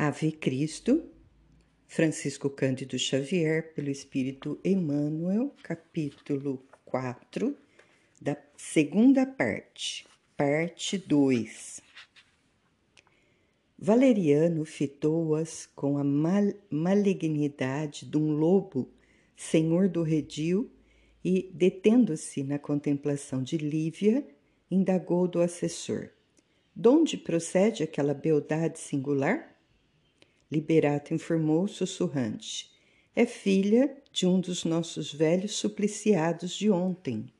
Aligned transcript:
Ave 0.00 0.30
Cristo, 0.30 1.02
Francisco 1.88 2.48
Cândido 2.48 2.96
Xavier, 2.96 3.74
pelo 3.74 3.90
Espírito 3.90 4.56
Emmanuel, 4.64 5.52
capítulo 5.60 6.64
4, 6.84 7.56
da 8.22 8.36
segunda 8.56 9.26
parte, 9.26 10.06
parte 10.36 10.96
2. 10.96 11.80
Valeriano 13.76 14.64
fitou-as 14.64 15.66
com 15.74 15.98
a 15.98 16.04
mal 16.04 16.44
malignidade 16.70 18.06
de 18.06 18.16
um 18.16 18.30
lobo, 18.30 18.88
senhor 19.34 19.88
do 19.88 20.04
redil, 20.04 20.70
e, 21.24 21.50
detendo-se 21.52 22.44
na 22.44 22.56
contemplação 22.56 23.42
de 23.42 23.58
Lívia, 23.58 24.24
indagou 24.70 25.26
do 25.26 25.40
assessor: 25.40 26.10
Donde 26.72 27.16
procede 27.16 27.82
aquela 27.82 28.14
beldade 28.14 28.78
singular? 28.78 29.57
Liberato 30.50 31.12
informou 31.12 31.68
sussurrante. 31.68 32.70
É 33.14 33.26
filha 33.26 33.94
de 34.10 34.26
um 34.26 34.40
dos 34.40 34.64
nossos 34.64 35.12
velhos 35.12 35.56
supliciados 35.56 36.54
de 36.54 36.70
ontem. 36.70 37.32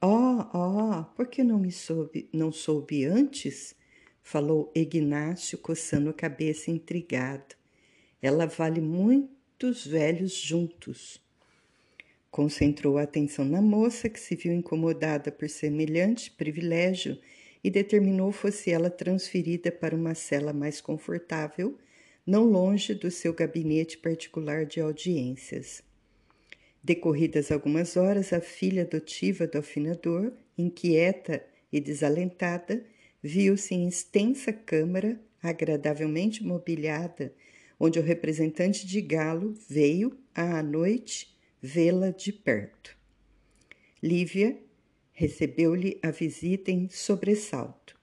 Oh, 0.00 0.44
oh, 0.52 1.04
por 1.14 1.26
que 1.26 1.42
não 1.44 1.58
me 1.58 1.70
soube, 1.70 2.28
não 2.32 2.50
soube 2.50 3.04
antes? 3.04 3.74
Falou 4.22 4.72
Ignácio, 4.74 5.58
coçando 5.58 6.10
a 6.10 6.14
cabeça 6.14 6.70
intrigado. 6.70 7.56
Ela 8.20 8.46
vale 8.46 8.80
muitos 8.80 9.86
velhos 9.86 10.32
juntos. 10.32 11.20
Concentrou 12.30 12.98
a 12.98 13.02
atenção 13.02 13.44
na 13.44 13.62
moça, 13.62 14.08
que 14.08 14.20
se 14.20 14.36
viu 14.36 14.52
incomodada 14.52 15.32
por 15.32 15.48
semelhante 15.48 16.30
privilégio 16.30 17.18
e 17.68 17.70
determinou 17.70 18.32
fosse 18.32 18.70
ela 18.70 18.88
transferida 18.88 19.70
para 19.70 19.94
uma 19.94 20.14
cela 20.14 20.54
mais 20.54 20.80
confortável, 20.80 21.76
não 22.26 22.44
longe 22.44 22.94
do 22.94 23.10
seu 23.10 23.34
gabinete 23.34 23.98
particular 23.98 24.64
de 24.64 24.80
audiências. 24.80 25.82
Decorridas 26.82 27.52
algumas 27.52 27.94
horas, 27.94 28.32
a 28.32 28.40
filha 28.40 28.84
adotiva 28.84 29.46
do 29.46 29.58
afinador, 29.58 30.32
inquieta 30.56 31.44
e 31.70 31.78
desalentada, 31.78 32.82
viu-se 33.22 33.74
em 33.74 33.86
extensa 33.86 34.50
câmara, 34.50 35.20
agradavelmente 35.42 36.42
mobiliada, 36.42 37.34
onde 37.78 37.98
o 37.98 38.02
representante 38.02 38.86
de 38.86 39.02
Galo 39.02 39.52
veio, 39.68 40.16
à 40.34 40.62
noite, 40.62 41.36
vê-la 41.60 42.12
de 42.12 42.32
perto. 42.32 42.96
Lívia 44.02 44.58
recebeu-lhe 45.18 45.98
a 46.00 46.12
visita 46.12 46.70
em 46.70 46.88
sobressalto. 46.88 47.98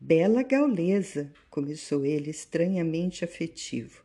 Bela 0.00 0.42
gaulesa, 0.42 1.30
começou 1.50 2.06
ele 2.06 2.30
estranhamente 2.30 3.22
afetivo. 3.22 4.02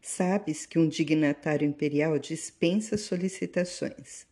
Sabes 0.00 0.64
que 0.64 0.78
um 0.78 0.88
dignatário 0.88 1.68
imperial 1.68 2.18
dispensa 2.18 2.96
solicitações. 2.96 4.26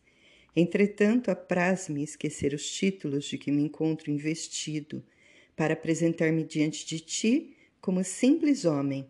Entretanto, 0.57 1.31
apraz-me 1.31 2.03
esquecer 2.03 2.55
os 2.55 2.67
títulos 2.67 3.27
de 3.27 3.37
que 3.37 3.53
me 3.53 3.61
encontro 3.61 4.11
investido 4.11 5.05
para 5.55 5.75
apresentar-me 5.75 6.45
diante 6.45 6.87
de 6.87 6.99
ti 6.99 7.55
como 7.79 8.03
simples 8.03 8.65
homem. 8.65 9.07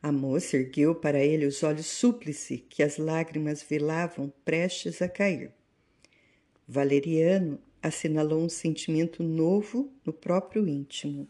A 0.00 0.12
moça 0.12 0.56
ergueu 0.56 0.94
para 0.94 1.18
ele 1.18 1.46
os 1.46 1.64
olhos 1.64 1.86
súplice 1.86 2.58
que 2.58 2.84
as 2.84 2.96
lágrimas 2.96 3.60
velavam 3.60 4.32
prestes 4.44 5.02
a 5.02 5.08
cair. 5.08 5.55
Valeriano 6.68 7.60
assinalou 7.80 8.42
um 8.42 8.48
sentimento 8.48 9.22
novo 9.22 9.92
no 10.04 10.12
próprio 10.12 10.66
íntimo. 10.66 11.28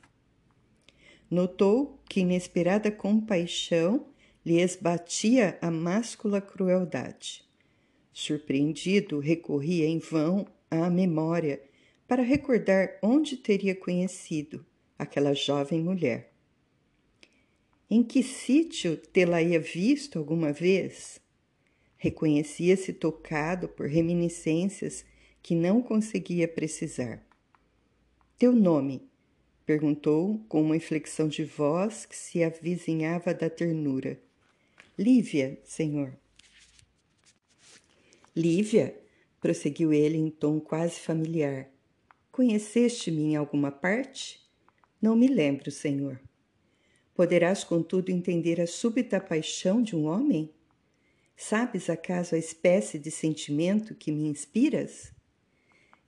Notou 1.31 2.01
que 2.09 2.21
inesperada 2.21 2.91
compaixão 2.91 4.07
lhe 4.45 4.61
esbatia 4.61 5.59
a 5.61 5.71
máscula 5.71 6.41
crueldade. 6.41 7.45
Surpreendido, 8.13 9.19
recorria 9.19 9.87
em 9.87 9.99
vão 9.99 10.47
à 10.71 10.89
memória 10.89 11.61
para 12.09 12.23
recordar 12.23 12.99
onde 13.03 13.37
teria 13.37 13.75
conhecido 13.75 14.65
aquela 14.99 15.35
jovem 15.35 15.83
mulher. 15.83 16.33
Em 17.91 18.03
que 18.03 18.23
sítio 18.23 18.97
tê-la-ia 18.97 19.61
visto 19.61 20.19
alguma 20.19 20.53
vez? 20.53 21.21
Reconhecia-se 21.99 22.93
tocado 22.93 23.69
por 23.69 23.87
reminiscências 23.87 25.05
que 25.47 25.55
não 25.55 25.81
conseguia 25.81 26.49
precisar. 26.49 27.25
Teu 28.37 28.51
nome? 28.51 29.09
perguntou 29.65 30.41
com 30.49 30.61
uma 30.61 30.77
inflexão 30.77 31.29
de 31.29 31.45
voz 31.45 32.05
que 32.05 32.17
se 32.17 32.43
avizinhava 32.43 33.33
da 33.33 33.49
ternura. 33.49 34.21
Lívia, 34.99 35.57
senhor. 35.63 36.19
Lívia, 38.35 39.01
prosseguiu 39.41 39.93
ele 39.93 40.17
em 40.17 40.31
tom 40.31 40.59
quase 40.59 40.99
familiar. 40.99 41.71
Conheceste-me 42.33 43.23
em 43.23 43.37
alguma 43.37 43.71
parte? 43.71 44.45
Não 45.01 45.15
me 45.15 45.29
lembro, 45.29 45.71
senhor. 45.71 46.21
Poderás, 47.15 47.63
contudo, 47.63 48.11
entender 48.11 48.61
a 48.61 48.67
súbita 48.67 49.21
paixão 49.21 49.81
de 49.81 49.95
um 49.95 50.07
homem? 50.07 50.51
Sabes 51.37 51.89
acaso 51.89 52.35
a 52.35 52.39
espécie 52.39 52.99
de 52.99 53.13
sentimento 53.13 53.95
que 53.95 54.11
me 54.11 54.27
inspiras? 54.27 55.15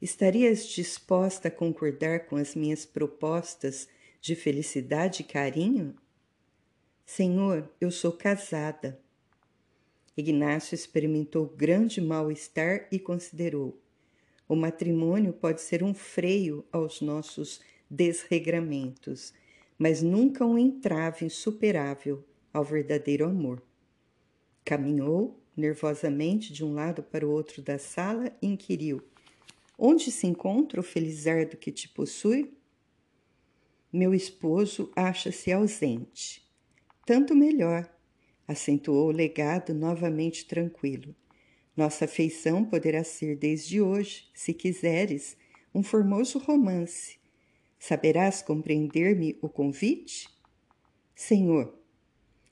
Estarias 0.00 0.66
disposta 0.66 1.48
a 1.48 1.50
concordar 1.50 2.26
com 2.26 2.36
as 2.36 2.54
minhas 2.54 2.86
propostas 2.86 3.88
de 4.20 4.36
felicidade 4.36 5.22
e 5.22 5.25
carinho? 5.25 5.94
Senhor, 7.04 7.69
eu 7.81 7.91
sou 7.91 8.12
casada. 8.12 9.00
Ignácio 10.16 10.75
experimentou 10.75 11.47
grande 11.47 12.00
mal-estar 12.00 12.87
e 12.92 12.98
considerou: 13.00 13.81
o 14.48 14.54
matrimônio 14.54 15.32
pode 15.32 15.60
ser 15.60 15.82
um 15.82 15.92
freio 15.92 16.64
aos 16.70 17.00
nossos 17.00 17.60
desregramentos, 17.91 19.34
mas 19.76 20.00
nunca 20.00 20.47
um 20.47 20.56
entrave 20.56 21.26
insuperável 21.26 22.25
ao 22.53 22.62
verdadeiro 22.62 23.25
amor. 23.25 23.60
Caminhou 24.64 25.38
nervosamente 25.56 26.53
de 26.53 26.64
um 26.64 26.72
lado 26.72 27.03
para 27.03 27.26
o 27.26 27.31
outro 27.31 27.60
da 27.60 27.78
sala 27.78 28.32
e 28.41 28.47
inquiriu: 28.47 29.03
Onde 29.81 30.11
se 30.11 30.27
encontra 30.27 30.81
o 30.81 30.83
felizardo 30.83 31.56
que 31.56 31.71
te 31.71 31.89
possui? 31.89 32.53
Meu 33.93 34.12
esposo 34.12 34.91
acha-se 34.97 35.53
ausente. 35.53 36.44
Tanto 37.06 37.33
melhor, 37.33 37.88
acentuou 38.47 39.06
o 39.06 39.12
legado 39.12 39.72
novamente 39.72 40.47
tranquilo. 40.47 41.15
Nossa 41.77 42.06
afeição 42.06 42.65
poderá 42.65 43.05
ser 43.05 43.37
desde 43.37 43.81
hoje, 43.81 44.28
se 44.34 44.53
quiseres, 44.53 45.37
um 45.72 45.83
formoso 45.84 46.41
romance. 46.41 47.21
Saberás 47.78 48.43
compreender-me 48.43 49.38
o 49.41 49.49
convite? 49.49 50.28
Senhor, 51.15 51.72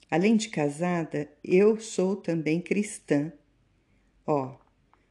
além 0.09 0.37
de 0.37 0.49
casada, 0.49 1.29
eu 1.43 1.81
sou 1.81 2.15
também 2.15 2.61
cristã. 2.61 3.33
Ó, 4.25 4.45
oh, 4.45 4.66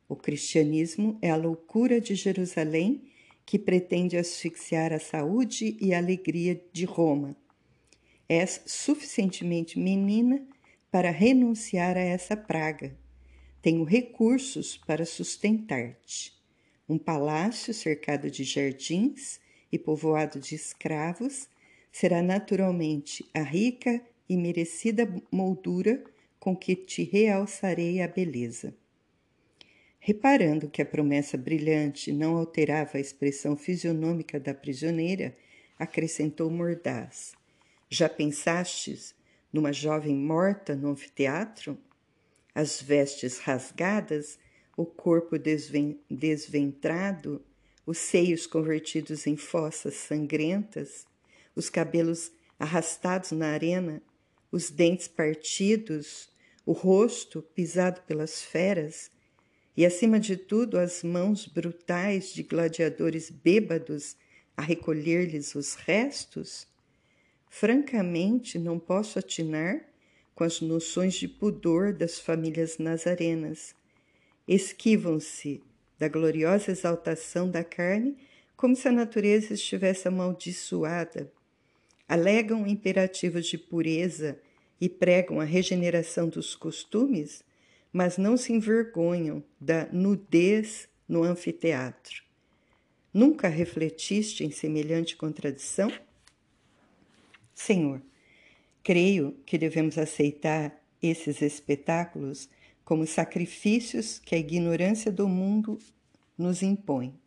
o 0.08 0.16
cristianismo 0.16 1.18
é 1.22 1.30
a 1.32 1.36
loucura 1.36 2.00
de 2.00 2.14
Jerusalém 2.16 3.02
que 3.46 3.58
pretende 3.58 4.18
asfixiar 4.18 4.94
a 4.94 5.00
saúde 5.00 5.78
e 5.80 5.94
a 5.94 5.98
alegria 5.98 6.62
de 6.72 6.86
Roma. 6.86 7.36
És 8.28 8.62
suficientemente 8.66 9.78
menina 9.78 10.46
para 10.92 11.12
renunciar 11.12 11.98
a 11.98 12.02
essa 12.02 12.36
praga. 12.36 12.98
Tenho 13.62 13.84
recursos 13.84 14.78
para 14.78 15.06
sustentar-te. 15.06 16.34
Um 16.88 16.98
palácio 16.98 17.74
cercado 17.74 18.30
de 18.30 18.44
jardins 18.44 19.40
e 19.72 19.78
povoado 19.78 20.40
de 20.40 20.56
escravos 20.56 21.48
será 21.92 22.22
naturalmente 22.22 23.26
a 23.34 23.42
rica 23.42 24.02
e 24.30 24.38
merecida 24.38 25.12
moldura 25.32 26.04
com 26.40 26.56
que 26.56 26.76
te 26.76 27.04
realçarei 27.04 28.02
a 28.02 28.08
beleza. 28.08 28.76
Reparando 30.08 30.70
que 30.70 30.84
a 30.84 30.86
promessa 30.86 31.36
brilhante 31.36 32.12
não 32.12 32.38
alterava 32.38 33.00
a 33.00 33.02
expressão 33.02 33.58
fisionômica 33.58 34.40
da 34.40 34.54
prisioneira, 34.54 35.36
acrescentou 35.80 36.48
mordaz: 36.52 37.34
Já 37.90 38.08
pensastes 38.08 39.16
numa 39.52 39.74
jovem 39.74 40.16
morta 40.16 40.76
no 40.76 40.90
anfiteatro? 40.90 41.76
As 42.54 42.80
vestes 42.80 43.40
rasgadas, 43.40 44.38
o 44.78 44.86
corpo 44.86 45.40
desven 45.40 46.00
desventrado, 46.08 47.44
os 47.84 47.98
seios 47.98 48.46
convertidos 48.46 49.26
em 49.26 49.36
fossas 49.36 49.96
sangrentas, 49.96 51.08
os 51.56 51.68
cabelos 51.68 52.32
arrastados 52.60 53.32
na 53.32 53.48
arena, 53.48 54.04
os 54.52 54.70
dentes 54.70 55.08
partidos, 55.08 56.30
o 56.64 56.74
rosto 56.74 57.42
pisado 57.42 58.02
pelas 58.02 58.44
feras, 58.44 59.10
e, 59.76 59.86
acima 59.86 60.20
de 60.20 60.38
tudo, 60.38 60.78
as 60.78 61.04
mãos 61.04 61.46
brutais 61.46 62.34
de 62.34 62.44
gladiadores 62.44 63.30
bêbados 63.30 64.16
a 64.56 64.62
recolher-lhes 64.62 65.54
os 65.56 65.76
restos? 65.76 66.68
Francamente, 67.50 68.58
não 68.58 68.80
posso 68.80 69.20
atinar 69.20 69.82
com 70.34 70.44
as 70.44 70.62
noções 70.62 71.14
de 71.16 71.28
pudor 71.28 71.94
das 71.94 72.20
famílias 72.20 72.78
nazarenas. 72.78 73.74
Esquivam-se 74.48 75.62
da 75.98 76.08
gloriosa 76.08 76.72
exaltação 76.72 77.50
da 77.50 77.64
carne 77.64 78.18
como 78.56 78.76
se 78.76 78.88
a 78.88 78.92
natureza 78.92 79.54
estivesse 79.54 80.08
amaldiçoada. 80.08 81.32
Alegam 82.08 82.68
imperativos 82.68 83.48
de 83.48 83.58
pureza 83.58 84.40
e 84.80 84.88
pregam 84.88 85.40
a 85.40 85.44
regeneração 85.44 86.30
dos 86.30 86.56
costumes, 86.56 87.44
mas 87.96 88.18
não 88.18 88.36
se 88.36 88.52
envergonham 88.52 89.42
da 89.58 89.88
nudez 89.90 90.90
no 91.08 91.24
anfiteatro. 91.24 92.26
Nunca 93.14 93.48
refletiste 93.48 94.44
em 94.44 94.52
semelhante 94.52 95.16
contradição? 95.16 95.90
Senhor, 97.54 98.02
creio 98.84 99.38
que 99.46 99.58
devemos 99.58 99.98
aceitar 99.98 100.78
esses 101.02 101.42
espetáculos 101.42 102.50
como 102.84 103.08
sacrifícios 103.08 104.20
que 104.20 104.36
a 104.36 104.40
ignorância 104.40 105.10
do 105.10 105.30
mundo 105.30 105.80
nos 106.38 106.62
impõe. 106.62 107.18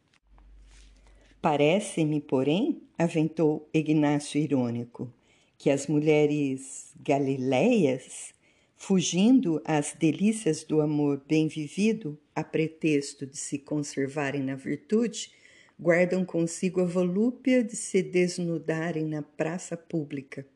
Parece-me, 1.41 2.21
porém, 2.21 2.83
aventou 2.99 3.67
Ignácio 3.73 4.39
irônico, 4.39 5.11
que 5.57 5.71
as 5.71 5.87
mulheres 5.87 6.93
galileias, 7.01 8.35
fugindo 8.79 9.61
às 9.65 9.93
delícias 9.93 10.63
do 10.63 10.81
amor 10.81 11.21
bem 11.29 11.49
vivido, 11.49 12.17
a 12.35 12.45
pretexto 12.45 13.27
de 13.27 13.37
se 13.37 13.59
conservarem 13.59 14.41
na 14.41 14.55
virtude, 14.55 15.33
guardam 15.79 16.25
consigo 16.25 16.81
a 16.81 16.85
volúpia 16.85 17.63
de 17.63 17.75
se 17.75 18.01
desnudarem 18.01 19.05
na 19.05 19.21
praça 19.21 19.77
pública. 19.77 20.47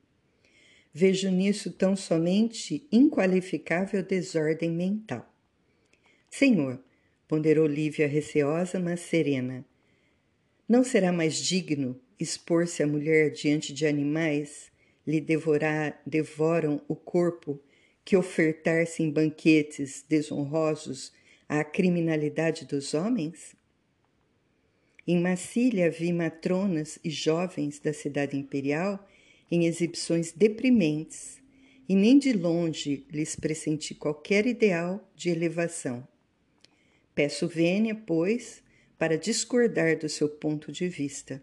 Vejo 0.95 1.31
nisso 1.31 1.73
tão 1.73 1.97
somente 1.97 2.87
inqualificável 2.93 4.03
desordem 4.03 4.71
mental. 4.71 5.29
Senhor, 6.31 6.83
ponderou 7.27 7.67
Lívia 7.67 8.07
receosa, 8.07 8.79
mas 8.79 9.01
serena, 9.01 9.65
não 10.69 10.85
será 10.85 11.13
mais 11.13 11.37
digno 11.37 12.01
expor-se 12.21 12.83
a 12.83 12.87
mulher 12.87 13.31
diante 13.33 13.73
de 13.73 13.85
animais 13.85 14.71
lhe 15.05 15.21
devorar, 15.21 16.01
devoram 16.07 16.81
o 16.87 16.95
corpo 16.95 17.61
que 18.05 18.17
ofertar-se 18.17 19.03
em 19.03 19.11
banquetes 19.11 20.05
desonrosos 20.09 21.13
à 21.49 21.63
criminalidade 21.63 22.67
dos 22.67 22.95
homens? 22.95 23.55
Em 25.07 25.21
Massília 25.21 25.91
vi 25.91 26.13
matronas 26.13 26.99
e 27.03 27.11
jovens 27.11 27.79
da 27.79 27.93
cidade 27.93 28.37
imperial 28.37 29.09
em 29.51 29.67
exibições 29.67 30.33
deprimentes, 30.33 31.43
e 31.89 31.95
nem 31.95 32.19
de 32.19 32.33
longe 32.33 33.05
lhes 33.11 33.37
pressenti 33.37 33.95
qualquer 33.95 34.47
ideal 34.47 35.07
de 35.15 35.29
elevação. 35.29 36.07
Peço 37.15 37.47
vênia, 37.47 37.95
pois, 37.95 38.63
para 38.99 39.19
discordar 39.19 39.99
do 39.99 40.09
seu 40.09 40.29
ponto 40.29 40.73
de 40.73 40.89
vista. 40.89 41.43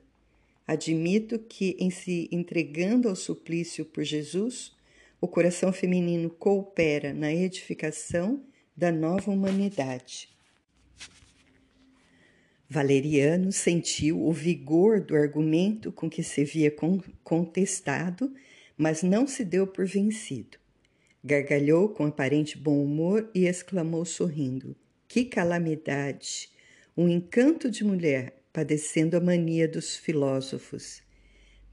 Admito 0.65 1.37
que, 1.37 1.75
em 1.79 1.91
se 1.91 2.27
entregando 2.31 3.09
ao 3.09 3.15
suplício 3.15 3.85
por 3.85 4.03
Jesus, 4.03 4.75
o 5.21 5.27
coração 5.27 5.73
feminino 5.73 6.29
coopera 6.29 7.13
na 7.13 7.33
edificação 7.33 8.43
da 8.75 8.91
nova 8.91 9.29
humanidade. 9.29 10.29
Valeriano 12.69 13.51
sentiu 13.51 14.23
o 14.23 14.31
vigor 14.31 15.01
do 15.01 15.15
argumento 15.15 15.91
com 15.91 16.09
que 16.09 16.21
se 16.21 16.43
via 16.43 16.73
contestado, 17.23 18.31
mas 18.77 19.01
não 19.01 19.25
se 19.27 19.43
deu 19.43 19.65
por 19.65 19.85
vencido. 19.85 20.57
Gargalhou 21.23 21.89
com 21.89 22.05
aparente 22.05 22.57
bom 22.57 22.81
humor 22.81 23.29
e 23.33 23.45
exclamou 23.45 24.05
sorrindo: 24.05 24.75
Que 25.07 25.25
calamidade! 25.25 26.49
Um 26.95 27.09
encanto 27.09 27.69
de 27.69 27.83
mulher 27.83 28.39
padecendo 28.53 29.17
a 29.17 29.19
mania 29.19 29.67
dos 29.67 29.97
filósofos. 29.97 31.01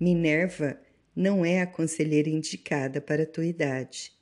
Minerva 0.01 0.81
não 1.17 1.45
é 1.45 1.63
a 1.63 1.67
conselheira 1.67 2.29
indicada 2.29 3.01
para 3.01 3.23
a 3.23 3.27
tua 3.27 3.47
idade. 3.47 4.13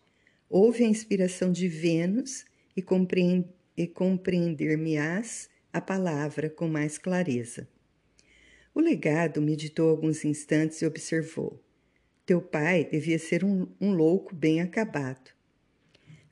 Houve 0.48 0.84
a 0.84 0.86
inspiração 0.86 1.50
de 1.50 1.66
Vênus 1.66 2.44
e, 2.76 2.82
compreender-me-ás 3.88 5.50
a 5.72 5.80
palavra 5.80 6.48
com 6.48 6.68
mais 6.68 6.96
clareza. 6.96 7.66
O 8.72 8.80
legado 8.80 9.42
meditou 9.42 9.90
alguns 9.90 10.24
instantes 10.24 10.80
e 10.82 10.86
observou. 10.86 11.60
Teu 12.24 12.40
pai 12.40 12.84
devia 12.84 13.18
ser 13.18 13.44
um, 13.44 13.66
um 13.80 13.92
louco 13.92 14.32
bem 14.34 14.60
acabado. 14.60 15.32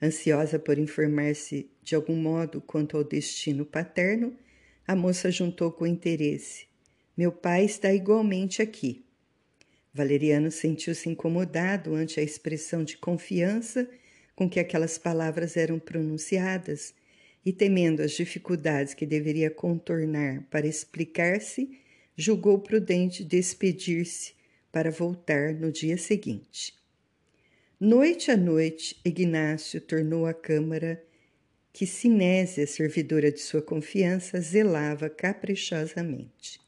Ansiosa 0.00 0.58
por 0.58 0.78
informar-se 0.78 1.68
de 1.82 1.94
algum 1.96 2.16
modo 2.16 2.60
quanto 2.60 2.96
ao 2.96 3.04
destino 3.04 3.66
paterno, 3.66 4.36
a 4.86 4.94
moça 4.94 5.30
juntou 5.30 5.72
com 5.72 5.86
interesse. 5.86 6.66
Meu 7.16 7.32
pai 7.32 7.64
está 7.64 7.92
igualmente 7.92 8.62
aqui. 8.62 9.04
Valeriano 9.94 10.50
sentiu-se 10.50 11.08
incomodado 11.08 11.94
ante 11.94 12.18
a 12.18 12.22
expressão 12.22 12.82
de 12.82 12.96
confiança 12.96 13.88
com 14.34 14.48
que 14.48 14.58
aquelas 14.58 14.96
palavras 14.96 15.56
eram 15.56 15.78
pronunciadas 15.78 16.94
e 17.44 17.52
temendo 17.52 18.00
as 18.00 18.12
dificuldades 18.12 18.94
que 18.94 19.04
deveria 19.04 19.50
contornar 19.50 20.42
para 20.50 20.66
explicar-se, 20.66 21.78
julgou 22.16 22.58
prudente 22.58 23.24
despedir-se 23.24 24.34
para 24.70 24.90
voltar 24.90 25.52
no 25.54 25.70
dia 25.70 25.98
seguinte. 25.98 26.74
Noite 27.78 28.30
a 28.30 28.36
noite, 28.36 28.98
Ignácio 29.04 29.80
tornou 29.80 30.24
à 30.24 30.32
câmara 30.32 31.02
que 31.72 31.86
Sinésia, 31.86 32.66
servidora 32.66 33.32
de 33.32 33.40
sua 33.40 33.60
confiança, 33.60 34.40
zelava 34.40 35.10
caprichosamente. 35.10 36.60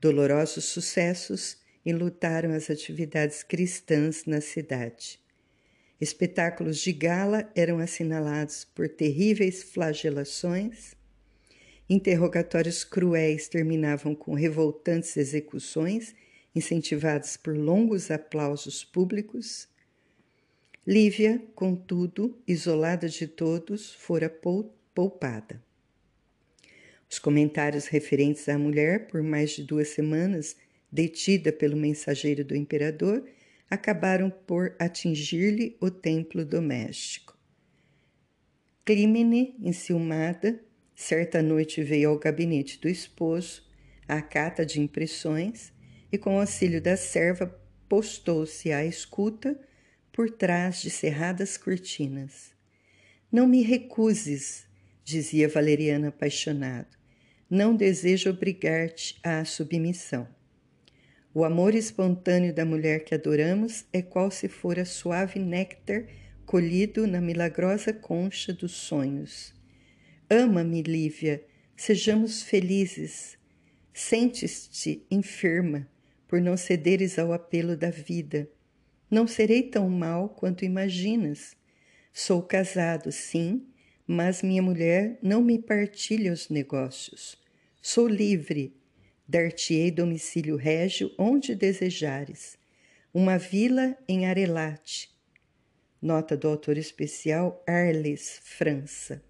Dolorosos 0.00 0.66
sucessos 0.66 1.58
enlutaram 1.86 2.52
as 2.52 2.68
atividades 2.68 3.44
cristãs 3.44 4.24
na 4.26 4.40
cidade. 4.40 5.20
Espetáculos 6.00 6.78
de 6.78 6.92
gala 6.92 7.48
eram 7.54 7.78
assinalados 7.78 8.64
por 8.64 8.88
terríveis 8.88 9.62
flagelações, 9.62 10.96
interrogatórios 11.88 12.82
cruéis 12.82 13.48
terminavam 13.48 14.14
com 14.14 14.34
revoltantes 14.34 15.16
execuções, 15.16 16.14
incentivadas 16.54 17.36
por 17.36 17.56
longos 17.56 18.10
aplausos 18.10 18.84
públicos. 18.84 19.68
Lívia, 20.84 21.40
contudo, 21.54 22.36
isolada 22.46 23.08
de 23.08 23.28
todos, 23.28 23.94
fora 23.94 24.28
poupada. 24.28 25.62
Os 27.08 27.20
comentários 27.20 27.86
referentes 27.86 28.48
à 28.48 28.58
mulher, 28.58 29.06
por 29.06 29.22
mais 29.22 29.52
de 29.52 29.62
duas 29.62 29.88
semanas 29.88 30.56
detida 30.96 31.52
pelo 31.52 31.76
mensageiro 31.76 32.42
do 32.42 32.56
imperador, 32.56 33.22
acabaram 33.68 34.30
por 34.30 34.74
atingir-lhe 34.78 35.76
o 35.78 35.90
templo 35.90 36.42
doméstico. 36.42 37.36
Clímene, 38.82 39.54
enciumada, 39.60 40.58
certa 40.94 41.42
noite 41.42 41.82
veio 41.82 42.08
ao 42.08 42.18
gabinete 42.18 42.80
do 42.80 42.88
esposo, 42.88 43.62
à 44.08 44.22
cata 44.22 44.64
de 44.64 44.80
impressões, 44.80 45.70
e 46.10 46.16
com 46.16 46.40
auxílio 46.40 46.80
da 46.80 46.96
serva 46.96 47.46
postou-se 47.86 48.72
à 48.72 48.82
escuta 48.82 49.60
por 50.10 50.30
trás 50.30 50.80
de 50.80 50.88
cerradas 50.88 51.58
cortinas. 51.58 52.54
Não 53.30 53.46
me 53.46 53.60
recuses, 53.60 54.64
dizia 55.04 55.46
Valeriana 55.46 56.08
apaixonado. 56.08 56.96
Não 57.50 57.76
desejo 57.76 58.30
obrigar-te 58.30 59.18
à 59.22 59.44
submissão. 59.44 60.35
O 61.38 61.44
amor 61.44 61.74
espontâneo 61.74 62.50
da 62.50 62.64
mulher 62.64 63.04
que 63.04 63.14
adoramos 63.14 63.84
é 63.92 64.00
qual 64.00 64.30
se 64.30 64.48
fora 64.48 64.86
suave 64.86 65.38
néctar 65.38 66.06
colhido 66.46 67.06
na 67.06 67.20
milagrosa 67.20 67.92
concha 67.92 68.54
dos 68.54 68.72
sonhos. 68.72 69.52
Ama-me, 70.30 70.80
Lívia, 70.80 71.44
sejamos 71.76 72.42
felizes. 72.42 73.36
Sentes-te 73.92 75.04
enferma 75.10 75.86
por 76.26 76.40
não 76.40 76.56
cederes 76.56 77.18
ao 77.18 77.34
apelo 77.34 77.76
da 77.76 77.90
vida. 77.90 78.48
Não 79.10 79.26
serei 79.26 79.64
tão 79.64 79.90
mal 79.90 80.30
quanto 80.30 80.64
imaginas. 80.64 81.54
Sou 82.14 82.40
casado, 82.40 83.12
sim, 83.12 83.66
mas 84.06 84.40
minha 84.40 84.62
mulher 84.62 85.18
não 85.22 85.42
me 85.42 85.58
partilha 85.58 86.32
os 86.32 86.48
negócios. 86.48 87.36
Sou 87.82 88.08
livre, 88.08 88.74
Dar-te-ei 89.28 89.90
domicílio 89.90 90.56
régio 90.56 91.12
onde 91.18 91.54
desejares. 91.54 92.56
Uma 93.12 93.38
vila 93.38 93.96
em 94.06 94.26
Arelate. 94.26 95.10
Nota 96.00 96.36
do 96.36 96.46
autor 96.46 96.76
especial 96.76 97.62
Arles, 97.66 98.40
França. 98.44 99.22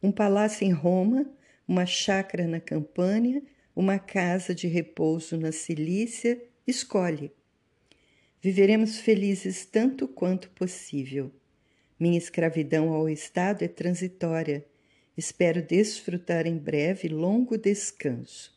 Um 0.00 0.12
palácio 0.12 0.64
em 0.64 0.70
Roma, 0.70 1.28
uma 1.66 1.84
chácara 1.84 2.46
na 2.46 2.60
Campânia, 2.60 3.42
uma 3.74 3.98
casa 3.98 4.54
de 4.54 4.68
repouso 4.68 5.36
na 5.36 5.50
Cilícia, 5.50 6.40
escolhe. 6.66 7.32
Viveremos 8.40 8.98
felizes 8.98 9.66
tanto 9.66 10.06
quanto 10.06 10.50
possível. 10.50 11.32
Minha 11.98 12.18
escravidão 12.18 12.92
ao 12.92 13.08
Estado 13.08 13.62
é 13.64 13.68
transitória. 13.68 14.64
Espero 15.18 15.60
desfrutar 15.60 16.46
em 16.46 16.56
breve 16.56 17.08
longo 17.08 17.58
descanso. 17.58 18.56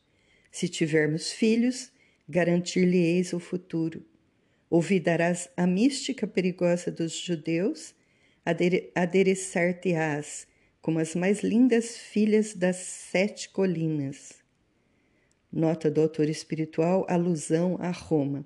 Se 0.51 0.70
tivermos 0.70 1.32
filhos, 1.32 1.91
garantir-lhe-eis 2.30 3.34
o 3.34 3.39
futuro. 3.39 4.06
Ouvidarás 4.70 5.50
a 5.58 5.65
mística 5.65 6.27
perigosa 6.27 6.91
dos 6.91 7.13
judeus, 7.13 7.96
adereçar-te-ás 8.94 10.46
como 10.84 11.00
as 11.00 11.15
mais 11.15 11.41
lindas 11.41 11.98
filhas 11.98 12.53
das 12.53 12.75
sete 12.75 13.50
colinas. 13.50 14.34
Nota 15.51 15.89
do 15.89 16.00
autor 16.00 16.30
espiritual, 16.30 17.08
alusão 17.10 17.75
a 17.80 17.89
Roma. 17.89 18.46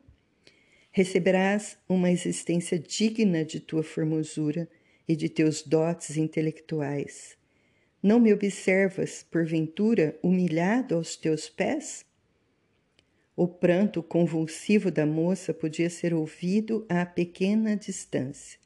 Receberás 0.90 1.78
uma 1.88 2.10
existência 2.10 2.80
digna 2.80 3.44
de 3.44 3.60
tua 3.60 3.84
formosura 3.84 4.70
e 5.06 5.18
de 5.18 5.28
teus 5.28 5.62
dotes 5.64 6.16
intelectuais. 6.16 7.36
Não 8.06 8.20
me 8.20 8.32
observas, 8.32 9.26
porventura, 9.32 10.16
humilhado 10.22 10.94
aos 10.94 11.16
teus 11.16 11.50
pés? 11.50 12.06
O 13.36 13.48
pranto 13.48 14.04
convulsivo 14.04 14.92
da 14.92 15.08
moça 15.08 15.52
podia 15.56 15.90
ser 15.90 16.14
ouvido 16.14 16.86
a 16.88 17.04
pequena 17.04 17.76
distância. 17.76 18.60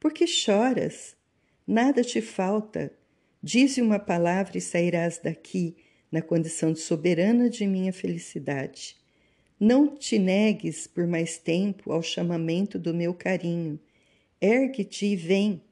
Por 0.00 0.12
que 0.12 0.26
choras? 0.26 1.14
Nada 1.64 2.02
te 2.02 2.20
falta. 2.20 2.92
Dize 3.40 3.80
uma 3.80 4.00
palavra 4.00 4.58
e 4.58 4.60
sairás 4.60 5.18
daqui 5.18 5.76
na 6.10 6.20
condição 6.20 6.72
de 6.72 6.80
soberana 6.80 7.48
de 7.48 7.68
minha 7.68 7.92
felicidade. 7.92 8.96
Não 9.60 9.96
te 9.96 10.18
negues 10.18 10.88
por 10.88 11.06
mais 11.06 11.38
tempo 11.38 11.92
ao 11.92 12.02
chamamento 12.02 12.80
do 12.80 12.92
meu 12.92 13.14
carinho. 13.14 13.78
Ergue-te 14.40 15.06
e 15.06 15.14
vem. 15.14 15.62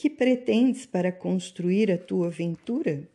Que 0.00 0.08
pretendes 0.08 0.86
para 0.86 1.12
construir 1.12 1.92
a 1.92 1.98
tua 1.98 2.28
aventura? 2.28 3.06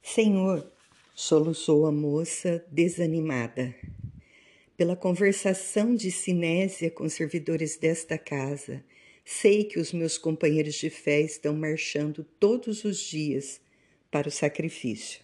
Senhor, 0.00 0.64
soluçou 1.12 1.86
a 1.86 1.90
moça 1.90 2.64
desanimada. 2.70 3.74
Pela 4.76 4.94
conversação 4.94 5.96
de 5.96 6.12
Sinésia 6.12 6.88
com 6.88 7.08
servidores 7.08 7.76
desta 7.76 8.16
casa, 8.16 8.84
sei 9.24 9.64
que 9.64 9.80
os 9.80 9.92
meus 9.92 10.16
companheiros 10.16 10.76
de 10.76 10.88
fé 10.88 11.20
estão 11.20 11.52
marchando 11.52 12.22
todos 12.38 12.84
os 12.84 13.00
dias 13.00 13.60
para 14.12 14.28
o 14.28 14.30
sacrifício. 14.30 15.20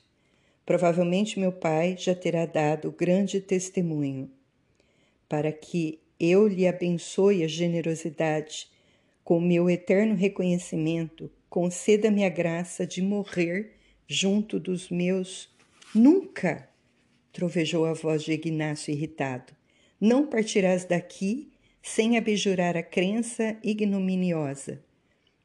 Provavelmente 0.66 1.38
meu 1.38 1.52
pai 1.52 1.94
já 1.96 2.16
terá 2.16 2.46
dado 2.46 2.90
grande 2.90 3.40
testemunho 3.40 4.28
para 5.28 5.52
que 5.52 6.00
eu 6.18 6.48
lhe 6.48 6.66
abençoe 6.66 7.44
a 7.44 7.46
generosidade 7.46 8.74
com 9.25 9.40
meu 9.40 9.71
eterno 9.71 10.14
reconhecimento, 10.14 11.33
conceda-me 11.49 12.25
a 12.25 12.28
graça 12.28 12.87
de 12.87 13.00
morrer 13.00 13.73
junto 14.07 14.61
dos 14.61 14.90
meus. 14.90 15.49
Nunca! 15.95 16.69
trovejou 17.33 17.87
a 17.87 17.95
voz 17.95 18.23
de 18.23 18.33
Ignácio 18.33 18.93
irritado. 18.93 19.52
Não 20.00 20.26
partirás 20.26 20.85
daqui 20.85 21.50
sem 21.83 22.16
abjurar 22.16 22.76
a 22.76 22.83
crença 22.83 23.57
ignominiosa. 23.62 24.85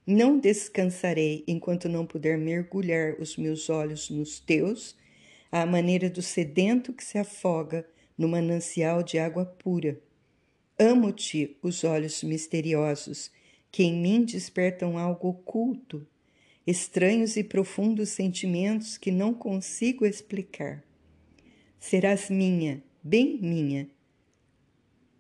Não 0.06 0.38
descansarei 0.38 1.44
enquanto 1.48 1.88
não 1.88 2.06
puder 2.06 2.38
mergulhar 2.38 3.16
os 3.20 3.38
meus 3.38 3.70
olhos 3.70 4.10
nos 4.10 4.40
teus, 4.40 4.96
à 5.52 5.66
maneira 5.66 6.10
do 6.10 6.22
sedento 6.22 6.94
que 6.94 7.04
se 7.04 7.18
afoga 7.18 7.88
no 8.18 8.28
manancial 8.28 9.02
de 9.02 9.18
água 9.18 9.46
pura. 9.46 10.00
Amo-te 10.78 11.58
os 11.62 11.84
olhos 11.84 12.24
misteriosos 12.24 13.32
que 13.72 13.84
em 13.84 13.96
mim 14.02 14.24
despertam 14.24 14.98
algo 14.98 15.30
oculto, 15.30 16.06
estranhos 16.66 17.36
e 17.38 17.44
profundos 17.44 18.10
sentimentos 18.10 18.98
que 18.98 19.12
não 19.12 19.34
consigo 19.34 20.06
explicar. 20.06 20.84
Serás 21.80 22.30
minha, 22.30 22.84
bem 23.02 23.40
minha. 23.42 23.90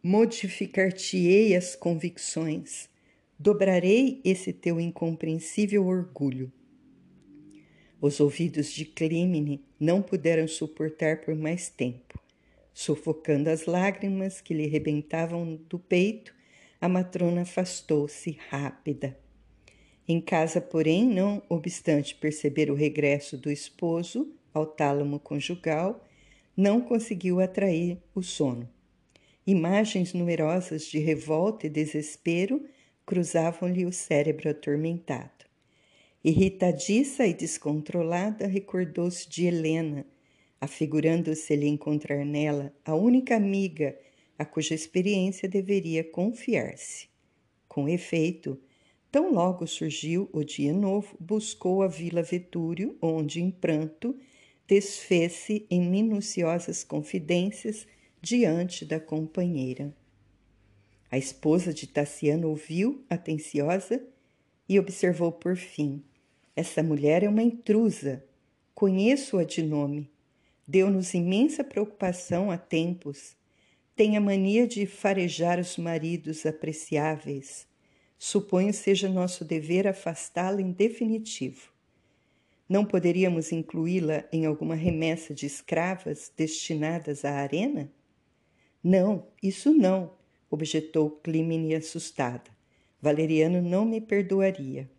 Modificar-te-ei 0.01 1.55
as 1.55 1.75
convicções, 1.75 2.89
dobrarei 3.37 4.21
esse 4.23 4.53
teu 4.53 4.79
incompreensível 4.79 5.85
orgulho. 5.85 6.51
Os 8.01 8.19
ouvidos 8.19 8.71
de 8.71 8.85
Clímene 8.85 9.61
não 9.79 10.01
puderam 10.01 10.47
suportar 10.47 11.21
por 11.21 11.35
mais 11.35 11.69
tempo. 11.69 12.17
Sufocando 12.73 13.49
as 13.49 13.65
lágrimas 13.65 14.39
que 14.39 14.53
lhe 14.53 14.67
rebentavam 14.67 15.59
do 15.67 15.77
peito, 15.77 16.33
a 16.81 16.87
matrona 16.87 17.41
afastou-se 17.41 18.37
rápida. 18.49 19.17
Em 20.07 20.19
casa, 20.19 20.59
porém, 20.61 21.05
não 21.05 21.41
obstante 21.49 22.15
perceber 22.15 22.71
o 22.71 22.75
regresso 22.75 23.37
do 23.37 23.51
esposo 23.51 24.33
ao 24.53 24.65
tálamo 24.65 25.19
conjugal, 25.19 26.03
não 26.55 26.81
conseguiu 26.81 27.39
atrair 27.39 27.97
o 28.15 28.23
sono. 28.23 28.67
Imagens 29.45 30.13
numerosas 30.13 30.85
de 30.85 30.99
revolta 30.99 31.67
e 31.67 31.69
desespero 31.69 32.65
cruzavam-lhe 33.05 33.85
o 33.85 33.91
cérebro 33.91 34.49
atormentado. 34.49 35.45
Irritadiça 36.23 37.25
e 37.25 37.33
descontrolada, 37.33 38.45
recordou-se 38.45 39.27
de 39.29 39.45
Helena, 39.45 40.05
afigurando-se-lhe 40.59 41.67
encontrar 41.67 42.25
nela 42.25 42.73
a 42.83 42.93
única 42.93 43.35
amiga 43.35 43.97
a 44.39 44.45
cuja 44.45 44.73
experiência 44.73 45.49
deveria 45.49 46.01
confiar-se. 46.01 47.09
Com 47.67 47.89
efeito, 47.89 48.57
tão 49.11 49.33
logo 49.33 49.67
surgiu 49.67 50.29
o 50.31 50.45
dia 50.45 50.71
novo, 50.71 51.17
buscou 51.19 51.83
a 51.83 51.87
Vila 51.87 52.23
Vetúrio, 52.23 52.97
onde, 53.01 53.41
em 53.41 53.51
pranto, 53.51 54.17
desfez-se 54.65 55.67
em 55.69 55.81
minuciosas 55.81 56.85
confidências 56.85 57.85
diante 58.21 58.85
da 58.85 58.97
companheira. 58.97 59.93
A 61.11 61.17
esposa 61.17 61.73
de 61.73 61.85
Tassiano 61.85 62.47
ouviu, 62.47 63.03
atenciosa, 63.09 64.01
e 64.69 64.79
observou 64.79 65.33
por 65.33 65.57
fim: 65.57 66.01
Essa 66.55 66.81
mulher 66.81 67.23
é 67.23 67.29
uma 67.29 67.43
intrusa. 67.43 68.23
Conheço-a 68.73 69.43
de 69.43 69.63
nome. 69.63 70.09
Deu-nos 70.65 71.13
imensa 71.13 71.61
preocupação 71.63 72.51
há 72.51 72.57
tempos 72.57 73.37
tem 73.99 74.15
a 74.15 74.21
mania 74.21 74.65
de 74.65 74.85
farejar 74.85 75.59
os 75.59 75.75
maridos 75.75 76.45
apreciáveis. 76.45 77.67
Suponho 78.17 78.73
seja 78.73 79.09
nosso 79.09 79.43
dever 79.43 79.85
afastá-la 79.85 80.61
em 80.61 80.71
definitivo. 80.71 81.69
Não 82.69 82.85
poderíamos 82.85 83.51
incluí-la 83.51 84.23
em 84.31 84.45
alguma 84.45 84.73
remessa 84.73 85.33
de 85.33 85.45
escravas 85.45 86.31
destinadas 86.37 87.25
à 87.25 87.41
arena? 87.41 87.91
Não, 88.81 89.27
isso 89.43 89.73
não, 89.73 90.13
objetou 90.49 91.09
Clímene 91.21 91.75
assustada. 91.75 92.49
Valeriano 93.01 93.61
não 93.61 93.83
me 93.83 93.99
perdoaria. 93.99 94.89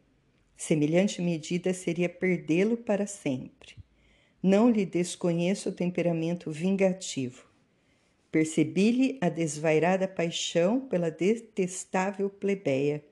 Semelhante 0.59 1.23
medida 1.23 1.73
seria 1.73 2.11
perdê-lo 2.11 2.77
para 2.77 3.07
sempre. 3.07 3.79
Não 4.43 4.71
lhe 4.71 4.85
desconheço 4.85 5.71
o 5.71 5.73
temperamento 5.73 6.51
vingativo. 6.51 7.49
Percebi-lhe 8.31 9.19
a 9.21 9.29
desvairada 9.29 10.07
paixão 10.07 10.81
pela 10.81 11.11
detestável 11.11 12.31
plebeia. 12.31 13.05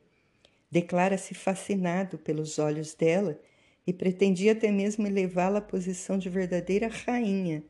Declara-se 0.70 1.34
fascinado 1.34 2.18
pelos 2.18 2.58
olhos 2.58 2.94
dela 2.94 3.40
e 3.87 3.92
pretendia 3.92 4.52
até 4.52 4.70
mesmo 4.70 5.06
elevá-la 5.06 5.58
à 5.58 5.62
posição 5.62 6.18
de 6.18 6.28
verdadeira 6.28 6.88
rainha. 6.88 7.64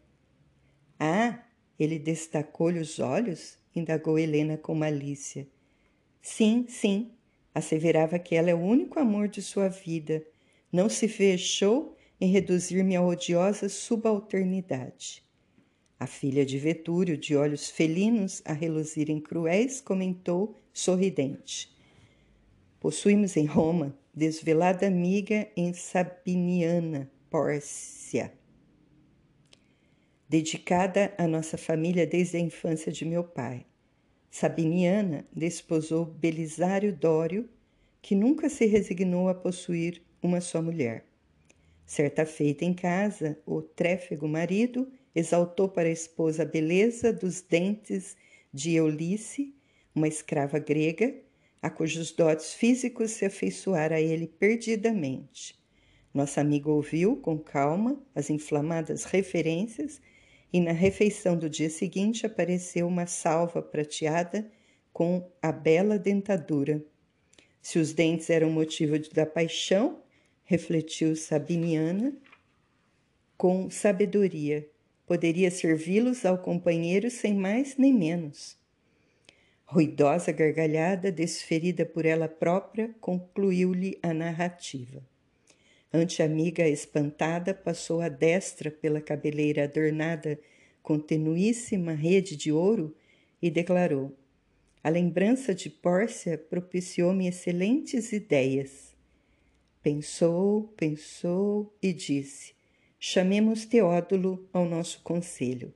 Ah, 0.98 1.44
ele 1.78 1.98
destacou-lhe 1.98 2.80
os 2.80 2.98
olhos? 2.98 3.56
indagou 3.74 4.18
Helena 4.18 4.56
com 4.56 4.74
malícia. 4.74 5.46
Sim, 6.20 6.66
sim, 6.68 7.12
asseverava 7.54 8.18
que 8.18 8.34
ela 8.34 8.50
é 8.50 8.54
o 8.54 8.58
único 8.58 8.98
amor 8.98 9.28
de 9.28 9.40
sua 9.40 9.68
vida. 9.68 10.26
Não 10.72 10.88
se 10.88 11.06
fechou 11.06 11.96
em 12.20 12.30
reduzir-me 12.30 12.96
à 12.96 13.02
odiosa 13.02 13.68
subalternidade. 13.68 15.22
A 16.00 16.06
filha 16.06 16.46
de 16.46 16.58
Vetúrio, 16.58 17.18
de 17.18 17.34
olhos 17.34 17.68
felinos 17.68 18.40
a 18.44 18.52
reluzirem 18.52 19.20
cruéis, 19.20 19.80
comentou, 19.80 20.56
sorridente: 20.72 21.76
Possuímos 22.78 23.36
em 23.36 23.44
Roma 23.44 23.98
desvelada 24.14 24.86
amiga 24.86 25.48
em 25.56 25.72
Sabiniana, 25.72 27.10
Pórcia, 27.28 28.32
dedicada 30.28 31.12
à 31.18 31.26
nossa 31.26 31.58
família 31.58 32.06
desde 32.06 32.36
a 32.36 32.40
infância 32.40 32.92
de 32.92 33.04
meu 33.04 33.24
pai. 33.24 33.66
Sabiniana 34.30 35.26
desposou 35.34 36.04
Belisário 36.04 36.92
Dório, 36.92 37.48
que 38.00 38.14
nunca 38.14 38.48
se 38.48 38.66
resignou 38.66 39.28
a 39.28 39.34
possuir 39.34 40.02
uma 40.22 40.40
só 40.40 40.62
mulher. 40.62 41.06
Certa 41.84 42.24
feita 42.24 42.64
em 42.64 42.74
casa, 42.74 43.38
o 43.46 43.62
tréfego 43.62 44.28
marido 44.28 44.90
exaltou 45.18 45.68
para 45.68 45.88
a 45.88 45.92
esposa 45.92 46.42
a 46.42 46.46
beleza 46.46 47.12
dos 47.12 47.40
dentes 47.40 48.16
de 48.52 48.74
Eulice, 48.74 49.54
uma 49.94 50.06
escrava 50.06 50.58
grega, 50.58 51.14
a 51.60 51.68
cujos 51.68 52.12
dotes 52.12 52.54
físicos 52.54 53.10
se 53.10 53.24
afeiçoara 53.24 53.96
a 53.96 54.00
ele 54.00 54.28
perdidamente. 54.28 55.58
Nossa 56.14 56.40
amiga 56.40 56.70
ouviu 56.70 57.16
com 57.16 57.38
calma 57.38 58.00
as 58.14 58.30
inflamadas 58.30 59.04
referências 59.04 60.00
e 60.52 60.60
na 60.60 60.72
refeição 60.72 61.36
do 61.36 61.50
dia 61.50 61.68
seguinte 61.68 62.24
apareceu 62.24 62.86
uma 62.86 63.06
salva 63.06 63.60
prateada 63.60 64.50
com 64.92 65.30
a 65.42 65.50
bela 65.50 65.98
dentadura. 65.98 66.82
Se 67.60 67.78
os 67.78 67.92
dentes 67.92 68.30
eram 68.30 68.50
motivo 68.50 68.96
da 69.12 69.26
paixão, 69.26 70.00
refletiu 70.44 71.14
Sabiniana 71.14 72.16
com 73.36 73.70
sabedoria. 73.70 74.68
Poderia 75.08 75.50
servi-los 75.50 76.26
ao 76.26 76.36
companheiro 76.36 77.10
sem 77.10 77.32
mais 77.32 77.78
nem 77.78 77.94
menos. 77.94 78.58
Ruidosa 79.64 80.32
gargalhada, 80.32 81.10
desferida 81.10 81.86
por 81.86 82.04
ela 82.04 82.28
própria, 82.28 82.94
concluiu-lhe 83.00 83.98
a 84.02 84.12
narrativa. 84.12 85.02
Ante 85.90 86.22
a 86.22 86.26
amiga 86.26 86.68
espantada, 86.68 87.54
passou 87.54 88.02
a 88.02 88.10
destra 88.10 88.70
pela 88.70 89.00
cabeleira 89.00 89.64
adornada 89.64 90.38
com 90.82 90.98
tenuíssima 90.98 91.94
rede 91.94 92.36
de 92.36 92.52
ouro 92.52 92.94
e 93.40 93.50
declarou: 93.50 94.14
A 94.84 94.90
lembrança 94.90 95.54
de 95.54 95.70
Pórcia 95.70 96.36
propiciou-me 96.36 97.26
excelentes 97.26 98.12
ideias. 98.12 98.94
Pensou, 99.82 100.64
pensou 100.76 101.74
e 101.82 101.94
disse: 101.94 102.57
Chamemos 102.98 103.64
Teódulo 103.64 104.48
ao 104.52 104.64
nosso 104.64 105.00
conselho. 105.02 105.72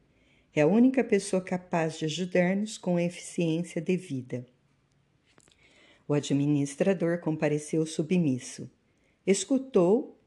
É 0.54 0.62
a 0.62 0.66
única 0.66 1.02
pessoa 1.02 1.42
capaz 1.42 1.98
de 1.98 2.04
ajudar-nos 2.04 2.76
com 2.76 2.96
a 2.96 3.02
eficiência 3.02 3.80
devida. 3.80 4.44
O 6.06 6.14
administrador 6.14 7.20
compareceu 7.20 7.86
submisso. 7.86 8.70
Escutou 9.26 10.20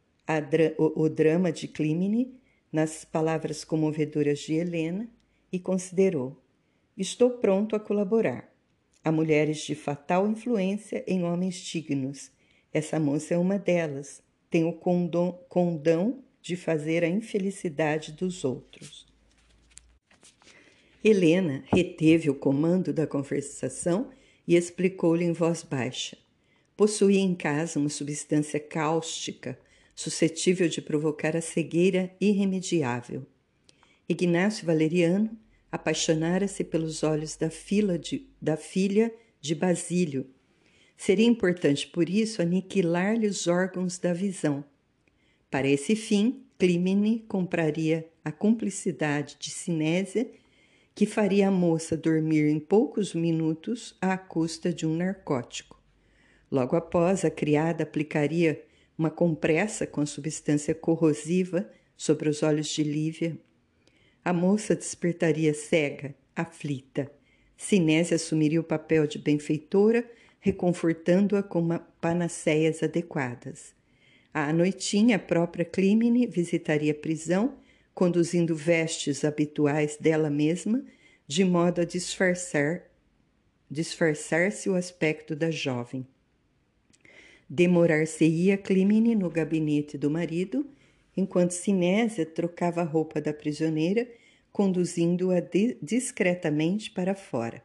o, 0.78 1.04
o 1.04 1.10
drama 1.10 1.52
de 1.52 1.68
Clímene 1.68 2.40
nas 2.72 3.04
palavras 3.06 3.64
comovedoras 3.64 4.40
de 4.40 4.54
Helena 4.54 5.10
e 5.52 5.60
considerou: 5.60 6.42
Estou 6.98 7.32
pronto 7.32 7.76
a 7.76 7.80
colaborar. 7.80 8.52
Há 9.04 9.12
mulheres 9.12 9.60
de 9.60 9.76
fatal 9.76 10.28
influência 10.28 11.04
em 11.06 11.24
homens 11.24 11.56
dignos 11.58 12.32
essa 12.76 13.00
moça 13.00 13.34
é 13.34 13.38
uma 13.38 13.58
delas. 13.58 14.22
Tem 14.50 14.66
o 14.66 14.74
condom, 14.74 15.32
condão 15.48 16.22
de 16.46 16.56
fazer 16.56 17.04
a 17.04 17.10
infelicidade 17.10 18.12
dos 18.12 18.46
outros. 18.46 19.04
Helena 21.04 21.64
reteve 21.74 22.30
o 22.30 22.36
comando 22.36 22.94
da 22.94 23.08
conversação 23.08 24.12
e 24.48 24.56
explicou-lhe 24.56 25.26
em 25.26 25.34
voz 25.34 25.64
baixa. 25.64 26.16
Possuía 26.78 27.20
em 27.20 27.34
casa 27.34 27.80
uma 27.80 27.90
substância 27.90 28.60
cáustica 28.60 29.58
suscetível 29.96 30.70
de 30.70 30.84
provocar 30.84 31.36
a 31.36 31.42
cegueira 31.42 32.16
irremediável. 32.22 33.26
Ignácio 34.08 34.68
Valeriano 34.68 35.36
apaixonara-se 35.72 36.64
pelos 36.64 37.02
olhos 37.02 37.36
da, 37.36 37.50
de, 37.98 38.30
da 38.40 38.56
filha 38.56 39.12
de 39.42 39.56
Basílio 39.56 40.30
Seria 40.96 41.26
importante, 41.26 41.88
por 41.88 42.08
isso, 42.08 42.40
aniquilar-lhe 42.40 43.26
os 43.26 43.48
órgãos 43.48 43.98
da 43.98 44.14
visão. 44.14 44.64
Para 45.56 45.70
esse 45.70 45.96
fim, 45.96 46.44
Clímene 46.60 47.20
compraria 47.30 48.10
a 48.26 48.30
cumplicidade 48.30 49.38
de 49.40 49.50
Sinésia, 49.50 50.30
que 50.94 51.06
faria 51.06 51.48
a 51.48 51.52
moça 51.52 51.96
dormir 51.96 52.50
em 52.50 52.60
poucos 52.60 53.16
minutos 53.16 53.96
à 54.02 54.18
custa 54.18 54.74
de 54.74 54.86
um 54.86 54.94
narcótico. 54.94 55.82
Logo 56.52 56.76
após, 56.76 57.24
a 57.24 57.32
criada 57.32 57.84
aplicaria 57.84 58.66
uma 58.98 59.10
compressa 59.10 59.88
com 59.88 60.06
substância 60.06 60.76
corrosiva 60.76 61.72
sobre 61.96 62.28
os 62.28 62.44
olhos 62.44 62.68
de 62.68 62.84
Lívia. 62.84 63.38
A 64.26 64.34
moça 64.34 64.76
despertaria 64.76 65.54
cega, 65.54 66.14
aflita. 66.36 67.10
Sinésia 67.56 68.16
assumiria 68.16 68.60
o 68.60 68.62
papel 68.66 69.08
de 69.08 69.18
benfeitora 69.18 70.06
reconfortando-a 70.42 71.42
com 71.42 71.66
panaceias 72.02 72.84
adequadas. 72.84 73.74
À 74.38 74.52
noitinha, 74.52 75.16
a 75.16 75.20
própria 75.20 75.64
Clímene 75.64 76.28
visitaria 76.28 76.92
a 76.92 76.94
prisão, 76.94 77.56
conduzindo 77.94 78.54
vestes 78.54 79.24
habituais 79.24 79.96
dela 79.98 80.30
mesma, 80.30 80.84
de 81.26 81.46
modo 81.46 81.80
a 81.80 81.86
disfarçar 81.86 82.84
disfarçar-se 83.72 84.70
o 84.70 84.76
aspecto 84.76 85.38
da 85.38 85.50
jovem. 85.50 86.06
Demorar-se-ia 87.50 88.58
Clímene 88.58 89.16
no 89.16 89.30
gabinete 89.30 89.98
do 89.98 90.12
marido, 90.12 90.68
enquanto 91.16 91.52
Sinésia 91.52 92.26
trocava 92.26 92.82
a 92.82 92.84
roupa 92.84 93.22
da 93.22 93.32
prisioneira, 93.32 94.06
conduzindo-a 94.52 95.42
discretamente 95.82 96.92
para 96.92 97.16
fora. 97.16 97.64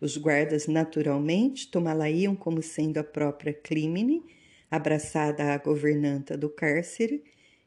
Os 0.00 0.16
guardas 0.16 0.68
naturalmente 0.68 1.66
tomá-la-iam 1.66 2.36
como 2.36 2.62
sendo 2.62 2.98
a 2.98 3.04
própria 3.04 3.52
Clímene, 3.52 4.22
abraçada 4.70 5.52
à 5.52 5.58
governanta 5.58 6.36
do 6.36 6.48
cárcere, 6.48 7.22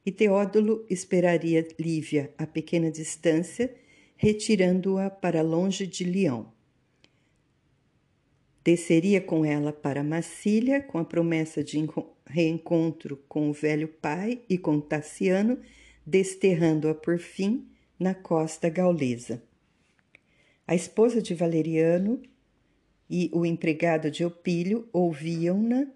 e 0.05 0.11
Teódulo 0.11 0.85
esperaria 0.89 1.67
Lívia 1.77 2.33
a 2.37 2.47
pequena 2.47 2.89
distância, 2.89 3.73
retirando-a 4.15 5.09
para 5.09 5.41
longe 5.41 5.85
de 5.85 6.03
Leão. 6.03 6.51
Desceria 8.63 9.21
com 9.21 9.45
ela 9.45 9.71
para 9.71 10.03
Massília, 10.03 10.81
com 10.81 10.97
a 10.97 11.05
promessa 11.05 11.63
de 11.63 11.77
reencontro 12.25 13.23
com 13.27 13.49
o 13.49 13.53
velho 13.53 13.87
pai 13.87 14.41
e 14.49 14.57
com 14.57 14.79
Tassiano, 14.79 15.59
desterrando-a 16.05 16.93
por 16.93 17.19
fim 17.19 17.67
na 17.99 18.13
costa 18.13 18.69
gaulesa. 18.69 19.41
A 20.67 20.75
esposa 20.75 21.21
de 21.21 21.33
Valeriano 21.33 22.21
e 23.09 23.29
o 23.33 23.45
empregado 23.45 24.11
de 24.11 24.23
Opílio 24.23 24.87
ouviam-na 24.93 25.87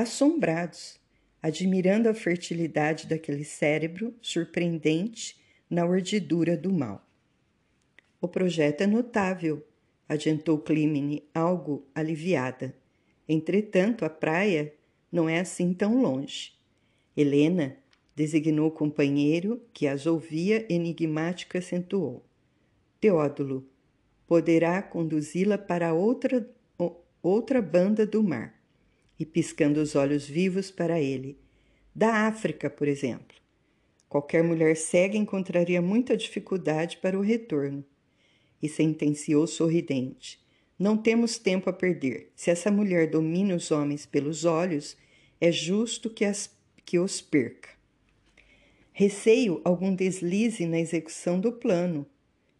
assombrados, 0.00 0.98
admirando 1.42 2.08
a 2.08 2.14
fertilidade 2.14 3.06
daquele 3.06 3.44
cérebro 3.44 4.14
surpreendente 4.20 5.36
na 5.68 5.84
urdidura 5.84 6.56
do 6.56 6.72
mal. 6.72 7.06
O 8.20 8.28
projeto 8.28 8.80
é 8.82 8.86
notável, 8.86 9.64
adiantou 10.08 10.58
Clímene, 10.58 11.22
algo 11.34 11.86
aliviada. 11.94 12.74
Entretanto, 13.28 14.04
a 14.04 14.10
praia 14.10 14.72
não 15.10 15.28
é 15.28 15.40
assim 15.40 15.72
tão 15.72 16.00
longe. 16.00 16.52
Helena 17.16 17.76
designou 18.14 18.68
o 18.68 18.72
companheiro 18.72 19.62
que 19.72 19.86
as 19.86 20.06
ouvia 20.06 20.66
enigmática 20.72 21.58
acentuou. 21.58 22.24
Teódulo, 23.00 23.68
poderá 24.26 24.82
conduzi-la 24.82 25.58
para 25.58 25.92
outra, 25.92 26.48
outra 27.22 27.60
banda 27.60 28.06
do 28.06 28.22
mar. 28.22 28.55
E 29.18 29.24
piscando 29.24 29.80
os 29.80 29.94
olhos 29.94 30.26
vivos 30.26 30.70
para 30.70 31.00
ele. 31.00 31.38
Da 31.94 32.26
África, 32.26 32.68
por 32.68 32.86
exemplo. 32.86 33.36
Qualquer 34.08 34.42
mulher 34.44 34.76
cega 34.76 35.16
encontraria 35.16 35.80
muita 35.80 36.16
dificuldade 36.16 36.98
para 36.98 37.18
o 37.18 37.22
retorno. 37.22 37.84
E 38.62 38.68
sentenciou 38.68 39.46
sorridente. 39.46 40.38
Não 40.78 40.96
temos 40.96 41.38
tempo 41.38 41.70
a 41.70 41.72
perder. 41.72 42.30
Se 42.36 42.50
essa 42.50 42.70
mulher 42.70 43.08
domina 43.08 43.54
os 43.54 43.70
homens 43.70 44.04
pelos 44.04 44.44
olhos, 44.44 44.96
é 45.40 45.50
justo 45.50 46.10
que, 46.10 46.24
as, 46.24 46.50
que 46.84 46.98
os 46.98 47.20
perca. 47.20 47.70
Receio 48.92 49.60
algum 49.64 49.94
deslize 49.94 50.66
na 50.66 50.78
execução 50.78 51.38
do 51.38 51.52
plano, 51.52 52.06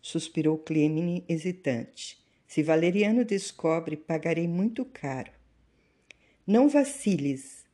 suspirou 0.02 0.58
Clemine 0.58 1.24
hesitante. 1.28 2.18
Se 2.46 2.62
Valeriano 2.62 3.24
descobre, 3.24 3.96
pagarei 3.96 4.46
muito 4.46 4.84
caro. 4.84 5.32
Não 6.46 6.68
vaciles, 6.68 7.64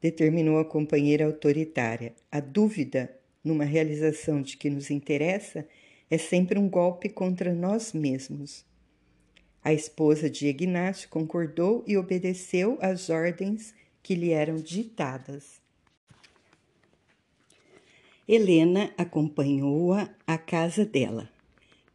determinou 0.00 0.58
a 0.58 0.64
companheira 0.64 1.26
autoritária. 1.26 2.14
A 2.30 2.38
dúvida 2.38 3.12
numa 3.42 3.64
realização 3.64 4.40
de 4.40 4.56
que 4.56 4.70
nos 4.70 4.90
interessa 4.90 5.66
é 6.08 6.16
sempre 6.16 6.56
um 6.56 6.68
golpe 6.68 7.08
contra 7.08 7.52
nós 7.52 7.92
mesmos. 7.92 8.64
A 9.64 9.72
esposa 9.72 10.30
de 10.30 10.46
Ignácio 10.46 11.08
concordou 11.08 11.82
e 11.86 11.96
obedeceu 11.96 12.78
às 12.80 13.10
ordens 13.10 13.74
que 14.02 14.14
lhe 14.14 14.30
eram 14.30 14.56
ditadas. 14.56 15.60
Helena 18.28 18.92
acompanhou-a 18.96 20.08
à 20.24 20.38
casa 20.38 20.84
dela. 20.84 21.28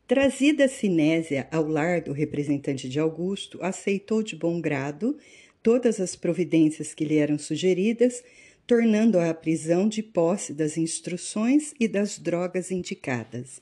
Trazida 0.08 0.66
a 0.66 0.70
Sinésia 0.70 1.48
ao 1.52 1.68
lar 1.68 2.02
do 2.02 2.14
representante 2.14 2.88
de 2.88 3.00
Augusto, 3.00 3.60
aceitou 3.62 4.24
de 4.24 4.36
bom 4.36 4.62
grado 4.62 5.18
todas 5.68 6.00
as 6.00 6.16
providências 6.16 6.94
que 6.94 7.04
lhe 7.04 7.18
eram 7.18 7.38
sugeridas, 7.38 8.24
tornando-a 8.66 9.30
a 9.30 9.34
prisão 9.34 9.86
de 9.86 10.02
posse 10.02 10.54
das 10.54 10.78
instruções 10.78 11.74
e 11.78 11.90
das 11.90 12.18
drogas 12.18 12.72
indicadas. 12.72 13.62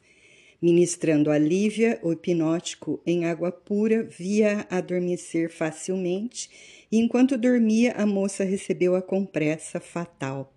Ministrando 0.62 1.32
a 1.32 1.40
Lívia 1.40 2.00
o 2.04 2.14
hipnótico 2.14 3.02
em 3.08 3.26
água 3.26 3.52
pura, 3.52 4.04
via 4.04 4.68
adormecer 4.70 5.50
facilmente, 5.50 6.48
e 6.92 7.00
enquanto 7.00 7.40
dormia, 7.40 7.94
a 7.94 8.06
moça 8.06 8.44
recebeu 8.44 8.96
a 8.96 9.02
compressa 9.02 9.80
fatal. 9.80 10.54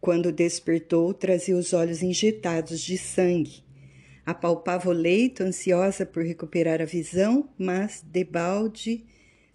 Quando 0.00 0.30
despertou, 0.30 1.12
trazia 1.12 1.56
os 1.56 1.72
olhos 1.72 2.04
injetados 2.04 2.80
de 2.80 2.96
sangue. 2.96 3.64
Apalpava 4.24 4.90
o 4.90 4.92
leito, 4.92 5.42
ansiosa 5.42 6.06
por 6.06 6.22
recuperar 6.22 6.80
a 6.80 6.84
visão, 6.84 7.48
mas 7.58 8.00
debalde. 8.06 9.04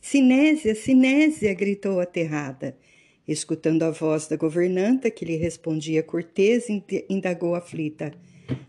Sinésia, 0.09 0.73
Sinésia! 0.73 1.53
gritou 1.53 1.99
aterrada. 1.99 2.77
Escutando 3.27 3.83
a 3.83 3.91
voz 3.91 4.25
da 4.25 4.37
governanta, 4.37 5.11
que 5.11 5.25
lhe 5.25 5.35
respondia 5.35 6.01
cortês, 6.01 6.67
indagou 7.09 7.55
aflita: 7.55 8.13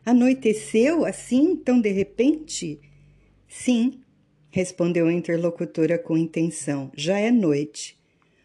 Anoiteceu 0.05 1.05
assim, 1.05 1.55
tão 1.55 1.81
de 1.81 1.91
repente? 1.91 2.81
Sim, 3.47 4.01
respondeu 4.51 5.07
a 5.07 5.13
interlocutora 5.13 5.97
com 5.97 6.19
intenção. 6.19 6.91
Já 6.97 7.21
é 7.21 7.31
noite. 7.31 7.97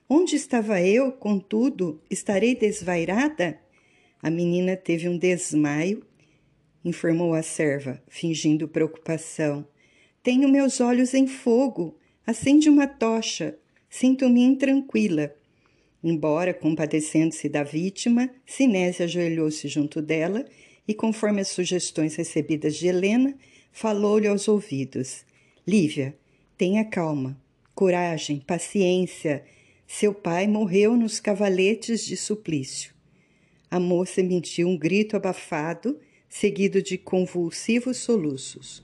Onde 0.07 0.35
estava 0.35 0.79
eu, 0.79 1.11
contudo? 1.13 1.99
Estarei 2.11 2.53
desvairada? 2.53 3.59
A 4.21 4.29
menina 4.29 4.77
teve 4.77 5.09
um 5.09 5.17
desmaio, 5.17 6.05
informou 6.85 7.33
a 7.33 7.41
serva, 7.41 8.03
fingindo 8.07 8.67
preocupação. 8.67 9.67
Tenho 10.21 10.47
meus 10.47 10.79
olhos 10.79 11.15
em 11.15 11.25
fogo. 11.25 11.97
Acende 12.25 12.69
uma 12.69 12.87
tocha. 12.87 13.57
Sinto-me 13.89 14.41
intranquila. 14.41 15.35
Embora 16.01 16.53
compadecendo-se 16.53 17.49
da 17.49 17.63
vítima, 17.63 18.29
Sinésia 18.45 19.05
ajoelhou-se 19.05 19.67
junto 19.67 20.01
dela 20.01 20.45
e, 20.87 20.93
conforme 20.93 21.41
as 21.41 21.49
sugestões 21.49 22.15
recebidas 22.15 22.77
de 22.77 22.87
Helena, 22.87 23.37
falou-lhe 23.73 24.27
aos 24.27 24.47
ouvidos: 24.47 25.25
Lívia, 25.67 26.15
tenha 26.57 26.85
calma, 26.85 27.37
coragem, 27.75 28.39
paciência. 28.39 29.43
Seu 29.85 30.13
pai 30.13 30.47
morreu 30.47 30.95
nos 30.95 31.19
cavaletes 31.19 32.05
de 32.05 32.15
suplício. 32.15 32.93
A 33.69 33.81
moça 33.81 34.21
emitiu 34.21 34.69
um 34.69 34.77
grito 34.77 35.17
abafado, 35.17 35.99
seguido 36.29 36.81
de 36.81 36.97
convulsivos 36.97 37.97
soluços. 37.97 38.81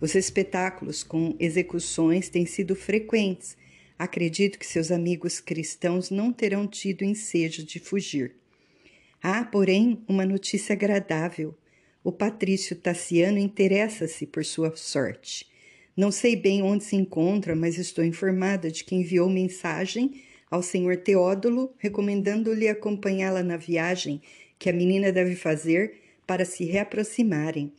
Os 0.00 0.14
espetáculos 0.14 1.02
com 1.02 1.34
execuções 1.40 2.28
têm 2.28 2.46
sido 2.46 2.76
frequentes. 2.76 3.56
Acredito 3.98 4.58
que 4.58 4.66
seus 4.66 4.92
amigos 4.92 5.40
cristãos 5.40 6.08
não 6.10 6.32
terão 6.32 6.66
tido 6.68 7.04
ensejo 7.04 7.64
de 7.64 7.80
fugir. 7.80 8.36
Há, 9.20 9.44
porém, 9.44 10.00
uma 10.06 10.24
notícia 10.24 10.72
agradável. 10.72 11.52
O 12.04 12.12
patrício 12.12 12.76
Tassiano 12.76 13.38
interessa-se 13.38 14.24
por 14.24 14.44
sua 14.44 14.74
sorte. 14.76 15.46
Não 15.96 16.12
sei 16.12 16.36
bem 16.36 16.62
onde 16.62 16.84
se 16.84 16.94
encontra, 16.94 17.56
mas 17.56 17.76
estou 17.76 18.04
informada 18.04 18.70
de 18.70 18.84
que 18.84 18.94
enviou 18.94 19.28
mensagem 19.28 20.22
ao 20.48 20.62
senhor 20.62 20.98
Teódulo, 20.98 21.74
recomendando-lhe 21.76 22.68
acompanhá-la 22.68 23.42
na 23.42 23.56
viagem 23.56 24.22
que 24.58 24.70
a 24.70 24.72
menina 24.72 25.10
deve 25.10 25.34
fazer 25.34 26.00
para 26.24 26.44
se 26.44 26.64
reaproximarem. 26.64 27.72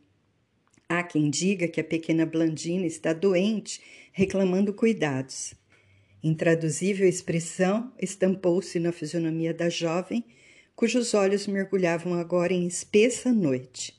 Há 0.92 1.04
quem 1.04 1.30
diga 1.30 1.68
que 1.68 1.80
a 1.80 1.84
pequena 1.84 2.26
Blandina 2.26 2.88
está 2.88 3.14
doente, 3.14 3.80
reclamando 4.12 4.74
cuidados. 4.74 5.54
Intraduzível 6.24 7.08
expressão 7.08 7.94
estampou-se 8.02 8.80
na 8.80 8.92
fisionomia 8.92 9.54
da 9.54 9.70
jovem, 9.70 10.26
cujos 10.76 11.14
olhos 11.14 11.46
mergulhavam 11.46 12.16
agora 12.16 12.54
em 12.54 12.66
espessa 12.66 13.32
noite. 13.32 13.96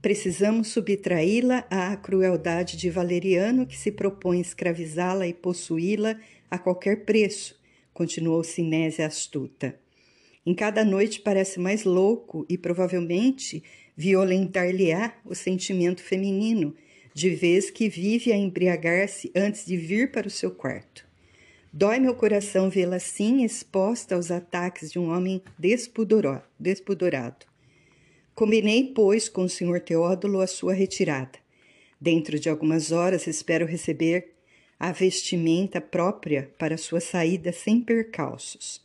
Precisamos 0.00 0.68
subtraí-la 0.68 1.66
à 1.68 1.94
crueldade 1.98 2.78
de 2.78 2.88
Valeriano, 2.88 3.66
que 3.66 3.76
se 3.76 3.92
propõe 3.92 4.40
escravizá-la 4.40 5.28
e 5.28 5.34
possuí-la 5.34 6.18
a 6.50 6.56
qualquer 6.58 7.04
preço, 7.04 7.60
continuou 7.92 8.42
Sinésia 8.42 9.06
astuta. 9.06 9.78
Em 10.46 10.54
cada 10.54 10.82
noite 10.82 11.20
parece 11.20 11.60
mais 11.60 11.84
louco 11.84 12.46
e 12.48 12.56
provavelmente 12.56 13.62
violentar-lhe-á 13.96 15.14
o 15.24 15.34
sentimento 15.34 16.02
feminino, 16.02 16.74
de 17.14 17.30
vez 17.30 17.70
que 17.70 17.88
vive 17.88 18.30
a 18.30 18.36
embriagar-se 18.36 19.32
antes 19.34 19.64
de 19.64 19.76
vir 19.76 20.12
para 20.12 20.26
o 20.26 20.30
seu 20.30 20.50
quarto. 20.50 21.06
Dói 21.72 21.98
meu 21.98 22.14
coração 22.14 22.70
vê-la 22.70 22.96
assim 22.96 23.44
exposta 23.44 24.14
aos 24.14 24.30
ataques 24.30 24.90
de 24.90 24.98
um 24.98 25.10
homem 25.10 25.42
despudorado. 25.58 27.46
Combinei, 28.34 28.92
pois, 28.94 29.28
com 29.28 29.44
o 29.44 29.48
senhor 29.48 29.80
Teódulo 29.80 30.40
a 30.40 30.46
sua 30.46 30.74
retirada. 30.74 31.38
Dentro 31.98 32.38
de 32.38 32.50
algumas 32.50 32.92
horas 32.92 33.26
espero 33.26 33.66
receber 33.66 34.34
a 34.78 34.92
vestimenta 34.92 35.80
própria 35.80 36.50
para 36.58 36.76
sua 36.76 37.00
saída 37.00 37.50
sem 37.50 37.80
percalços. 37.80 38.82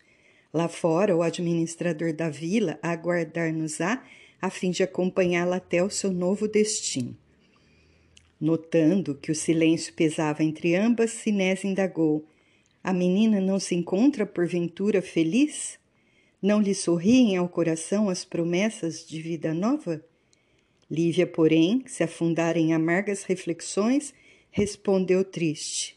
Lá 0.54 0.68
fora, 0.68 1.16
o 1.16 1.22
administrador 1.22 2.14
da 2.14 2.30
vila 2.30 2.80
aguardar-nos-á 2.82 4.04
a 4.42 4.50
fim 4.50 4.72
de 4.72 4.84
acompanhá-la 4.84 5.58
até 5.58 5.84
o 5.84 5.90
seu 5.90 6.12
novo 6.12 6.48
destino. 6.48 7.16
Notando 8.40 9.14
que 9.14 9.32
o 9.32 9.36
silêncio 9.36 9.94
pesava 9.94 10.44
entre 10.44 10.76
ambas, 10.76 11.12
Sinés 11.12 11.64
indagou: 11.64 12.26
a 12.84 12.92
menina 12.92 13.40
não 13.40 13.60
se 13.60 13.76
encontra 13.76 14.26
porventura 14.26 15.02
feliz? 15.04 15.78
Não 16.42 16.60
lhe 16.60 16.74
sorriem 16.74 17.38
ao 17.38 17.48
coração 17.48 18.10
as 18.10 18.26
promessas 18.26 19.06
de 19.06 19.22
vida 19.22 19.54
nova? 19.54 20.04
Lívia, 20.90 21.28
porém, 21.28 21.84
se 21.86 22.04
afundara 22.04 22.58
em 22.58 22.74
amargas 22.74 23.24
reflexões, 23.24 24.12
respondeu 24.50 25.24
triste: 25.24 25.96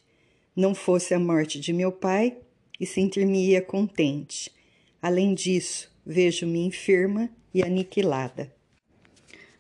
Não 0.55 0.75
fosse 0.75 1.15
a 1.15 1.19
morte 1.19 1.59
de 1.59 1.73
meu 1.73 1.91
pai, 1.91 2.37
e 2.79 2.85
sentir-me-ia 2.85 3.63
contente. 3.63 4.53
Além 5.01 5.35
disso, 5.35 5.91
vejo-me 6.05 6.67
enferma 6.67 7.31
e 7.55 7.63
aniquilada. 7.63 8.53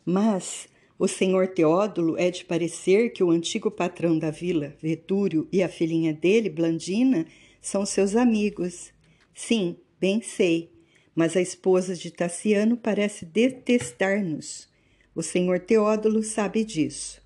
Mas 0.04 0.68
o 0.98 1.09
senhor 1.09 1.48
Teódulo 1.48 2.18
é 2.18 2.30
de 2.30 2.44
parecer 2.44 3.11
que 3.11 3.22
o 3.22 3.30
antigo 3.30 3.70
patrão 3.70 4.18
da 4.18 4.30
vila, 4.30 4.74
Vetúrio, 4.83 5.48
e 5.52 5.62
a 5.62 5.68
filhinha 5.68 6.12
dele, 6.12 6.50
Blandina, 6.50 7.26
são 7.61 7.87
seus 7.87 8.14
amigos. 8.14 8.92
Sim, 9.35 9.76
bem 9.98 10.20
sei, 10.20 10.70
mas 11.14 11.37
a 11.37 11.40
esposa 11.40 11.94
de 11.94 12.11
Tassiano 12.11 12.76
parece 12.76 13.24
detestar-nos. 13.24 14.68
O 15.14 15.22
senhor 15.22 15.61
Teódulo 15.61 16.22
sabe 16.22 16.64
disso. 16.64 17.22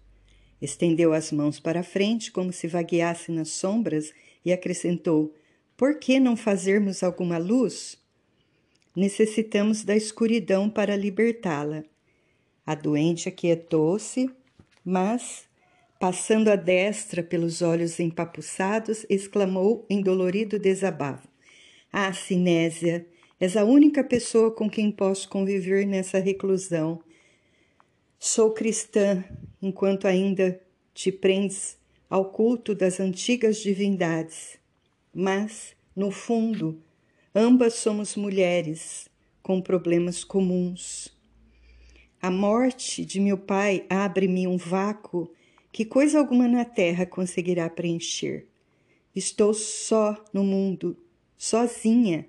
Estendeu 0.61 1.13
as 1.13 1.31
mãos 1.33 1.61
para 1.61 1.83
frente, 1.83 2.33
como 2.33 2.53
se 2.53 2.67
vagueasse 2.67 3.31
nas 3.31 3.49
sombras, 3.49 4.13
e 4.45 4.53
acrescentou: 4.53 5.35
Por 5.77 5.99
que 5.99 6.19
não 6.19 6.37
fazermos 6.37 7.03
alguma 7.03 7.39
luz? 7.39 7.97
Necessitamos 8.99 9.85
da 9.85 9.95
escuridão 9.95 10.69
para 10.69 10.97
libertá-la. 10.97 11.85
A 12.67 12.75
doente 12.75 13.29
aquietou-se, 13.29 14.29
mas, 14.85 15.45
passando 16.01 16.49
a 16.49 16.57
destra 16.57 17.23
pelos 17.23 17.63
olhos 17.63 18.01
empapuçados, 18.01 19.07
exclamou 19.09 19.87
em 19.89 20.03
dolorido 20.03 20.59
desabafo: 20.59 21.29
Ah, 21.93 22.13
Sinésia, 22.13 23.07
és 23.39 23.57
a 23.57 23.65
única 23.65 24.03
pessoa 24.03 24.51
com 24.51 24.69
quem 24.69 24.91
posso 24.91 25.29
conviver 25.29 25.87
nessa 25.87 26.19
reclusão. 26.19 27.01
Sou 28.19 28.51
cristã, 28.51 29.23
enquanto 29.63 30.09
ainda 30.09 30.61
te 30.93 31.13
prendes 31.13 31.79
ao 32.11 32.33
culto 32.33 32.75
das 32.75 32.99
antigas 32.99 33.59
divindades. 33.59 34.59
Mas, 35.15 35.77
no 35.95 36.11
fundo, 36.11 36.83
ambas 37.39 37.75
somos 37.75 38.17
mulheres 38.17 39.09
com 39.43 39.61
problemas 39.61 40.25
comuns 40.25 41.17
a 42.21 42.33
morte 42.33 43.05
de 43.05 43.21
meu 43.21 43.39
pai 43.39 43.87
abre-me 43.89 44.49
um 44.49 44.57
vácuo 44.57 45.31
que 45.71 45.85
coisa 45.85 46.19
alguma 46.19 46.49
na 46.49 46.65
terra 46.65 47.07
conseguirá 47.07 47.71
preencher. 47.71 48.45
Estou 49.15 49.55
só 49.55 50.17
no 50.33 50.43
mundo, 50.43 50.97
sozinha. 51.37 52.27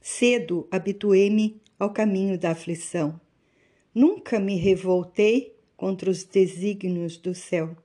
Cedo 0.00 0.66
habituei-me 0.72 1.60
ao 1.78 1.90
caminho 1.90 2.36
da 2.36 2.50
aflição. 2.50 3.20
Nunca 3.94 4.40
me 4.40 4.56
revoltei 4.56 5.54
contra 5.76 6.10
os 6.10 6.24
desígnios 6.24 7.16
do 7.16 7.32
céu. 7.32 7.76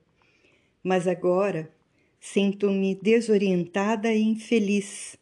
Mas 0.82 1.06
agora 1.06 1.70
sinto-me 2.18 2.96
desorientada 2.96 4.12
e 4.12 4.22
infeliz. 4.22 5.16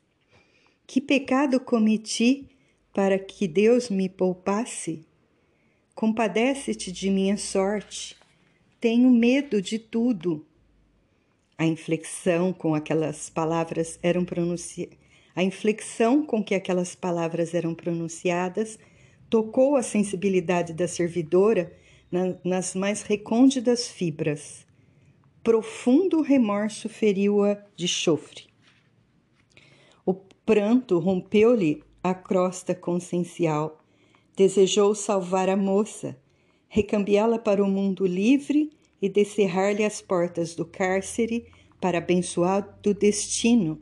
Que 0.92 1.00
pecado 1.00 1.61
cometi 1.61 2.48
para 2.92 3.16
que 3.16 3.46
Deus 3.46 3.88
me 3.88 4.09
poupasse? 4.09 5.07
Compadece-te 5.94 6.90
de 6.90 7.09
minha 7.09 7.37
sorte. 7.37 8.16
Tenho 8.81 9.09
medo 9.09 9.62
de 9.62 9.79
tudo. 9.79 10.44
A 11.57 11.64
inflexão 11.64 12.53
com 12.53 12.74
aquelas 12.74 13.31
palavras 13.31 14.00
eram 14.03 14.24
pronunciadas. 14.24 14.98
A 15.37 15.44
inflexão 15.44 16.26
com 16.26 16.42
que 16.42 16.57
aquelas 16.57 16.96
palavras 16.96 17.55
eram 17.55 17.72
pronunciadas 17.72 18.76
tocou 19.29 19.76
a 19.76 19.85
sensibilidade 19.85 20.72
da 20.72 20.88
servidora 20.88 21.72
na, 22.11 22.35
nas 22.44 22.74
mais 22.74 23.03
recônditas 23.03 23.87
fibras. 23.87 24.66
Profundo 25.44 26.20
remorso 26.20 26.88
feriu-a 26.88 27.64
de 27.76 27.87
chofre. 27.87 28.50
Pranto 30.51 30.99
rompeu-lhe 30.99 31.81
a 32.03 32.13
crosta 32.13 32.75
consciencial. 32.75 33.81
Desejou 34.37 34.97
salvar 34.97 35.49
a 35.49 35.57
moça, 35.57 36.19
recambiá-la 36.67 37.39
para 37.39 37.63
o 37.63 37.69
mundo 37.69 38.05
livre 38.05 38.69
e 39.01 39.09
descerrar-lhe 39.09 39.85
as 39.85 40.03
portas 40.03 40.57
do 40.57 40.65
cárcere 40.65 41.47
para 41.81 41.99
abençoar 41.99 42.81
do 42.83 42.93
destino. 42.93 43.81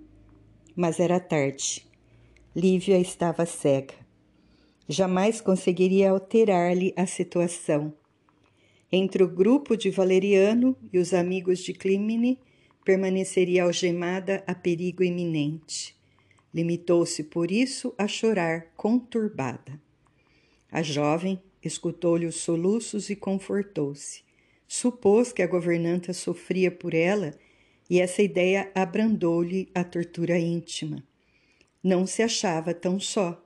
Mas 0.77 1.01
era 1.01 1.19
tarde. 1.19 1.89
Lívia 2.55 3.01
estava 3.01 3.47
cega. 3.47 3.95
Jamais 4.87 5.41
conseguiria 5.41 6.11
alterar-lhe 6.11 6.93
a 6.95 7.07
situação. 7.07 7.95
Entre 8.93 9.23
o 9.23 9.27
grupo 9.27 9.75
de 9.75 9.89
Valeriano 9.89 10.77
e 10.93 10.99
os 10.99 11.15
amigos 11.15 11.61
de 11.61 11.73
Clímene, 11.73 12.39
permaneceria 12.85 13.65
algemada 13.65 14.45
a 14.47 14.55
perigo 14.55 15.03
iminente. 15.03 15.98
Limitou-se, 16.53 17.25
por 17.25 17.51
isso, 17.51 17.95
a 17.99 18.09
chorar, 18.09 18.73
conturbada. 18.77 19.81
A 20.71 20.83
jovem 20.83 21.41
escutou-lhe 21.63 22.27
os 22.27 22.37
soluços 22.37 23.11
e 23.11 23.17
confortou-se. 23.17 24.23
Supôs 24.67 25.33
que 25.33 25.43
a 25.43 25.47
governanta 25.47 26.13
sofria 26.13 26.71
por 26.71 26.95
ela 26.95 27.33
e 27.89 28.01
essa 28.01 28.23
ideia 28.23 28.71
abrandou-lhe 28.75 29.69
a 29.75 29.83
tortura 29.83 30.39
íntima. 30.39 31.03
Não 31.83 32.07
se 32.07 32.23
achava 32.23 32.75
tão 32.75 33.01
só. 33.01 33.43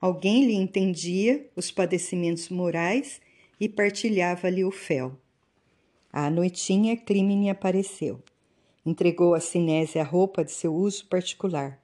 Alguém 0.00 0.46
lhe 0.46 0.54
entendia 0.54 1.48
os 1.56 1.70
padecimentos 1.70 2.48
morais 2.48 3.20
e 3.58 3.68
partilhava-lhe 3.68 4.64
o 4.64 4.70
fel. 4.70 5.18
À 6.12 6.28
noitinha, 6.28 6.96
Crimine 6.96 7.50
apareceu. 7.50 8.22
Entregou 8.84 9.34
a 9.34 9.40
Sinésia 9.40 10.02
a 10.02 10.04
roupa 10.04 10.44
de 10.44 10.52
seu 10.52 10.74
uso 10.74 11.06
particular. 11.06 11.79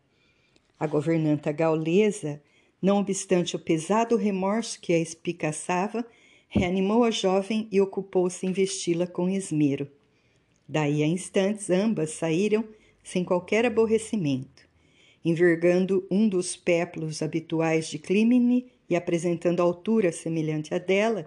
A 0.79 0.87
governanta 0.87 1.53
gaulesa, 1.53 2.41
não 2.81 2.99
obstante 2.99 3.57
o 3.57 3.59
pesado 3.59 4.17
remorso 4.17 4.81
que 4.81 4.93
a 4.93 4.99
espicaçava, 4.99 6.05
reanimou 6.49 7.05
a 7.05 7.11
jovem 7.11 7.67
e 7.73 7.81
ocupou-se 7.81 8.47
em 8.47 8.53
vesti-la 8.53 9.07
com 9.07 9.29
esmero. 9.29 9.89
Daí 10.69 11.03
a 11.03 11.07
instantes, 11.07 11.71
ambas 11.71 12.11
saíram 12.11 12.65
sem 13.03 13.25
qualquer 13.25 13.65
aborrecimento. 13.65 14.67
Envergando 15.25 16.07
um 16.11 16.29
dos 16.29 16.57
péplos 16.57 17.23
habituais 17.23 17.89
de 17.89 17.99
Clímene 17.99 18.67
e 18.89 18.95
apresentando 18.95 19.61
altura 19.61 20.13
semelhante 20.13 20.75
à 20.75 20.79
dela, 20.79 21.27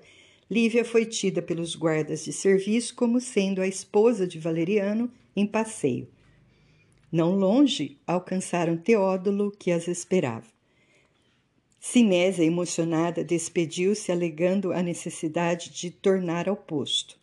Lívia 0.49 0.83
foi 0.83 1.05
tida 1.05 1.41
pelos 1.41 1.75
guardas 1.75 2.25
de 2.25 2.33
serviço 2.33 2.95
como 2.95 3.19
sendo 3.19 3.61
a 3.61 3.67
esposa 3.67 4.25
de 4.25 4.39
Valeriano 4.39 5.11
em 5.35 5.45
passeio. 5.45 6.07
Não 7.11 7.35
longe, 7.35 7.97
alcançaram 8.05 8.77
Teódulo, 8.77 9.51
que 9.51 9.71
as 9.71 9.87
esperava. 9.87 10.45
Sinésia, 11.79 12.43
emocionada, 12.43 13.23
despediu-se, 13.23 14.11
alegando 14.11 14.71
a 14.71 14.83
necessidade 14.83 15.71
de 15.71 15.89
tornar 15.89 16.47
ao 16.47 16.55
posto. 16.55 17.17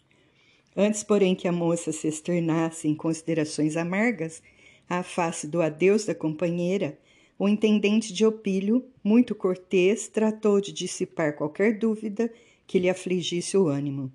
Antes, 0.76 1.04
porém, 1.04 1.34
que 1.34 1.46
a 1.46 1.52
moça 1.52 1.92
se 1.92 2.08
externasse 2.08 2.88
em 2.88 2.94
considerações 2.94 3.76
amargas, 3.76 4.42
à 4.88 5.02
face 5.02 5.46
do 5.46 5.62
adeus 5.62 6.04
da 6.04 6.14
companheira, 6.14 6.98
o 7.38 7.48
intendente 7.48 8.12
de 8.12 8.24
Opílio, 8.24 8.84
muito 9.04 9.34
cortês, 9.34 10.08
tratou 10.08 10.60
de 10.60 10.72
dissipar 10.72 11.36
qualquer 11.36 11.78
dúvida 11.78 12.32
que 12.66 12.78
lhe 12.78 12.88
afligisse 12.88 13.56
o 13.56 13.68
ânimo. 13.68 14.10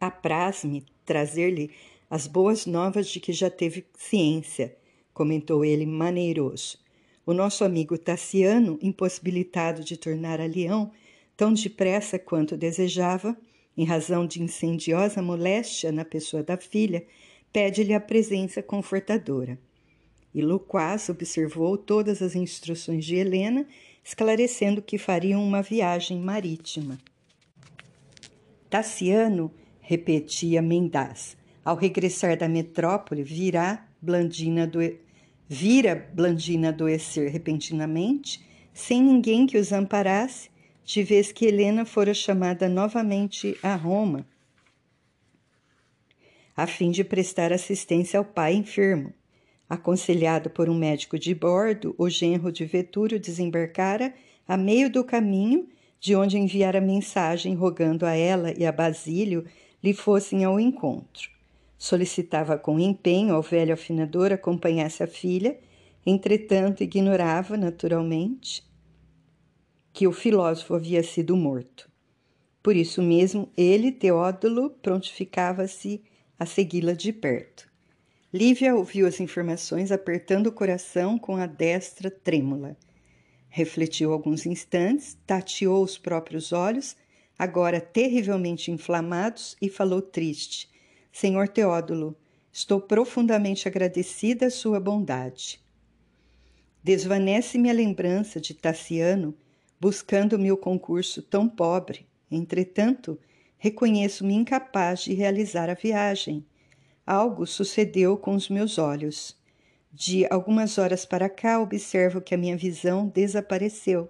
Apraz-me 0.00 0.84
trazer-lhe 1.04 1.70
as 2.10 2.26
boas 2.26 2.66
novas 2.66 3.06
de 3.06 3.20
que 3.20 3.32
já 3.32 3.48
teve 3.48 3.86
ciência, 3.96 4.76
comentou 5.14 5.64
ele 5.64 5.86
maneiroso. 5.86 6.76
O 7.24 7.32
nosso 7.32 7.62
amigo 7.62 7.96
Tassiano, 7.96 8.76
impossibilitado 8.82 9.84
de 9.84 9.96
tornar 9.96 10.40
a 10.40 10.46
Leão 10.46 10.90
tão 11.36 11.52
depressa 11.52 12.18
quanto 12.18 12.56
desejava, 12.56 13.36
em 13.76 13.84
razão 13.84 14.26
de 14.26 14.42
incendiosa 14.42 15.22
moléstia 15.22 15.92
na 15.92 16.04
pessoa 16.04 16.42
da 16.42 16.56
filha, 16.56 17.06
pede-lhe 17.52 17.94
a 17.94 18.00
presença 18.00 18.60
confortadora. 18.60 19.56
E 20.34 20.42
Luquaz 20.42 21.08
observou 21.08 21.78
todas 21.78 22.20
as 22.20 22.34
instruções 22.34 23.04
de 23.04 23.14
Helena, 23.14 23.66
esclarecendo 24.02 24.82
que 24.82 24.98
fariam 24.98 25.42
uma 25.42 25.62
viagem 25.62 26.18
marítima. 26.20 26.98
Tassiano, 28.68 29.52
repetia 29.80 30.60
Mendaz, 30.60 31.36
ao 31.64 31.76
regressar 31.76 32.36
da 32.36 32.48
metrópole, 32.48 33.22
virá 33.22 33.86
Blandina 34.00 34.66
do 34.66 34.80
vira 35.48 36.08
Blandina 36.14 36.68
adoecer 36.68 37.30
repentinamente, 37.30 38.40
sem 38.72 39.02
ninguém 39.02 39.46
que 39.46 39.58
os 39.58 39.72
amparasse, 39.72 40.48
de 40.84 41.02
vez 41.02 41.32
que 41.32 41.44
Helena 41.44 41.84
fora 41.84 42.14
chamada 42.14 42.68
novamente 42.68 43.58
a 43.62 43.74
Roma, 43.74 44.24
a 46.56 46.66
fim 46.66 46.90
de 46.90 47.02
prestar 47.02 47.52
assistência 47.52 48.18
ao 48.18 48.24
pai 48.24 48.54
enfermo. 48.54 49.12
Aconselhado 49.68 50.50
por 50.50 50.68
um 50.68 50.74
médico 50.74 51.18
de 51.18 51.34
bordo, 51.34 51.94
o 51.96 52.08
genro 52.08 52.52
de 52.52 52.64
Vetúrio 52.64 53.20
desembarcara 53.20 54.12
a 54.46 54.56
meio 54.56 54.90
do 54.90 55.04
caminho 55.04 55.68
de 55.98 56.14
onde 56.16 56.38
enviara 56.38 56.80
mensagem 56.80 57.54
rogando 57.54 58.04
a 58.04 58.14
ela 58.14 58.52
e 58.56 58.66
a 58.66 58.72
Basílio 58.72 59.44
lhe 59.82 59.94
fossem 59.94 60.44
ao 60.44 60.58
encontro. 60.58 61.39
Solicitava 61.82 62.58
com 62.58 62.78
empenho 62.78 63.34
ao 63.34 63.40
velho 63.40 63.72
afinador 63.72 64.32
acompanhasse 64.32 65.02
a 65.02 65.06
filha, 65.06 65.58
entretanto 66.04 66.82
ignorava, 66.82 67.56
naturalmente, 67.56 68.62
que 69.90 70.06
o 70.06 70.12
filósofo 70.12 70.74
havia 70.74 71.02
sido 71.02 71.34
morto. 71.34 71.90
Por 72.62 72.76
isso 72.76 73.00
mesmo, 73.02 73.50
ele, 73.56 73.90
Teódulo, 73.90 74.68
prontificava-se 74.82 76.02
a 76.38 76.44
segui-la 76.44 76.92
de 76.92 77.14
perto. 77.14 77.66
Lívia 78.30 78.76
ouviu 78.76 79.06
as 79.06 79.18
informações 79.18 79.90
apertando 79.90 80.48
o 80.48 80.52
coração 80.52 81.18
com 81.18 81.36
a 81.36 81.46
destra 81.46 82.10
trêmula. 82.10 82.76
Refletiu 83.48 84.12
alguns 84.12 84.44
instantes, 84.44 85.16
tateou 85.26 85.82
os 85.82 85.96
próprios 85.96 86.52
olhos, 86.52 86.94
agora 87.38 87.80
terrivelmente 87.80 88.70
inflamados, 88.70 89.56
e 89.62 89.70
falou 89.70 90.02
triste: 90.02 90.69
Senhor 91.12 91.48
Teódulo, 91.48 92.16
estou 92.52 92.80
profundamente 92.80 93.68
agradecida 93.68 94.46
à 94.46 94.50
sua 94.50 94.80
bondade. 94.80 95.60
Desvanece-me 96.82 97.68
a 97.68 97.72
lembrança 97.74 98.40
de 98.40 98.54
Tassiano 98.54 99.34
buscando-me 99.80 100.52
o 100.52 100.58
concurso 100.58 101.22
tão 101.22 101.48
pobre. 101.48 102.06
Entretanto, 102.30 103.18
reconheço-me 103.56 104.34
incapaz 104.34 105.00
de 105.00 105.14
realizar 105.14 105.70
a 105.70 105.74
viagem. 105.74 106.44
Algo 107.06 107.46
sucedeu 107.46 108.16
com 108.18 108.34
os 108.34 108.50
meus 108.50 108.76
olhos. 108.76 109.36
De 109.90 110.26
algumas 110.30 110.76
horas 110.78 111.06
para 111.06 111.28
cá, 111.28 111.58
observo 111.60 112.20
que 112.20 112.34
a 112.34 112.38
minha 112.38 112.56
visão 112.56 113.08
desapareceu. 113.08 114.08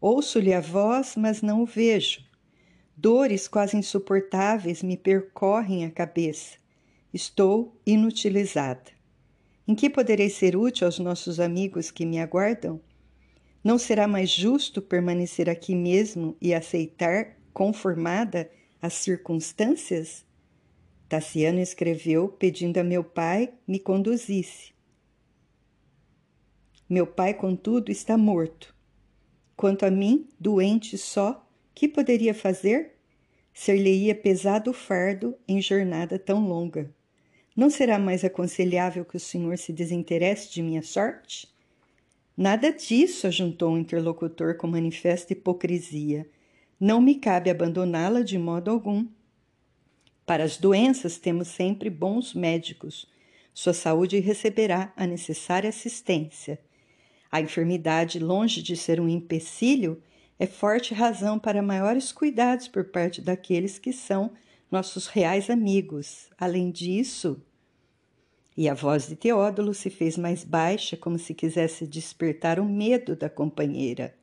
Ouço-lhe 0.00 0.54
a 0.54 0.60
voz, 0.60 1.14
mas 1.16 1.42
não 1.42 1.62
o 1.62 1.66
vejo. 1.66 2.27
Dores 3.00 3.46
quase 3.46 3.76
insuportáveis 3.76 4.82
me 4.82 4.96
percorrem 4.96 5.84
a 5.84 5.90
cabeça. 5.90 6.56
Estou 7.14 7.80
inutilizada. 7.86 8.90
Em 9.68 9.74
que 9.76 9.88
poderei 9.88 10.28
ser 10.28 10.56
útil 10.56 10.84
aos 10.84 10.98
nossos 10.98 11.38
amigos 11.38 11.92
que 11.92 12.04
me 12.04 12.18
aguardam? 12.18 12.80
Não 13.62 13.78
será 13.78 14.08
mais 14.08 14.28
justo 14.28 14.82
permanecer 14.82 15.48
aqui 15.48 15.76
mesmo 15.76 16.36
e 16.40 16.52
aceitar, 16.52 17.36
conformada, 17.52 18.50
as 18.82 18.94
circunstâncias? 18.94 20.24
Tassiano 21.08 21.60
escreveu 21.60 22.28
pedindo 22.28 22.78
a 22.78 22.82
meu 22.82 23.04
pai 23.04 23.54
me 23.64 23.78
conduzisse. 23.78 24.72
Meu 26.90 27.06
pai, 27.06 27.32
contudo, 27.32 27.92
está 27.92 28.18
morto. 28.18 28.74
Quanto 29.56 29.86
a 29.86 29.90
mim, 29.90 30.28
doente 30.40 30.98
só, 30.98 31.47
que 31.78 31.86
poderia 31.86 32.34
fazer? 32.34 32.96
Ser-lhe-ia 33.54 34.12
pesado 34.12 34.72
fardo 34.72 35.36
em 35.46 35.62
jornada 35.62 36.18
tão 36.18 36.44
longa. 36.44 36.92
Não 37.54 37.70
será 37.70 38.00
mais 38.00 38.24
aconselhável 38.24 39.04
que 39.04 39.16
o 39.16 39.20
senhor 39.20 39.56
se 39.56 39.72
desinteresse 39.72 40.52
de 40.52 40.60
minha 40.60 40.82
sorte? 40.82 41.46
Nada 42.36 42.72
disso, 42.72 43.28
ajuntou 43.28 43.74
o 43.74 43.78
interlocutor 43.78 44.56
com 44.56 44.66
manifesta 44.66 45.34
hipocrisia. 45.34 46.28
Não 46.80 47.00
me 47.00 47.14
cabe 47.14 47.48
abandoná-la 47.48 48.22
de 48.22 48.36
modo 48.36 48.72
algum. 48.72 49.06
Para 50.26 50.42
as 50.42 50.56
doenças 50.56 51.16
temos 51.16 51.46
sempre 51.46 51.88
bons 51.88 52.34
médicos. 52.34 53.08
Sua 53.54 53.72
saúde 53.72 54.18
receberá 54.18 54.92
a 54.96 55.06
necessária 55.06 55.70
assistência. 55.70 56.58
A 57.30 57.40
enfermidade, 57.40 58.18
longe 58.18 58.64
de 58.64 58.76
ser 58.76 59.00
um 59.00 59.08
empecilho, 59.08 60.02
é 60.38 60.46
forte 60.46 60.94
razão 60.94 61.38
para 61.38 61.62
maiores 61.62 62.12
cuidados 62.12 62.68
por 62.68 62.84
parte 62.84 63.20
daqueles 63.20 63.78
que 63.78 63.92
são 63.92 64.30
nossos 64.70 65.06
reais 65.06 65.50
amigos. 65.50 66.28
Além 66.38 66.70
disso, 66.70 67.42
e 68.56 68.68
a 68.68 68.74
voz 68.74 69.06
de 69.06 69.16
Teódulo 69.16 69.72
se 69.72 69.88
fez 69.88 70.16
mais 70.18 70.42
baixa, 70.42 70.96
como 70.96 71.18
se 71.18 71.32
quisesse 71.32 71.86
despertar 71.86 72.58
o 72.58 72.64
medo 72.64 73.14
da 73.14 73.30
companheira. 73.30 74.14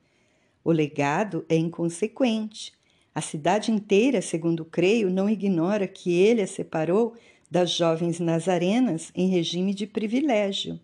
O 0.64 0.72
legado 0.72 1.46
é 1.48 1.56
inconsequente. 1.56 2.74
A 3.14 3.22
cidade 3.22 3.72
inteira, 3.72 4.22
segundo 4.22 4.66
creio, 4.66 5.10
não 5.10 5.30
ignora 5.30 5.88
que 5.88 6.14
ele 6.14 6.42
a 6.42 6.48
separou 6.48 7.16
das 7.50 7.72
jovens 7.72 8.20
nazarenas 8.20 9.10
em 9.16 9.30
regime 9.30 9.74
de 9.74 9.88
privilégio. 9.88 10.80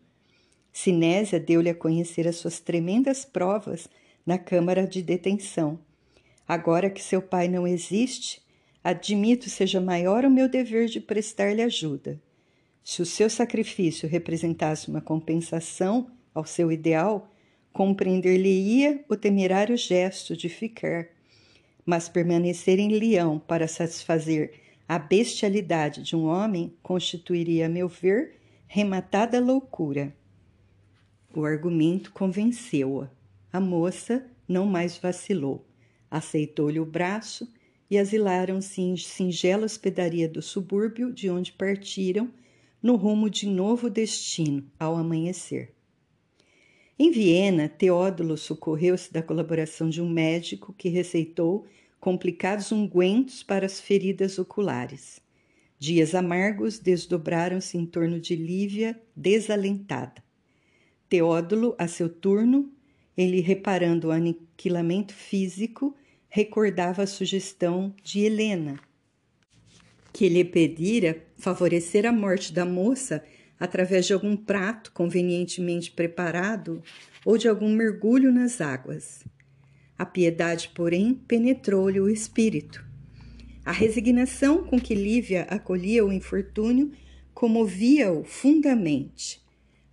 Sinésia 0.72 1.38
deu-lhe 1.38 1.70
a 1.70 1.76
conhecer 1.76 2.28
as 2.28 2.38
suas 2.38 2.62
tremendas 2.62 3.26
provas 3.26 3.90
na 4.26 4.38
câmara 4.38 4.88
de 4.88 5.02
detenção. 5.02 5.80
Agora 6.48 6.90
que 6.90 7.02
seu 7.02 7.22
pai 7.22 7.48
não 7.48 7.68
existe, 7.68 8.42
admito 8.84 9.50
seja 9.50 9.80
maior 9.80 10.26
o 10.26 10.32
meu 10.32 10.50
dever 10.50 10.88
de 10.88 11.00
prestar-lhe 11.00 11.62
ajuda. 11.62 12.22
Se 12.84 13.02
o 13.02 13.06
seu 13.06 13.30
sacrifício 13.30 14.10
representasse 14.10 14.90
uma 14.90 15.02
compensação 15.02 16.12
ao 16.34 16.46
seu 16.46 16.72
ideal, 16.72 17.30
compreender-lhe-ia 17.72 19.04
o 19.08 19.16
temerário 19.16 19.78
gesto 19.78 20.36
de 20.36 20.50
ficar, 20.50 21.08
mas 21.86 22.10
permanecer 22.10 22.80
em 22.80 22.90
Leão 22.90 23.40
para 23.40 23.68
satisfazer 23.68 24.60
a 24.88 25.00
bestialidade 25.00 26.04
de 26.04 26.16
um 26.16 26.26
homem 26.26 26.76
constituiria, 26.84 27.68
a 27.68 27.70
meu 27.70 27.88
ver, 27.88 28.36
rematada 28.68 29.40
loucura. 29.40 30.14
O 31.34 31.46
argumento 31.46 32.12
convenceu-a. 32.12 33.10
A 33.52 33.60
moça 33.60 34.26
não 34.48 34.66
mais 34.66 34.98
vacilou. 34.98 35.68
Aceitou-lhe 36.10 36.80
o 36.80 36.86
braço 36.86 37.52
e 37.90 37.98
asilaram-se 37.98 38.82
em 38.82 38.96
singela 38.96 39.66
hospedaria 39.66 40.28
do 40.28 40.42
subúrbio 40.42 41.12
de 41.12 41.30
onde 41.30 41.52
partiram 41.52 42.32
no 42.82 42.96
rumo 42.96 43.30
de 43.30 43.48
novo 43.48 43.90
destino 43.90 44.66
ao 44.80 44.96
amanhecer. 44.96 45.74
Em 46.98 47.12
Viena, 47.12 47.68
Teódulo 47.68 48.38
socorreu-se 48.38 49.12
da 49.12 49.22
colaboração 49.22 49.90
de 49.90 50.02
um 50.02 50.10
médico 50.10 50.74
que 50.74 50.88
receitou 50.88 51.66
complicados 52.00 52.72
ungüentos 52.72 53.44
para 53.44 53.66
as 53.66 53.80
feridas 53.80 54.40
oculares. 54.40 55.20
Dias 55.78 56.14
amargos 56.14 56.80
desdobraram-se 56.80 57.78
em 57.78 57.86
torno 57.86 58.20
de 58.20 58.36
Lívia, 58.36 59.02
desalentada. 59.16 60.24
Teódulo, 61.10 61.76
a 61.78 61.88
seu 61.88 62.08
turno, 62.08 62.72
ele 63.22 63.42
reparando 63.42 64.08
o 64.08 64.12
aniquilamento 64.12 65.14
físico, 65.14 65.96
recordava 66.28 67.04
a 67.04 67.08
sugestão 67.08 67.94
de 68.04 68.22
Helena, 68.22 68.80
que 70.14 70.28
lhe 70.30 70.44
pedira 70.44 71.24
favorecer 71.38 72.06
a 72.06 72.12
morte 72.12 72.54
da 72.54 72.66
moça 72.66 73.24
através 73.60 74.08
de 74.08 74.14
algum 74.14 74.36
prato 74.36 74.92
convenientemente 74.92 75.92
preparado 75.92 76.82
ou 77.24 77.38
de 77.38 77.48
algum 77.48 77.70
mergulho 77.70 78.32
nas 78.32 78.60
águas. 78.60 79.24
A 79.98 80.06
piedade, 80.06 80.72
porém, 80.74 81.14
penetrou-lhe 81.14 82.00
o 82.00 82.10
espírito. 82.10 82.84
A 83.64 83.72
resignação 83.72 84.64
com 84.64 84.80
que 84.80 84.96
Lívia 84.96 85.44
acolhia 85.44 86.04
o 86.04 86.12
infortúnio 86.12 86.92
comovia-o 87.34 88.24
fundamente. 88.24 89.40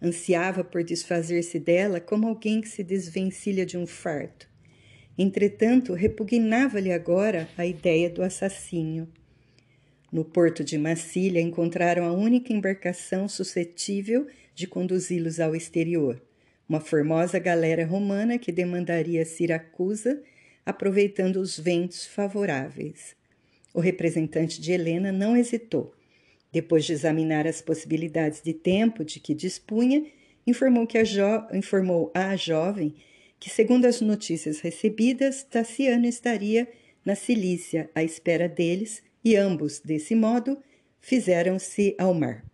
Ansiava 0.01 0.63
por 0.63 0.85
desfazer-se 0.85 1.59
dela 1.59 2.01
como 2.01 2.29
alguém 2.29 2.61
que 2.61 2.69
se 2.69 2.85
desvencilha 2.85 3.67
de 3.67 3.77
um 3.77 3.87
farto. 3.87 4.49
Entretanto, 5.19 5.93
repugnava-lhe 5.93 6.93
agora 6.93 7.49
a 7.59 7.67
ideia 7.67 8.09
do 8.09 8.23
assassínio. 8.23 9.09
No 10.13 10.25
porto 10.25 10.63
de 10.63 10.79
Massília 10.79 11.41
encontraram 11.41 12.05
a 12.05 12.13
única 12.13 12.53
embarcação 12.53 13.29
suscetível 13.29 14.29
de 14.55 14.67
conduzi-los 14.69 15.41
ao 15.41 15.57
exterior, 15.57 16.23
uma 16.69 16.81
formosa 16.81 17.39
galera 17.41 17.85
romana 17.85 18.39
que 18.39 18.53
demandaria 18.53 19.25
Siracusa, 19.25 20.23
aproveitando 20.65 21.37
os 21.37 21.59
ventos 21.59 22.07
favoráveis. 22.07 23.17
O 23.75 23.81
representante 23.81 24.61
de 24.61 24.73
Helena 24.73 25.11
não 25.11 25.37
hesitou 25.37 25.98
depois 26.53 26.85
de 26.85 26.93
examinar 26.93 27.47
as 27.47 27.61
possibilidades 27.61 28.41
de 28.43 28.53
tempo 28.53 29.05
de 29.05 29.21
que 29.21 29.35
dispunha, 29.35 30.05
informou, 30.47 30.87
que 30.87 30.99
a 30.99 31.05
informou 31.53 32.11
à 32.15 32.35
jovem 32.37 32.95
que, 33.39 33.51
segundo 33.51 33.85
as 33.85 34.01
notícias 34.01 34.61
recebidas, 34.61 35.45
Tassiano 35.45 36.07
estaria 36.07 36.67
na 37.05 37.15
Cilícia 37.15 37.89
à 37.95 38.03
espera 38.03 38.49
deles 38.49 39.03
e 39.25 39.37
ambos, 39.37 39.81
desse 39.81 40.15
modo, 40.15 40.59
fizeram-se 41.01 41.95
ao 41.99 42.13
mar. 42.13 42.45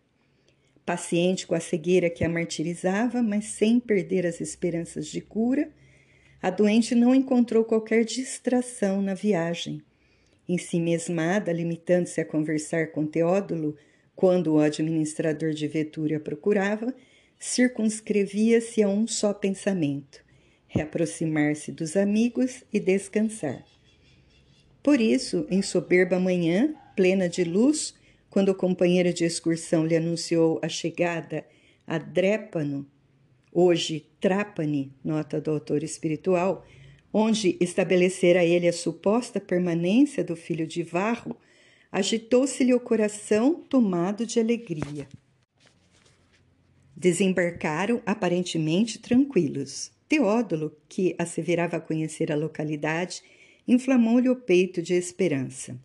Paciente 0.84 1.46
com 1.46 1.54
a 1.54 1.60
cegueira 1.60 2.10
que 2.10 2.24
a 2.24 2.28
martirizava, 2.28 3.22
mas 3.22 3.46
sem 3.46 3.80
perder 3.80 4.26
as 4.26 4.40
esperanças 4.40 5.06
de 5.06 5.20
cura, 5.20 5.70
a 6.42 6.50
doente 6.50 6.94
não 6.94 7.14
encontrou 7.14 7.64
qualquer 7.64 8.04
distração 8.04 9.00
na 9.00 9.14
viagem 9.14 9.82
em 10.48 10.58
si 10.58 10.80
mesmada, 10.80 11.52
limitando-se 11.52 12.20
a 12.20 12.24
conversar 12.24 12.92
com 12.92 13.06
Teódulo 13.06 13.76
quando 14.14 14.54
o 14.54 14.60
administrador 14.60 15.52
de 15.52 15.66
Vetúria 15.66 16.20
procurava, 16.20 16.94
circunscrevia-se 17.38 18.82
a 18.82 18.88
um 18.88 19.06
só 19.06 19.32
pensamento: 19.34 20.22
reaproximar-se 20.66 21.72
dos 21.72 21.96
amigos 21.96 22.64
e 22.72 22.78
descansar. 22.78 23.64
Por 24.82 25.00
isso, 25.00 25.46
em 25.50 25.62
soberba 25.62 26.20
manhã, 26.20 26.74
plena 26.94 27.28
de 27.28 27.42
luz, 27.42 27.94
quando 28.28 28.50
o 28.50 28.54
companheiro 28.54 29.12
de 29.12 29.24
excursão 29.24 29.86
lhe 29.86 29.96
anunciou 29.96 30.60
a 30.62 30.68
chegada 30.68 31.44
a 31.86 31.98
Drépano, 31.98 32.86
hoje 33.52 34.06
Trapani, 34.20 34.92
nota 35.04 35.40
do 35.40 35.50
autor 35.50 35.82
espiritual, 35.82 36.66
onde 37.16 37.56
estabelecera 37.60 38.44
ele 38.44 38.66
a 38.66 38.72
suposta 38.72 39.38
permanência 39.38 40.24
do 40.24 40.34
filho 40.34 40.66
de 40.66 40.82
Varro, 40.82 41.36
agitou-se-lhe 41.92 42.74
o 42.74 42.80
coração 42.80 43.54
tomado 43.54 44.26
de 44.26 44.40
alegria. 44.40 45.06
Desembarcaram 46.96 48.02
aparentemente 48.04 48.98
tranquilos. 48.98 49.92
Teódulo, 50.08 50.76
que 50.88 51.14
asseverava 51.16 51.78
conhecer 51.78 52.32
a 52.32 52.36
localidade, 52.36 53.22
inflamou-lhe 53.66 54.28
o 54.28 54.34
peito 54.34 54.82
de 54.82 54.94
esperança. 54.94 55.78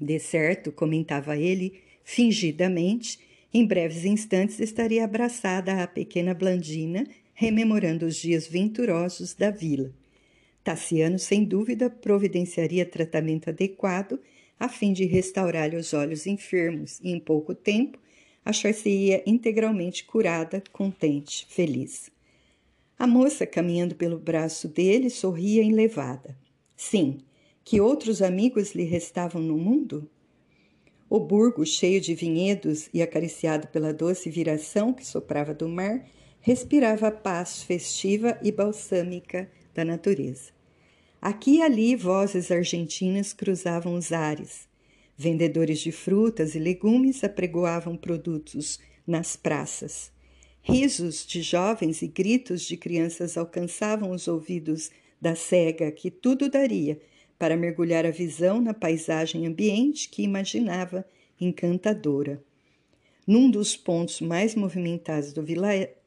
De 0.00 0.18
certo, 0.18 0.72
comentava 0.72 1.36
ele, 1.36 1.80
fingidamente, 2.02 3.20
em 3.54 3.64
breves 3.64 4.04
instantes 4.04 4.58
estaria 4.58 5.04
abraçada 5.04 5.84
à 5.84 5.86
pequena 5.86 6.34
Blandina, 6.34 7.06
rememorando 7.32 8.06
os 8.06 8.16
dias 8.16 8.48
venturosos 8.48 9.34
da 9.34 9.52
vila. 9.52 9.92
Tassiano, 10.68 11.18
sem 11.18 11.44
dúvida, 11.44 11.88
providenciaria 11.88 12.84
tratamento 12.84 13.48
adequado 13.48 14.20
a 14.60 14.68
fim 14.68 14.92
de 14.92 15.06
restaurar-lhe 15.06 15.76
os 15.76 15.94
olhos 15.94 16.26
enfermos 16.26 17.00
e, 17.02 17.10
em 17.10 17.18
pouco 17.18 17.54
tempo, 17.54 17.98
achar-se-ia 18.44 19.22
integralmente 19.24 20.04
curada, 20.04 20.62
contente, 20.70 21.46
feliz. 21.48 22.10
A 22.98 23.06
moça, 23.06 23.46
caminhando 23.46 23.94
pelo 23.94 24.18
braço 24.18 24.68
dele, 24.68 25.08
sorria 25.08 25.62
enlevada. 25.62 26.36
Sim, 26.76 27.16
que 27.64 27.80
outros 27.80 28.20
amigos 28.20 28.74
lhe 28.74 28.84
restavam 28.84 29.40
no 29.40 29.56
mundo? 29.56 30.06
O 31.08 31.18
burgo, 31.18 31.64
cheio 31.64 31.98
de 31.98 32.14
vinhedos 32.14 32.90
e 32.92 33.00
acariciado 33.00 33.68
pela 33.68 33.94
doce 33.94 34.28
viração 34.28 34.92
que 34.92 35.06
soprava 35.06 35.54
do 35.54 35.66
mar, 35.66 36.04
respirava 36.42 37.08
a 37.08 37.10
paz 37.10 37.62
festiva 37.62 38.38
e 38.42 38.52
balsâmica 38.52 39.50
da 39.72 39.82
natureza. 39.82 40.57
Aqui 41.20 41.56
e 41.56 41.62
ali 41.62 41.96
vozes 41.96 42.50
argentinas 42.50 43.32
cruzavam 43.32 43.94
os 43.94 44.12
ares. 44.12 44.68
Vendedores 45.16 45.80
de 45.80 45.90
frutas 45.90 46.54
e 46.54 46.60
legumes 46.60 47.24
apregoavam 47.24 47.96
produtos 47.96 48.78
nas 49.04 49.34
praças. 49.34 50.12
Risos 50.62 51.26
de 51.26 51.42
jovens 51.42 52.02
e 52.02 52.06
gritos 52.06 52.62
de 52.62 52.76
crianças 52.76 53.36
alcançavam 53.36 54.12
os 54.12 54.28
ouvidos 54.28 54.90
da 55.20 55.34
cega 55.34 55.90
que 55.90 56.10
tudo 56.10 56.48
daria 56.48 57.00
para 57.36 57.56
mergulhar 57.56 58.06
a 58.06 58.10
visão 58.10 58.60
na 58.60 58.72
paisagem 58.72 59.46
ambiente 59.46 60.08
que 60.08 60.22
imaginava 60.22 61.04
encantadora. 61.40 62.42
Num 63.26 63.50
dos 63.50 63.76
pontos 63.76 64.20
mais 64.20 64.54
movimentados 64.54 65.32
do, 65.32 65.44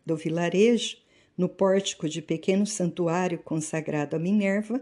do 0.06 0.16
vilarejo, 0.16 0.98
no 1.38 1.50
pórtico 1.50 2.08
de 2.08 2.22
pequeno 2.22 2.66
santuário 2.66 3.40
consagrado 3.40 4.16
a 4.16 4.20
Minerva, 4.20 4.82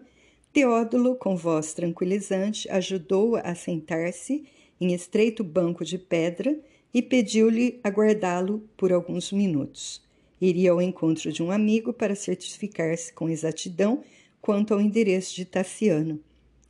Teódulo, 0.51 1.15
com 1.15 1.35
voz 1.35 1.75
tranquilizante, 1.75 2.67
ajudou-a 2.71 3.41
a 3.41 3.53
sentar-se 3.53 4.45
em 4.81 4.93
estreito 4.93 5.43
banco 5.43 5.85
de 5.85 5.99
pedra 5.99 6.59
e 6.91 7.03
pediu-lhe 7.03 7.79
aguardá-lo 7.83 8.67
por 8.75 8.91
alguns 8.91 9.31
minutos. 9.31 10.01
iria 10.41 10.71
ao 10.71 10.81
encontro 10.81 11.31
de 11.31 11.43
um 11.43 11.51
amigo 11.51 11.93
para 11.93 12.15
certificar-se 12.15 13.13
com 13.13 13.29
exatidão 13.29 14.03
quanto 14.41 14.73
ao 14.73 14.81
endereço 14.81 15.35
de 15.35 15.45
Tassiano. 15.45 16.19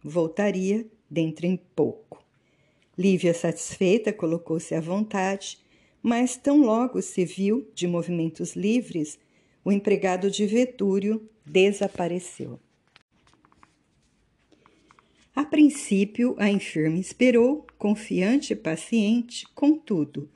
Voltaria 0.04 0.86
dentro 1.10 1.46
em 1.46 1.56
pouco. 1.56 2.22
Lívia, 2.98 3.34
satisfeita, 3.34 4.12
colocou-se 4.12 4.76
à 4.76 4.82
vontade, 4.82 5.58
mas 6.04 6.36
tão 6.36 6.64
logo 6.64 7.02
se 7.02 7.24
viu 7.24 7.66
de 7.74 7.88
movimentos 7.88 8.58
livres, 8.58 9.18
o 9.64 9.72
empregado 9.72 10.30
de 10.30 10.46
Vetúrio 10.46 11.30
desapareceu. 11.46 12.60
A 15.36 15.44
princípio, 15.46 16.36
a 16.38 16.50
enferma 16.50 16.98
esperou, 16.98 17.66
confiante 17.78 18.54
e 18.54 18.56
paciente, 18.56 19.46
contudo, 19.54 20.30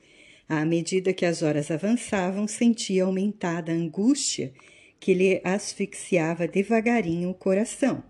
à 0.47 0.63
medida 0.63 1.13
que 1.13 1.25
as 1.25 1.41
horas 1.41 1.71
avançavam, 1.71 2.47
sentia 2.47 3.03
aumentada 3.03 3.71
a 3.71 3.75
angústia 3.75 4.53
que 4.99 5.13
lhe 5.13 5.41
asfixiava 5.43 6.47
devagarinho 6.47 7.29
o 7.29 7.33
coração. 7.33 8.03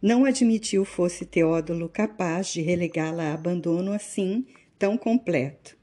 Não 0.00 0.24
admitiu 0.24 0.84
fosse 0.84 1.24
Teódulo 1.24 1.88
capaz 1.88 2.52
de 2.52 2.60
relegá-la 2.60 3.30
a 3.30 3.34
abandono 3.34 3.92
assim 3.92 4.44
tão 4.78 4.98
completo. 4.98 5.76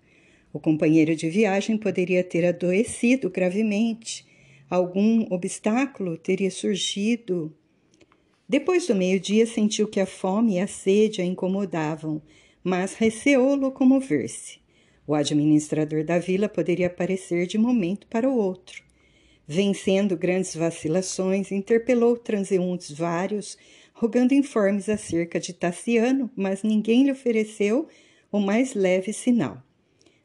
O 0.51 0.59
companheiro 0.59 1.15
de 1.15 1.29
viagem 1.29 1.77
poderia 1.77 2.23
ter 2.23 2.45
adoecido 2.45 3.29
gravemente, 3.29 4.25
algum 4.69 5.25
obstáculo 5.31 6.17
teria 6.17 6.51
surgido. 6.51 7.55
Depois 8.49 8.87
do 8.87 8.95
meio-dia, 8.95 9.45
sentiu 9.45 9.87
que 9.87 9.99
a 9.99 10.07
fome 10.07 10.55
e 10.55 10.59
a 10.59 10.65
sede 10.65 11.21
a 11.21 11.25
incomodavam, 11.25 12.19
mas 12.63 12.95
receou 12.95 13.53
locomover-se. 13.53 14.57
O 15.05 15.13
administrador 15.13 16.03
da 16.03 16.17
vila 16.17 16.49
poderia 16.49 16.87
aparecer 16.87 17.45
de 17.45 17.59
momento 17.59 18.07
para 18.07 18.27
o 18.27 18.35
outro. 18.35 18.81
Vencendo 19.47 20.17
grandes 20.17 20.55
vacilações, 20.55 21.51
interpelou 21.51 22.17
transeuntes 22.17 22.91
vários, 22.91 23.55
rogando 23.93 24.33
informes 24.33 24.89
acerca 24.89 25.39
de 25.39 25.53
Tassiano, 25.53 26.27
mas 26.35 26.63
ninguém 26.63 27.03
lhe 27.03 27.11
ofereceu 27.11 27.87
o 28.31 28.39
mais 28.39 28.73
leve 28.73 29.13
sinal. 29.13 29.61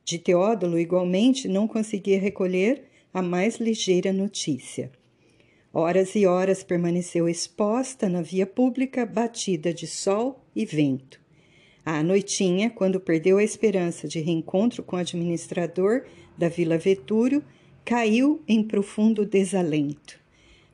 De 0.03 0.19
Teódulo, 0.19 0.79
igualmente, 0.79 1.47
não 1.47 1.69
conseguia 1.69 2.19
recolher 2.19 2.85
a 3.13 3.21
mais 3.21 3.57
ligeira 3.57 4.15
notícia. 4.15 4.91
Horas 5.77 6.15
e 6.15 6.25
horas 6.25 6.63
permaneceu 6.63 7.29
exposta 7.29 8.09
na 8.09 8.23
via 8.23 8.47
pública, 8.47 9.05
batida 9.05 9.75
de 9.75 9.89
sol 9.89 10.41
e 10.55 10.65
vento. 10.65 11.21
À 11.85 12.01
noitinha, 12.01 12.71
quando 12.71 13.01
perdeu 13.01 13.39
a 13.39 13.43
esperança 13.43 14.07
de 14.07 14.21
reencontro 14.21 14.85
com 14.85 14.95
o 14.95 15.01
administrador 15.01 16.05
da 16.39 16.49
Vila 16.49 16.79
Vetúrio, 16.79 17.43
caiu 17.85 18.41
em 18.47 18.63
profundo 18.63 19.27
desalento. 19.27 20.17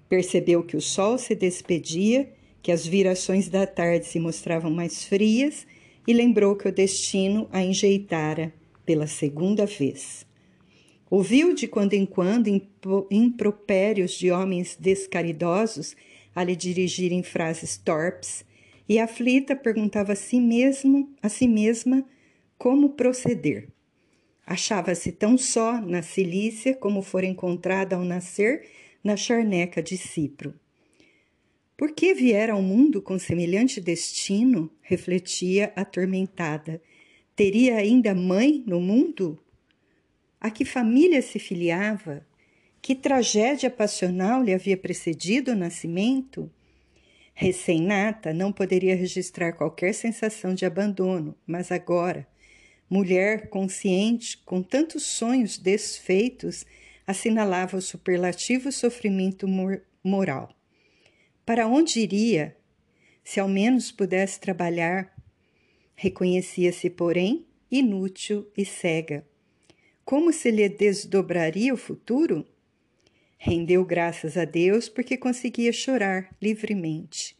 Percebeu 0.07 0.63
que 0.63 0.77
o 0.77 0.83
sol 0.83 1.17
se 1.17 1.35
despedia, 1.35 2.31
que 2.63 2.71
as 2.71 2.87
virações 2.87 3.49
da 3.49 3.67
tarde 3.67 4.05
se 4.05 4.21
mostravam 4.21 4.71
mais 4.71 5.03
frias 5.03 5.67
e 6.07 6.13
lembrou 6.13 6.55
que 6.55 6.69
o 6.69 6.73
destino 6.73 7.49
a 7.51 7.65
enjeitara 7.65 8.53
pela 8.85 9.07
segunda 9.07 9.65
vez. 9.65 10.27
Ouviu 11.11 11.53
de 11.53 11.67
quando 11.67 11.95
em 11.95 12.07
quando 12.07 12.49
impropérios 13.11 14.13
de 14.13 14.31
homens 14.31 14.77
descaridosos 14.79 15.97
a 16.33 16.45
lhe 16.45 16.55
dirigirem 16.55 17.21
frases 17.21 17.77
torpes 17.77 18.45
e 18.89 18.97
aflita 18.97 19.57
perguntava 19.57 20.13
a 20.13 20.17
si 20.17 20.41
mesmo, 20.41 21.13
a 21.21 21.29
si 21.29 21.49
mesma, 21.49 22.07
como 22.57 22.91
proceder. 22.91 23.69
Achava-se 24.47 25.11
tão 25.11 25.37
só 25.37 25.81
na 25.81 26.01
Cilícia 26.01 26.75
como 26.75 27.03
fora 27.03 27.27
encontrada 27.27 27.97
ao 27.97 28.05
nascer 28.05 28.69
na 29.03 29.17
charneca 29.17 29.83
de 29.83 29.97
Cipro. 29.97 30.55
Por 31.77 31.93
que 31.93 32.15
viera 32.15 32.53
ao 32.53 32.63
mundo 32.63 33.01
com 33.03 33.19
semelhante 33.19 33.81
destino? 33.81 34.71
refletia 34.83 35.73
atormentada. 35.75 36.81
Teria 37.35 37.77
ainda 37.77 38.15
mãe 38.15 38.63
no 38.67 38.81
mundo? 38.81 39.39
A 40.41 40.51
que 40.51 40.65
família 40.65 41.21
se 41.21 41.39
filiava? 41.39 42.27
Que 42.81 42.95
tragédia 42.95 43.69
passional 43.69 44.43
lhe 44.43 44.55
havia 44.55 44.77
precedido 44.77 45.51
o 45.51 45.55
nascimento? 45.55 46.51
Recém-nata, 47.35 48.33
não 48.33 48.51
poderia 48.51 48.97
registrar 48.97 49.53
qualquer 49.53 49.93
sensação 49.93 50.55
de 50.55 50.65
abandono, 50.65 51.37
mas 51.47 51.71
agora, 51.71 52.27
mulher 52.89 53.51
consciente, 53.51 54.39
com 54.39 54.63
tantos 54.63 55.03
sonhos 55.03 55.59
desfeitos, 55.59 56.65
assinalava 57.07 57.77
o 57.77 57.83
superlativo 57.83 58.73
sofrimento 58.73 59.47
mor 59.47 59.83
moral. 60.03 60.57
Para 61.45 61.67
onde 61.67 62.01
iria? 62.01 62.57
Se 63.23 63.39
ao 63.41 63.49
menos 63.49 63.93
pudesse 63.93 64.41
trabalhar. 64.41 65.15
Reconhecia-se, 65.95 66.89
porém, 66.89 67.47
inútil 67.71 68.51
e 68.57 68.65
cega. 68.65 69.29
Como 70.11 70.33
se 70.33 70.51
lhe 70.51 70.69
desdobraria 70.69 71.73
o 71.73 71.77
futuro? 71.77 72.45
Rendeu 73.39 73.85
graças 73.85 74.37
a 74.37 74.45
Deus 74.45 74.89
porque 74.89 75.17
conseguia 75.17 75.73
chorar 75.73 76.35
livremente. 76.43 77.37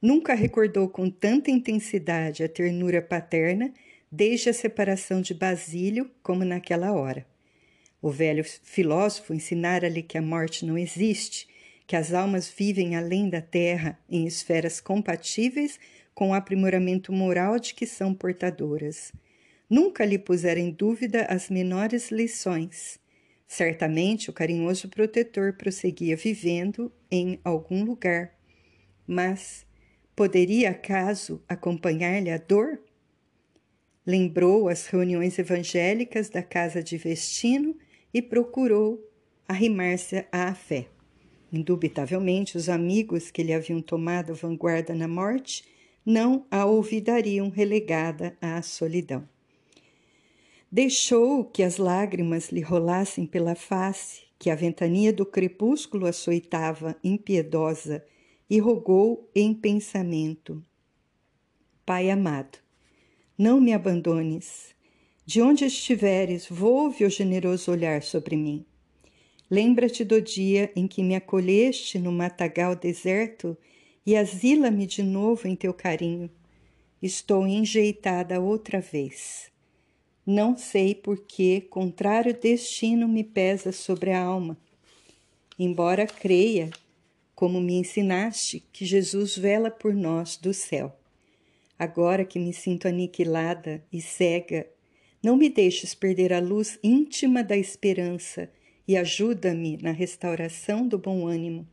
Nunca 0.00 0.32
recordou 0.32 0.88
com 0.88 1.10
tanta 1.10 1.50
intensidade 1.50 2.42
a 2.42 2.48
ternura 2.48 3.02
paterna 3.02 3.74
desde 4.10 4.48
a 4.48 4.54
separação 4.54 5.20
de 5.20 5.34
Basílio 5.34 6.10
como 6.22 6.46
naquela 6.46 6.92
hora. 6.92 7.26
O 8.00 8.10
velho 8.10 8.42
filósofo 8.42 9.34
ensinara-lhe 9.34 10.02
que 10.02 10.16
a 10.16 10.22
morte 10.22 10.64
não 10.64 10.78
existe, 10.78 11.46
que 11.86 11.94
as 11.94 12.14
almas 12.14 12.48
vivem 12.48 12.96
além 12.96 13.28
da 13.28 13.42
terra 13.42 13.98
em 14.08 14.26
esferas 14.26 14.80
compatíveis 14.80 15.78
com 16.14 16.30
o 16.30 16.34
aprimoramento 16.34 17.12
moral 17.12 17.58
de 17.58 17.74
que 17.74 17.86
são 17.86 18.14
portadoras. 18.14 19.12
Nunca 19.68 20.04
lhe 20.04 20.18
pusera 20.18 20.60
em 20.60 20.70
dúvida 20.70 21.24
as 21.24 21.48
menores 21.48 22.10
lições. 22.10 22.98
Certamente 23.46 24.30
o 24.30 24.32
carinhoso 24.32 24.88
protetor 24.88 25.54
prosseguia 25.54 26.16
vivendo 26.16 26.92
em 27.10 27.38
algum 27.44 27.84
lugar, 27.84 28.34
mas 29.06 29.66
poderia 30.14 30.70
acaso 30.70 31.42
acompanhar-lhe 31.48 32.30
a 32.30 32.38
dor? 32.38 32.80
Lembrou 34.06 34.68
as 34.68 34.86
reuniões 34.86 35.38
evangélicas 35.38 36.28
da 36.28 36.42
casa 36.42 36.82
de 36.82 36.96
Vestino 36.96 37.76
e 38.12 38.20
procurou 38.20 39.02
arrimar-se 39.48 40.26
à 40.30 40.54
fé. 40.54 40.88
Indubitavelmente, 41.52 42.56
os 42.56 42.68
amigos 42.68 43.30
que 43.30 43.42
lhe 43.42 43.52
haviam 43.52 43.80
tomado 43.80 44.34
vanguarda 44.34 44.94
na 44.94 45.08
morte 45.08 45.64
não 46.04 46.46
a 46.50 46.66
olvidariam 46.66 47.48
relegada 47.48 48.36
à 48.40 48.60
solidão. 48.60 49.33
Deixou 50.74 51.44
que 51.44 51.62
as 51.62 51.76
lágrimas 51.76 52.50
lhe 52.50 52.60
rolassem 52.60 53.26
pela 53.26 53.54
face, 53.54 54.22
que 54.36 54.50
a 54.50 54.56
ventania 54.56 55.12
do 55.12 55.24
crepúsculo 55.24 56.04
açoitava 56.04 56.96
impiedosa, 57.04 58.04
e 58.50 58.58
rogou 58.58 59.30
em 59.36 59.54
pensamento: 59.54 60.60
Pai 61.86 62.10
amado, 62.10 62.58
não 63.38 63.60
me 63.60 63.72
abandones. 63.72 64.74
De 65.24 65.40
onde 65.40 65.64
estiveres, 65.64 66.48
volve 66.50 67.04
o 67.04 67.08
generoso 67.08 67.70
olhar 67.70 68.02
sobre 68.02 68.34
mim. 68.34 68.66
Lembra-te 69.48 70.04
do 70.04 70.20
dia 70.20 70.72
em 70.74 70.88
que 70.88 71.04
me 71.04 71.14
acolheste 71.14 72.00
no 72.00 72.10
matagal 72.10 72.74
deserto 72.74 73.56
e 74.04 74.16
asila-me 74.16 74.88
de 74.88 75.04
novo 75.04 75.46
em 75.46 75.54
teu 75.54 75.72
carinho. 75.72 76.28
Estou 77.00 77.46
enjeitada 77.46 78.40
outra 78.40 78.80
vez. 78.80 79.53
Não 80.26 80.56
sei 80.56 80.94
por 80.94 81.18
que 81.18 81.60
contrário 81.60 82.32
destino 82.32 83.06
me 83.06 83.22
pesa 83.22 83.72
sobre 83.72 84.10
a 84.10 84.22
alma. 84.22 84.56
Embora 85.58 86.06
creia, 86.06 86.70
como 87.34 87.60
me 87.60 87.74
ensinaste, 87.74 88.64
que 88.72 88.86
Jesus 88.86 89.36
vela 89.36 89.70
por 89.70 89.94
nós 89.94 90.36
do 90.36 90.54
céu. 90.54 90.96
Agora 91.78 92.24
que 92.24 92.38
me 92.38 92.54
sinto 92.54 92.88
aniquilada 92.88 93.84
e 93.92 94.00
cega, 94.00 94.66
não 95.22 95.36
me 95.36 95.50
deixes 95.50 95.94
perder 95.94 96.32
a 96.32 96.40
luz 96.40 96.78
íntima 96.82 97.44
da 97.44 97.56
esperança 97.56 98.50
e 98.88 98.96
ajuda-me 98.96 99.76
na 99.76 99.90
restauração 99.90 100.88
do 100.88 100.98
bom 100.98 101.26
ânimo. 101.26 101.66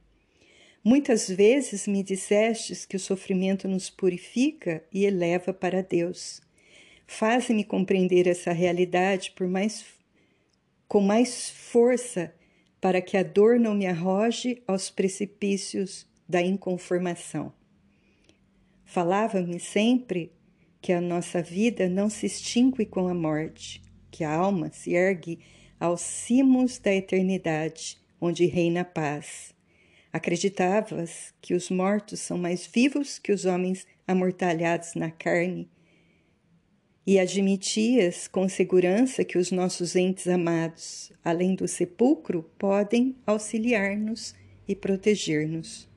Muitas 0.84 1.30
vezes 1.30 1.88
me 1.88 2.02
dissestes 2.02 2.86
que 2.86 2.96
o 2.96 3.00
sofrimento 3.00 3.68
nos 3.68 3.90
purifica 3.90 4.84
e 4.92 5.06
eleva 5.06 5.54
para 5.54 5.84
Deus. 5.84 6.42
Faze-me 7.14 7.66
compreender 7.66 8.26
essa 8.26 8.54
realidade 8.54 9.34
por 9.36 9.46
mais 9.46 9.86
com 10.88 11.02
mais 11.02 11.50
força 11.50 12.34
para 12.80 13.02
que 13.02 13.18
a 13.18 13.22
dor 13.22 13.60
não 13.60 13.76
me 13.76 13.86
arroje 13.86 14.64
aos 14.66 14.90
precipícios 14.90 16.08
da 16.28 16.42
inconformação. 16.42 17.52
Falava-me 18.86 19.60
sempre 19.60 20.32
que 20.82 20.94
a 20.94 21.02
nossa 21.02 21.44
vida 21.44 21.90
não 21.90 22.10
se 22.10 22.26
extingue 22.26 22.86
com 22.86 23.10
a 23.10 23.14
morte, 23.14 23.84
que 24.10 24.24
a 24.24 24.34
alma 24.34 24.72
se 24.72 24.94
ergue 24.94 25.40
aos 25.78 26.00
cimos 26.00 26.80
da 26.80 26.96
eternidade, 26.96 28.00
onde 28.22 28.46
reina 28.46 28.82
a 28.82 28.86
paz. 28.86 29.54
Acreditavas 30.14 31.34
que 31.42 31.54
os 31.54 31.70
mortos 31.70 32.22
são 32.22 32.38
mais 32.38 32.66
vivos 32.66 33.20
que 33.20 33.34
os 33.34 33.44
homens 33.44 33.86
amortalhados 34.08 34.96
na 34.96 35.12
carne, 35.12 35.70
e 37.06 37.20
admitias 37.20 38.28
com 38.28 38.48
segurança 38.48 39.24
que 39.24 39.38
os 39.38 39.52
nossos 39.52 39.96
entes 39.96 40.28
amados, 40.28 41.12
além 41.24 41.56
do 41.56 41.68
sepulcro, 41.68 42.44
podem 42.58 43.16
auxiliar-nos 43.26 44.36
e 44.68 44.76
proteger-nos. 44.76 45.90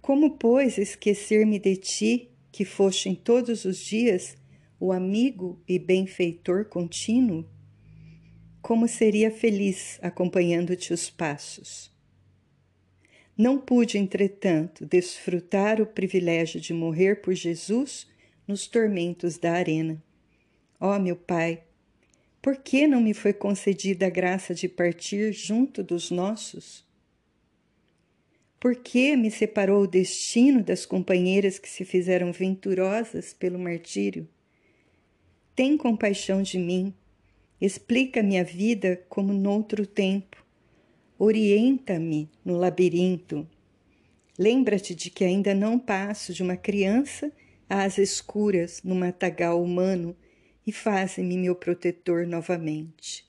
Como, 0.00 0.32
pois, 0.36 0.78
esquecer-me 0.78 1.58
de 1.58 1.76
ti, 1.76 2.30
que 2.50 2.64
foste 2.64 3.08
em 3.08 3.14
todos 3.14 3.64
os 3.64 3.78
dias 3.78 4.36
o 4.78 4.92
amigo 4.92 5.62
e 5.68 5.78
benfeitor 5.78 6.64
contínuo? 6.64 7.46
Como 8.60 8.88
seria 8.88 9.30
feliz 9.30 9.98
acompanhando-te 10.02 10.92
os 10.92 11.08
passos? 11.08 11.92
Não 13.38 13.58
pude, 13.58 13.96
entretanto, 13.96 14.84
desfrutar 14.84 15.80
o 15.80 15.86
privilégio 15.86 16.60
de 16.60 16.74
morrer 16.74 17.22
por 17.22 17.32
Jesus 17.32 18.06
nos 18.52 18.66
tormentos 18.66 19.38
da 19.38 19.52
arena. 19.52 20.00
Ó 20.78 20.94
oh, 20.94 20.98
meu 20.98 21.16
Pai, 21.16 21.62
por 22.42 22.56
que 22.56 22.86
não 22.86 23.00
me 23.00 23.14
foi 23.14 23.32
concedida 23.32 24.06
a 24.06 24.10
graça 24.10 24.54
de 24.54 24.68
partir 24.68 25.32
junto 25.32 25.82
dos 25.82 26.10
nossos? 26.10 26.84
Por 28.60 28.76
que 28.76 29.16
me 29.16 29.30
separou 29.30 29.84
o 29.84 29.86
destino 29.86 30.62
das 30.62 30.84
companheiras 30.84 31.58
que 31.58 31.68
se 31.68 31.82
fizeram 31.82 32.30
venturosas 32.30 33.32
pelo 33.32 33.58
martírio? 33.58 34.28
Tem 35.56 35.74
compaixão 35.78 36.42
de 36.42 36.58
mim, 36.58 36.92
explica-me 37.58 38.38
a 38.38 38.42
vida 38.42 39.02
como 39.08 39.32
noutro 39.32 39.86
tempo, 39.86 40.44
orienta-me 41.18 42.28
no 42.44 42.58
labirinto. 42.58 43.48
Lembra-te 44.38 44.94
de 44.94 45.08
que 45.08 45.24
ainda 45.24 45.54
não 45.54 45.78
passo 45.78 46.34
de 46.34 46.42
uma 46.42 46.56
criança 46.56 47.32
às 47.72 47.96
escuras 47.96 48.82
no 48.84 48.94
matagal 48.94 49.62
humano 49.62 50.14
e 50.66 50.70
faze-me 50.70 51.38
meu 51.38 51.54
protetor 51.54 52.26
novamente. 52.26 53.26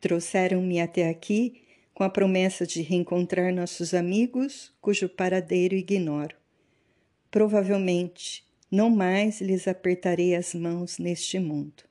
Trouxeram-me 0.00 0.80
até 0.80 1.08
aqui 1.08 1.62
com 1.94 2.02
a 2.02 2.10
promessa 2.10 2.66
de 2.66 2.82
reencontrar 2.82 3.54
nossos 3.54 3.94
amigos, 3.94 4.72
cujo 4.80 5.08
paradeiro 5.08 5.76
ignoro. 5.76 6.34
Provavelmente 7.30 8.44
não 8.68 8.90
mais 8.90 9.40
lhes 9.40 9.68
apertarei 9.68 10.34
as 10.34 10.52
mãos 10.52 10.98
neste 10.98 11.38
mundo. 11.38 11.84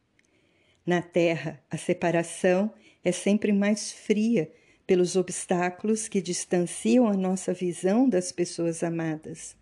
Na 0.85 1.01
terra, 1.01 1.63
a 1.71 1.77
separação 1.77 2.73
é 3.05 3.11
sempre 3.13 3.53
mais 3.53 3.89
fria 3.91 4.51
pelos 4.85 5.15
obstáculos 5.15 6.09
que 6.09 6.21
distanciam 6.21 7.07
a 7.07 7.13
nossa 7.13 7.53
visão 7.53 8.07
das 8.07 8.33
pessoas 8.33 8.83
amadas. 8.83 9.55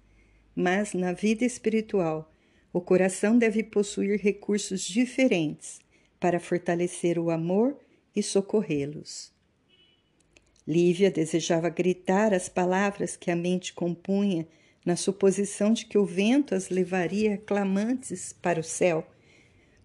Mas 0.56 0.94
na 0.94 1.12
vida 1.12 1.44
espiritual, 1.44 2.32
o 2.72 2.80
coração 2.80 3.38
deve 3.38 3.62
possuir 3.62 4.20
recursos 4.20 4.82
diferentes 4.82 5.80
para 6.20 6.40
fortalecer 6.40 7.20
o 7.20 7.30
amor 7.30 7.78
e 8.16 8.24
socorrê-los. 8.24 9.34
Lívia 10.68 11.12
desejava 11.12 11.70
gritar 11.70 12.34
as 12.34 12.50
palavras 12.50 13.16
que 13.16 13.30
a 13.30 13.36
mente 13.36 13.74
compunha, 13.74 14.48
na 14.86 14.96
suposição 14.96 15.74
de 15.74 15.86
que 15.86 15.98
o 15.98 16.06
vento 16.06 16.56
as 16.56 16.70
levaria 16.70 17.38
clamantes 17.38 18.34
para 18.34 18.60
o 18.60 18.64
céu. 18.64 19.06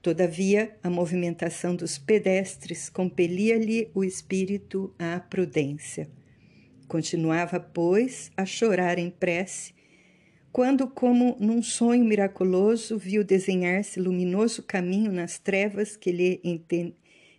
Todavia, 0.03 0.75
a 0.83 0.89
movimentação 0.89 1.75
dos 1.75 1.99
pedestres 1.99 2.89
compelia-lhe 2.89 3.91
o 3.95 4.03
espírito 4.03 4.95
à 4.99 5.21
prudência. 5.21 6.09
Continuava, 6.89 7.61
pois, 7.61 8.31
a 8.37 8.47
chorar 8.47 8.99
em 8.99 9.11
prece, 9.11 9.75
quando, 10.53 10.89
como 10.89 11.37
num 11.39 11.63
sonho 11.63 12.05
miraculoso, 12.05 12.99
viu 12.99 13.23
desenhar-se 13.23 14.01
luminoso 14.01 14.63
caminho 14.63 15.13
nas 15.13 15.39
trevas 15.39 15.97
que 15.97 16.11
lhe 16.11 16.41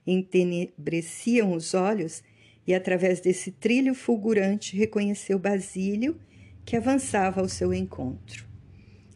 entenebreciam 0.07 1.53
os 1.53 1.74
olhos 1.74 2.24
e, 2.66 2.74
através 2.74 3.20
desse 3.20 3.51
trilho 3.51 3.93
fulgurante, 3.93 4.78
reconheceu 4.78 5.38
Basílio, 5.38 6.18
que 6.64 6.78
avançava 6.78 7.41
ao 7.41 7.49
seu 7.49 7.74
encontro. 7.74 8.47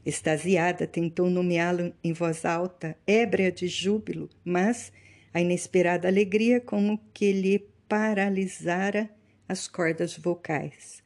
Extasiada, 0.06 0.86
tentou 0.86 1.30
nomeá-lo 1.30 1.94
em 2.04 2.12
voz 2.12 2.44
alta, 2.44 2.98
ébria 3.08 3.52
de 3.52 3.68
júbilo, 3.68 4.30
mas 4.44 4.92
a 5.34 5.42
inesperada 5.42 6.08
alegria 6.08 6.60
como 6.60 7.00
que 7.14 7.32
lhe 7.32 7.68
paralisara 7.88 9.10
as 9.48 9.68
cordas 9.68 10.18
vocais. 10.18 11.05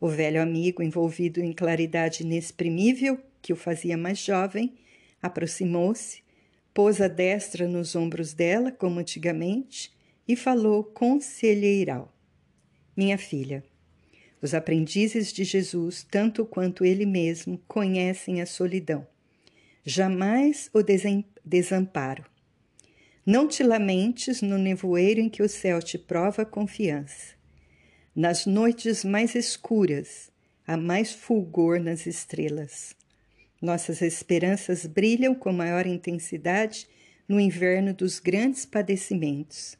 O 0.00 0.08
velho 0.08 0.40
amigo, 0.40 0.82
envolvido 0.82 1.40
em 1.40 1.52
claridade 1.52 2.22
inexprimível, 2.22 3.20
que 3.42 3.52
o 3.52 3.56
fazia 3.56 3.98
mais 3.98 4.18
jovem, 4.18 4.74
aproximou-se, 5.20 6.22
pôs 6.72 7.02
a 7.02 7.08
destra 7.08 7.68
nos 7.68 7.94
ombros 7.94 8.32
dela, 8.32 8.72
como 8.72 8.98
antigamente, 8.98 9.92
e 10.26 10.34
falou 10.34 10.82
conselheiral: 10.82 12.10
Minha 12.96 13.18
filha, 13.18 13.62
os 14.40 14.54
aprendizes 14.54 15.32
de 15.32 15.44
Jesus, 15.44 16.06
tanto 16.10 16.46
quanto 16.46 16.82
ele 16.82 17.04
mesmo, 17.04 17.60
conhecem 17.68 18.40
a 18.40 18.46
solidão. 18.46 19.06
Jamais 19.84 20.70
o 20.72 20.80
desamparo. 21.44 22.24
Não 23.26 23.46
te 23.46 23.62
lamentes 23.62 24.40
no 24.40 24.56
nevoeiro 24.56 25.20
em 25.20 25.28
que 25.28 25.42
o 25.42 25.48
céu 25.48 25.82
te 25.82 25.98
prova 25.98 26.44
confiança. 26.44 27.39
Nas 28.14 28.44
noites 28.44 29.04
mais 29.04 29.36
escuras, 29.36 30.32
há 30.66 30.76
mais 30.76 31.12
fulgor 31.12 31.78
nas 31.78 32.06
estrelas. 32.06 32.96
Nossas 33.62 34.02
esperanças 34.02 34.84
brilham 34.84 35.32
com 35.32 35.52
maior 35.52 35.86
intensidade 35.86 36.88
no 37.28 37.38
inverno 37.38 37.94
dos 37.94 38.18
grandes 38.18 38.66
padecimentos. 38.66 39.78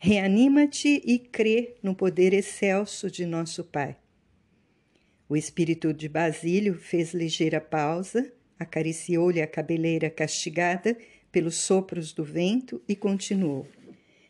Reanima-te 0.00 1.00
e 1.04 1.20
crê 1.20 1.76
no 1.80 1.94
poder 1.94 2.34
excelso 2.34 3.08
de 3.08 3.24
nosso 3.24 3.62
Pai. 3.62 3.96
O 5.28 5.36
espírito 5.36 5.94
de 5.94 6.08
Basílio 6.08 6.74
fez 6.74 7.14
ligeira 7.14 7.60
pausa, 7.60 8.32
acariciou-lhe 8.58 9.40
a 9.40 9.46
cabeleira 9.46 10.10
castigada 10.10 10.98
pelos 11.30 11.54
sopros 11.54 12.12
do 12.12 12.24
vento 12.24 12.82
e 12.88 12.96
continuou: 12.96 13.64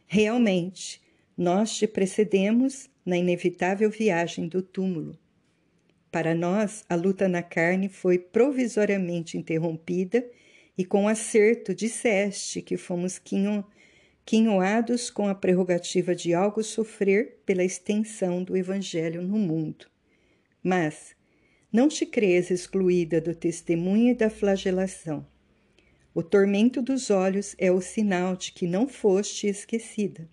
Realmente, 0.06 1.00
nós 1.38 1.74
te 1.74 1.86
precedemos 1.86 2.89
na 3.04 3.16
inevitável 3.16 3.90
viagem 3.90 4.48
do 4.48 4.62
túmulo. 4.62 5.18
Para 6.10 6.34
nós, 6.34 6.84
a 6.88 6.94
luta 6.94 7.28
na 7.28 7.42
carne 7.42 7.88
foi 7.88 8.18
provisoriamente 8.18 9.38
interrompida 9.38 10.28
e 10.76 10.84
com 10.84 11.06
acerto 11.06 11.74
disseste 11.74 12.62
que 12.62 12.76
fomos 12.76 13.18
quinho 13.18 13.64
quinhoados 14.24 15.10
com 15.10 15.26
a 15.26 15.34
prerrogativa 15.34 16.14
de 16.14 16.32
algo 16.32 16.62
sofrer 16.62 17.40
pela 17.44 17.64
extensão 17.64 18.44
do 18.44 18.56
Evangelho 18.56 19.22
no 19.22 19.36
mundo. 19.36 19.86
Mas 20.62 21.16
não 21.72 21.88
te 21.88 22.06
crês 22.06 22.50
excluída 22.50 23.20
do 23.20 23.34
testemunho 23.34 24.10
e 24.10 24.14
da 24.14 24.30
flagelação. 24.30 25.26
O 26.14 26.22
tormento 26.22 26.82
dos 26.82 27.10
olhos 27.10 27.54
é 27.58 27.70
o 27.70 27.80
sinal 27.80 28.36
de 28.36 28.52
que 28.52 28.66
não 28.66 28.88
foste 28.88 29.46
esquecida. 29.46 30.28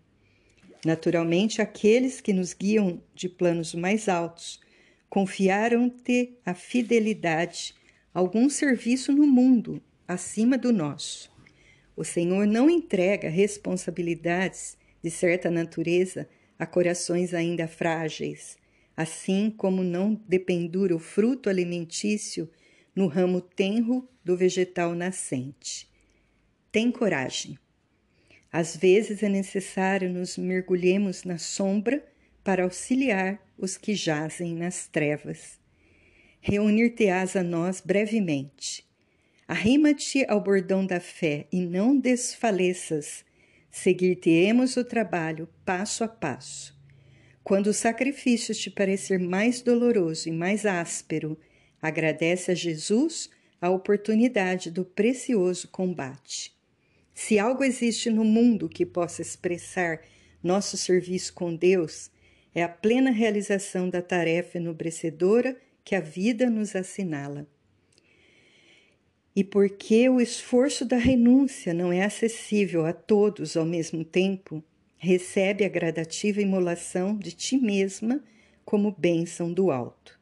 Naturalmente, 0.85 1.61
aqueles 1.61 2.21
que 2.21 2.33
nos 2.33 2.53
guiam 2.53 3.01
de 3.13 3.27
planos 3.27 3.73
mais 3.73 4.07
altos 4.07 4.59
confiaram-te 5.09 6.37
a 6.45 6.53
fidelidade, 6.53 7.73
algum 8.13 8.49
serviço 8.49 9.11
no 9.11 9.25
mundo 9.25 9.81
acima 10.07 10.57
do 10.57 10.71
nosso. 10.71 11.31
O 11.95 12.03
Senhor 12.03 12.45
não 12.45 12.69
entrega 12.69 13.29
responsabilidades 13.29 14.77
de 15.01 15.09
certa 15.09 15.49
natureza 15.49 16.27
a 16.59 16.65
corações 16.65 17.33
ainda 17.33 17.67
frágeis, 17.67 18.57
assim 18.95 19.49
como 19.49 19.83
não 19.83 20.13
dependura 20.27 20.95
o 20.95 20.99
fruto 20.99 21.49
alimentício 21.49 22.49
no 22.95 23.07
ramo 23.07 23.41
tenro 23.41 24.07
do 24.23 24.35
vegetal 24.35 24.93
nascente. 24.95 25.87
Tem 26.71 26.91
coragem. 26.91 27.57
Às 28.57 28.75
vezes 28.75 29.21
é 29.21 29.29
necessário 29.29 30.09
nos 30.09 30.35
mergulhemos 30.35 31.23
na 31.23 31.37
sombra 31.37 32.03
para 32.43 32.63
auxiliar 32.63 33.39
os 33.55 33.77
que 33.77 33.93
jazem 33.93 34.55
nas 34.55 34.87
trevas. 34.87 35.59
Reunir-te-ás 36.41 37.35
a 37.35 37.43
nós 37.43 37.79
brevemente 37.79 38.83
Arrima-te 39.47 40.25
ao 40.27 40.41
bordão 40.41 40.83
da 40.83 40.99
fé 40.99 41.45
e 41.51 41.61
não 41.61 41.99
desfaleças. 41.99 43.23
Seguir-te-emos 43.69 44.75
o 44.75 44.83
trabalho 44.83 45.47
passo 45.63 46.03
a 46.03 46.07
passo. 46.07 46.75
Quando 47.43 47.67
o 47.67 47.73
sacrifício 47.73 48.55
te 48.55 48.71
parecer 48.71 49.19
mais 49.19 49.61
doloroso 49.61 50.29
e 50.29 50.31
mais 50.31 50.65
áspero, 50.65 51.37
agradece 51.79 52.49
a 52.49 52.55
Jesus 52.55 53.29
a 53.61 53.69
oportunidade 53.69 54.71
do 54.71 54.83
precioso 54.83 55.67
combate. 55.67 56.56
Se 57.19 57.39
algo 57.39 57.63
existe 57.63 58.11
no 58.11 58.23
mundo 58.23 58.69
que 58.69 58.85
possa 58.85 59.23
expressar 59.23 60.01
nosso 60.43 60.77
serviço 60.77 61.33
com 61.33 61.55
Deus, 61.55 62.11
é 62.53 62.61
a 62.61 62.69
plena 62.69 63.09
realização 63.09 63.89
da 63.89 64.03
tarefa 64.03 64.59
enobrecedora 64.59 65.57
que 65.83 65.95
a 65.95 65.99
vida 65.99 66.47
nos 66.47 66.75
assinala. 66.75 67.47
E 69.35 69.43
porque 69.43 70.07
o 70.07 70.21
esforço 70.21 70.85
da 70.85 70.97
renúncia 70.97 71.73
não 71.73 71.91
é 71.91 72.05
acessível 72.05 72.85
a 72.85 72.93
todos 72.93 73.57
ao 73.57 73.65
mesmo 73.65 74.05
tempo, 74.05 74.63
recebe 74.95 75.65
a 75.65 75.69
gradativa 75.69 76.39
imolação 76.39 77.17
de 77.17 77.31
ti 77.31 77.57
mesma 77.57 78.23
como 78.63 78.95
bênção 78.95 79.51
do 79.51 79.71
alto. 79.71 80.19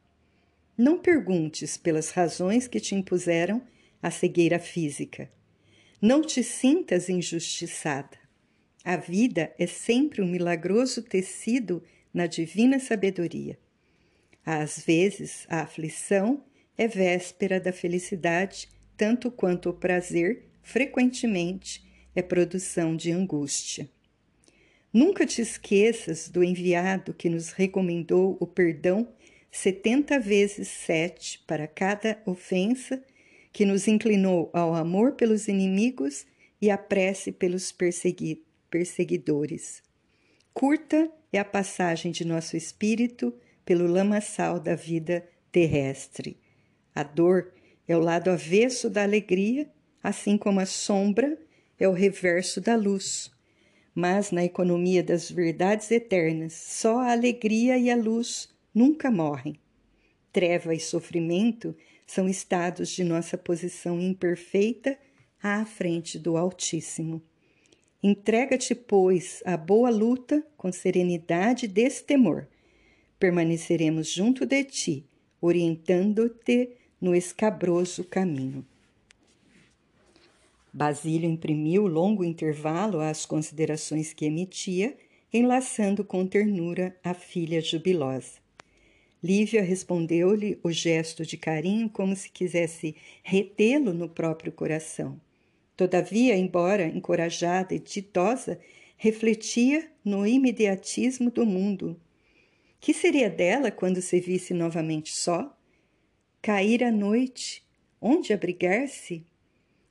Não 0.78 0.98
perguntes 0.98 1.76
pelas 1.76 2.10
razões 2.10 2.66
que 2.66 2.80
te 2.80 2.94
impuseram 2.94 3.60
a 4.02 4.10
cegueira 4.10 4.58
física. 4.58 5.35
Não 6.00 6.20
te 6.20 6.42
sintas 6.42 7.08
injustiçada. 7.08 8.18
A 8.84 8.96
vida 8.96 9.52
é 9.58 9.66
sempre 9.66 10.20
um 10.20 10.26
milagroso 10.26 11.02
tecido 11.02 11.82
na 12.12 12.26
divina 12.26 12.78
sabedoria. 12.78 13.58
Às 14.44 14.78
vezes, 14.78 15.46
a 15.48 15.62
aflição 15.62 16.44
é 16.76 16.86
véspera 16.86 17.58
da 17.58 17.72
felicidade, 17.72 18.68
tanto 18.96 19.30
quanto 19.30 19.70
o 19.70 19.74
prazer, 19.74 20.44
frequentemente, 20.62 21.84
é 22.14 22.22
produção 22.22 22.94
de 22.94 23.10
angústia. 23.10 23.88
Nunca 24.92 25.26
te 25.26 25.40
esqueças 25.40 26.28
do 26.28 26.44
enviado 26.44 27.12
que 27.14 27.28
nos 27.28 27.50
recomendou 27.50 28.36
o 28.38 28.46
perdão 28.46 29.08
setenta 29.50 30.20
vezes 30.20 30.68
sete 30.68 31.42
para 31.46 31.66
cada 31.66 32.20
ofensa 32.26 33.02
que 33.56 33.64
nos 33.64 33.88
inclinou 33.88 34.50
ao 34.52 34.74
amor 34.74 35.12
pelos 35.12 35.48
inimigos 35.48 36.26
e 36.60 36.70
à 36.70 36.76
prece 36.76 37.32
pelos 37.32 37.72
persegui 37.72 38.44
perseguidores. 38.68 39.82
Curta 40.52 41.10
é 41.32 41.38
a 41.38 41.44
passagem 41.44 42.12
de 42.12 42.22
nosso 42.22 42.54
espírito 42.54 43.32
pelo 43.64 43.86
lamaçal 43.86 44.60
da 44.60 44.74
vida 44.74 45.26
terrestre. 45.50 46.38
A 46.94 47.02
dor 47.02 47.50
é 47.88 47.96
o 47.96 48.00
lado 48.00 48.28
avesso 48.28 48.90
da 48.90 49.04
alegria, 49.04 49.72
assim 50.02 50.36
como 50.36 50.60
a 50.60 50.66
sombra 50.66 51.38
é 51.80 51.88
o 51.88 51.92
reverso 51.92 52.60
da 52.60 52.76
luz. 52.76 53.32
Mas 53.94 54.32
na 54.32 54.44
economia 54.44 55.02
das 55.02 55.30
verdades 55.30 55.90
eternas, 55.90 56.52
só 56.52 56.98
a 56.98 57.12
alegria 57.12 57.78
e 57.78 57.90
a 57.90 57.96
luz 57.96 58.54
nunca 58.74 59.10
morrem. 59.10 59.58
Treva 60.30 60.74
e 60.74 60.78
sofrimento 60.78 61.74
são 62.06 62.28
estados 62.28 62.90
de 62.90 63.02
nossa 63.02 63.36
posição 63.36 64.00
imperfeita 64.00 64.96
à 65.42 65.64
frente 65.64 66.18
do 66.18 66.36
Altíssimo. 66.36 67.20
Entrega-te, 68.02 68.74
pois, 68.74 69.42
à 69.44 69.56
boa 69.56 69.90
luta 69.90 70.46
com 70.56 70.70
serenidade 70.70 71.66
e 71.66 71.68
destemor. 71.68 72.46
Permaneceremos 73.18 74.08
junto 74.08 74.46
de 74.46 74.62
ti, 74.62 75.04
orientando-te 75.40 76.70
no 77.00 77.14
escabroso 77.14 78.04
caminho. 78.04 78.64
Basílio 80.72 81.28
imprimiu 81.28 81.86
longo 81.86 82.22
intervalo 82.22 83.00
às 83.00 83.24
considerações 83.24 84.12
que 84.12 84.26
emitia, 84.26 84.96
enlaçando 85.32 86.04
com 86.04 86.26
ternura 86.26 86.94
a 87.02 87.14
filha 87.14 87.60
jubilosa. 87.60 88.45
Lívia 89.26 89.60
respondeu-lhe 89.60 90.56
o 90.62 90.70
gesto 90.70 91.26
de 91.26 91.36
carinho 91.36 91.90
como 91.90 92.14
se 92.14 92.30
quisesse 92.30 92.94
retê-lo 93.24 93.92
no 93.92 94.08
próprio 94.08 94.52
coração. 94.52 95.20
Todavia, 95.76 96.36
embora 96.36 96.86
encorajada 96.86 97.74
e 97.74 97.80
ditosa, 97.80 98.60
refletia 98.96 99.90
no 100.04 100.24
imediatismo 100.24 101.28
do 101.28 101.44
mundo. 101.44 102.00
Que 102.78 102.94
seria 102.94 103.28
dela 103.28 103.72
quando 103.72 104.00
se 104.00 104.20
visse 104.20 104.54
novamente 104.54 105.12
só? 105.12 105.58
Cair 106.40 106.84
à 106.84 106.92
noite, 106.92 107.64
onde 108.00 108.32
abrigar-se? 108.32 109.26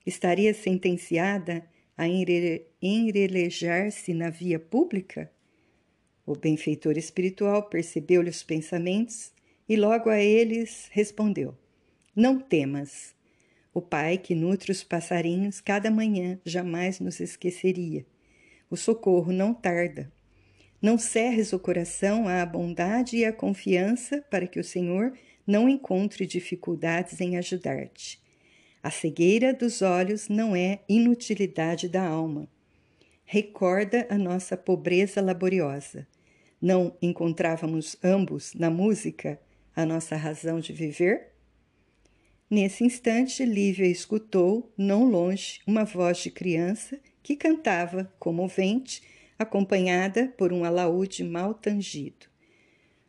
Estaria 0.06 0.54
sentenciada 0.54 1.68
a 1.98 2.08
enrelejar-se 2.08 4.14
na 4.14 4.30
via 4.30 4.60
pública? 4.60 5.30
O 6.26 6.36
benfeitor 6.36 6.98
espiritual 6.98 7.70
percebeu-lhe 7.70 8.30
os 8.30 8.42
pensamentos 8.42 9.32
e 9.70 9.76
logo 9.76 10.10
a 10.10 10.20
eles 10.20 10.88
respondeu: 10.92 11.56
Não 12.16 12.40
temas. 12.40 13.14
O 13.74 13.82
Pai 13.82 14.18
que 14.18 14.34
nutre 14.34 14.72
os 14.72 14.84
passarinhos 14.84 15.62
cada 15.62 15.92
manhã 15.92 16.40
jamais 16.44 17.00
nos 17.00 17.20
esqueceria. 17.20 18.06
O 18.70 18.76
socorro 18.76 19.32
não 19.32 19.54
tarda. 19.54 20.12
Não 20.82 20.98
cerres 20.98 21.54
o 21.54 21.60
coração 21.60 22.28
à 22.28 22.46
bondade 22.46 23.18
e 23.18 23.26
à 23.26 23.32
confiança 23.32 24.24
para 24.30 24.48
que 24.48 24.60
o 24.60 24.64
Senhor 24.64 25.14
não 25.46 25.70
encontre 25.70 26.26
dificuldades 26.26 27.22
em 27.22 27.38
ajudar-te. 27.38 28.20
A 28.82 28.90
cegueira 28.90 29.54
dos 29.54 29.82
olhos 29.82 30.28
não 30.28 30.56
é 30.56 30.80
inutilidade 30.88 31.88
da 31.88 32.04
alma. 32.04 32.48
Recorda 33.26 34.08
a 34.10 34.18
nossa 34.18 34.56
pobreza 34.56 35.22
laboriosa. 35.22 36.08
Não 36.66 36.98
encontrávamos 37.00 37.96
ambos 38.04 38.56
na 38.56 38.72
música 38.72 39.40
a 39.76 39.86
nossa 39.86 40.16
razão 40.16 40.60
de 40.60 40.74
viver? 40.74 41.28
Nesse 42.50 42.84
instante, 42.84 43.46
Lívia 43.46 43.86
escutou, 43.86 44.74
não 44.76 45.08
longe, 45.08 45.60
uma 45.68 45.84
voz 45.86 46.18
de 46.18 46.32
criança 46.32 47.00
que 47.22 47.36
cantava, 47.36 48.12
comovente, 48.18 49.04
acompanhada 49.38 50.34
por 50.40 50.52
um 50.52 50.66
alaúde 50.66 51.24
mal 51.24 51.54
tangido. 51.54 52.26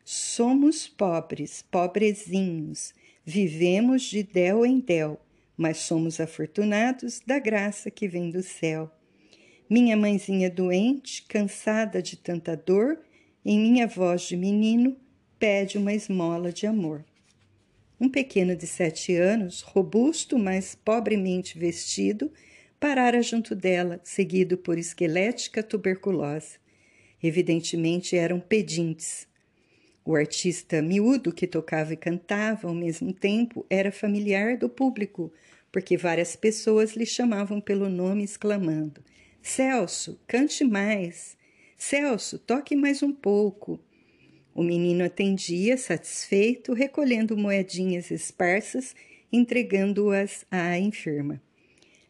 Somos 0.05 0.87
pobres, 0.87 1.63
pobrezinhos, 1.63 2.93
vivemos 3.25 4.03
de 4.03 4.21
del 4.21 4.67
em 4.67 4.79
del, 4.79 5.19
mas 5.57 5.77
somos 5.77 6.19
afortunados 6.19 7.21
da 7.25 7.39
graça 7.39 7.89
que 7.89 8.07
vem 8.07 8.29
do 8.29 8.43
céu. 8.43 8.91
Minha 9.67 9.97
mãezinha 9.97 10.47
doente, 10.47 11.23
cansada 11.23 12.03
de 12.03 12.17
tanta 12.17 12.55
dor, 12.55 12.99
em 13.45 13.59
minha 13.59 13.87
voz 13.87 14.23
de 14.23 14.35
menino, 14.35 14.95
pede 15.39 15.77
uma 15.77 15.93
esmola 15.93 16.51
de 16.51 16.67
amor. 16.67 17.05
Um 17.99 18.09
pequeno 18.09 18.55
de 18.55 18.67
sete 18.67 19.15
anos, 19.15 19.61
robusto, 19.61 20.37
mas 20.37 20.75
pobremente 20.75 21.57
vestido, 21.57 22.31
parara 22.79 23.21
junto 23.21 23.55
dela, 23.55 23.99
seguido 24.03 24.57
por 24.57 24.77
esquelética 24.77 25.63
tuberculosa. 25.63 26.57
Evidentemente 27.21 28.15
eram 28.15 28.39
pedintes. 28.39 29.27
O 30.05 30.15
artista 30.15 30.81
miúdo 30.81 31.33
que 31.33 31.47
tocava 31.47 31.93
e 31.93 31.97
cantava 31.97 32.67
ao 32.67 32.73
mesmo 32.73 33.11
tempo 33.13 33.65
era 33.69 33.91
familiar 33.91 34.57
do 34.57 34.69
público, 34.69 35.33
porque 35.71 35.97
várias 35.97 36.35
pessoas 36.35 36.95
lhe 36.95 37.05
chamavam 37.05 37.59
pelo 37.59 37.89
nome, 37.89 38.23
exclamando: 38.23 39.03
Celso, 39.41 40.19
cante 40.27 40.63
mais! 40.63 41.36
Celso, 41.77 42.39
toque 42.39 42.75
mais 42.75 43.03
um 43.03 43.13
pouco. 43.13 43.79
O 44.53 44.63
menino 44.63 45.05
atendia, 45.05 45.77
satisfeito, 45.77 46.73
recolhendo 46.73 47.37
moedinhas 47.37 48.09
esparsas, 48.09 48.95
entregando-as 49.31 50.43
à 50.49 50.79
enferma. 50.79 51.39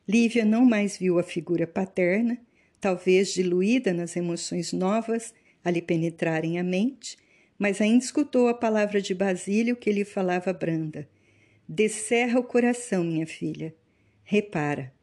Lívia 0.08 0.46
não 0.46 0.64
mais 0.64 0.98
viu 0.98 1.20
a 1.20 1.24
figura 1.24 1.68
paterna, 1.68 2.40
talvez 2.80 3.34
diluída 3.34 3.94
nas 3.94 4.16
emoções 4.16 4.72
novas 4.72 5.34
a 5.66 5.70
lhe 5.70 5.82
penetrarem 5.82 6.58
a 6.58 6.64
mente, 6.64 7.18
mas 7.60 7.82
ainda 7.82 8.06
escutou 8.06 8.48
a 8.48 8.54
palavra 8.54 9.02
de 9.02 9.14
Basílio 9.14 9.76
que 9.76 9.92
lhe 9.92 10.06
falava 10.06 10.54
branda. 10.54 11.10
Descerra 11.68 12.40
o 12.40 12.44
coração, 12.44 13.04
minha 13.04 13.28
filha. 13.28 13.76
Repara, 14.24 14.94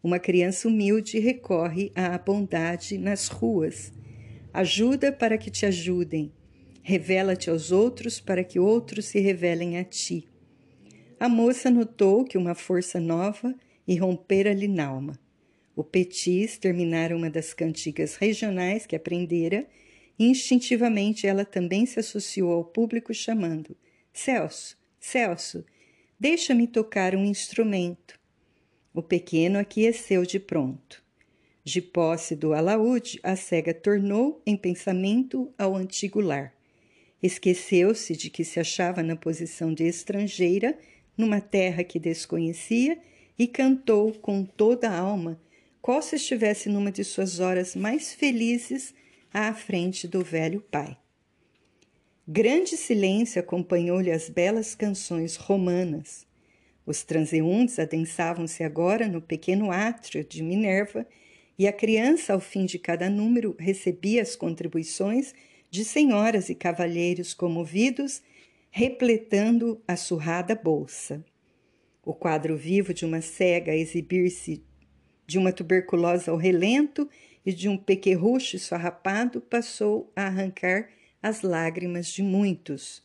uma 0.00 0.20
criança 0.20 0.68
humilde 0.68 1.18
recorre 1.18 1.90
à 1.96 2.16
bondade 2.16 2.96
nas 2.98 3.26
ruas 3.26 3.92
Ajuda 4.54 5.10
para 5.10 5.38
que 5.38 5.50
te 5.50 5.64
ajudem. 5.64 6.30
Revela-te 6.82 7.48
aos 7.48 7.72
outros 7.72 8.20
para 8.20 8.44
que 8.44 8.58
outros 8.58 9.06
se 9.06 9.18
revelem 9.18 9.78
a 9.78 9.84
ti. 9.84 10.28
A 11.18 11.26
moça 11.26 11.70
notou 11.70 12.22
que 12.22 12.36
uma 12.36 12.54
força 12.54 13.00
nova 13.00 13.54
irrompera-lhe 13.88 14.68
na 14.68 14.86
alma. 14.88 15.18
O 15.74 15.82
Petis 15.82 16.58
terminara 16.58 17.16
uma 17.16 17.30
das 17.30 17.54
cantigas 17.54 18.16
regionais 18.16 18.84
que 18.84 18.94
aprendera 18.94 19.66
e 20.18 20.26
instintivamente 20.26 21.26
ela 21.26 21.46
também 21.46 21.86
se 21.86 21.98
associou 21.98 22.52
ao 22.52 22.64
público 22.64 23.14
chamando: 23.14 23.74
Celso, 24.12 24.76
Celso, 25.00 25.64
deixa-me 26.20 26.66
tocar 26.66 27.14
um 27.14 27.24
instrumento. 27.24 28.20
O 28.92 29.02
pequeno 29.02 29.58
aqueceu 29.58 30.26
de 30.26 30.38
pronto. 30.38 31.01
De 31.64 31.80
posse 31.80 32.34
do 32.34 32.52
alaúde, 32.52 33.20
a 33.22 33.36
cega 33.36 33.72
tornou 33.72 34.42
em 34.44 34.56
pensamento 34.56 35.52
ao 35.56 35.76
antigo 35.76 36.20
lar. 36.20 36.52
Esqueceu-se 37.22 38.16
de 38.16 38.28
que 38.30 38.44
se 38.44 38.58
achava 38.58 39.00
na 39.00 39.14
posição 39.14 39.72
de 39.72 39.84
estrangeira, 39.84 40.76
numa 41.16 41.40
terra 41.40 41.84
que 41.84 42.00
desconhecia, 42.00 42.98
e 43.38 43.46
cantou 43.46 44.12
com 44.12 44.44
toda 44.44 44.90
a 44.90 44.98
alma, 44.98 45.40
qual 45.80 46.02
se 46.02 46.16
estivesse 46.16 46.68
numa 46.68 46.90
de 46.90 47.04
suas 47.04 47.38
horas 47.38 47.76
mais 47.76 48.12
felizes 48.12 48.92
à 49.32 49.54
frente 49.54 50.08
do 50.08 50.22
velho 50.22 50.60
pai. 50.60 50.96
Grande 52.26 52.76
silêncio 52.76 53.40
acompanhou-lhe 53.40 54.10
as 54.10 54.28
belas 54.28 54.74
canções 54.74 55.36
romanas. 55.36 56.26
Os 56.84 57.04
transeuntes 57.04 57.78
adensavam-se 57.78 58.64
agora 58.64 59.06
no 59.06 59.22
pequeno 59.22 59.70
átrio 59.70 60.24
de 60.24 60.42
Minerva 60.42 61.06
e 61.62 61.68
a 61.68 61.72
criança, 61.72 62.32
ao 62.32 62.40
fim 62.40 62.66
de 62.66 62.76
cada 62.76 63.08
número, 63.08 63.54
recebia 63.56 64.20
as 64.20 64.34
contribuições 64.34 65.32
de 65.70 65.84
senhoras 65.84 66.48
e 66.48 66.56
cavalheiros 66.56 67.34
comovidos, 67.34 68.20
repletando 68.68 69.80
a 69.86 69.94
surrada 69.94 70.56
bolsa. 70.56 71.24
O 72.04 72.12
quadro 72.12 72.56
vivo 72.56 72.92
de 72.92 73.04
uma 73.04 73.20
cega 73.20 73.70
a 73.70 73.76
exibir-se 73.76 74.64
de 75.24 75.38
uma 75.38 75.52
tuberculose 75.52 76.28
ao 76.28 76.36
relento 76.36 77.08
e 77.46 77.52
de 77.52 77.68
um 77.68 77.78
pequerrucho 77.78 78.56
esfarrapado 78.56 79.40
passou 79.40 80.12
a 80.16 80.26
arrancar 80.26 80.88
as 81.22 81.42
lágrimas 81.42 82.08
de 82.08 82.24
muitos. 82.24 83.04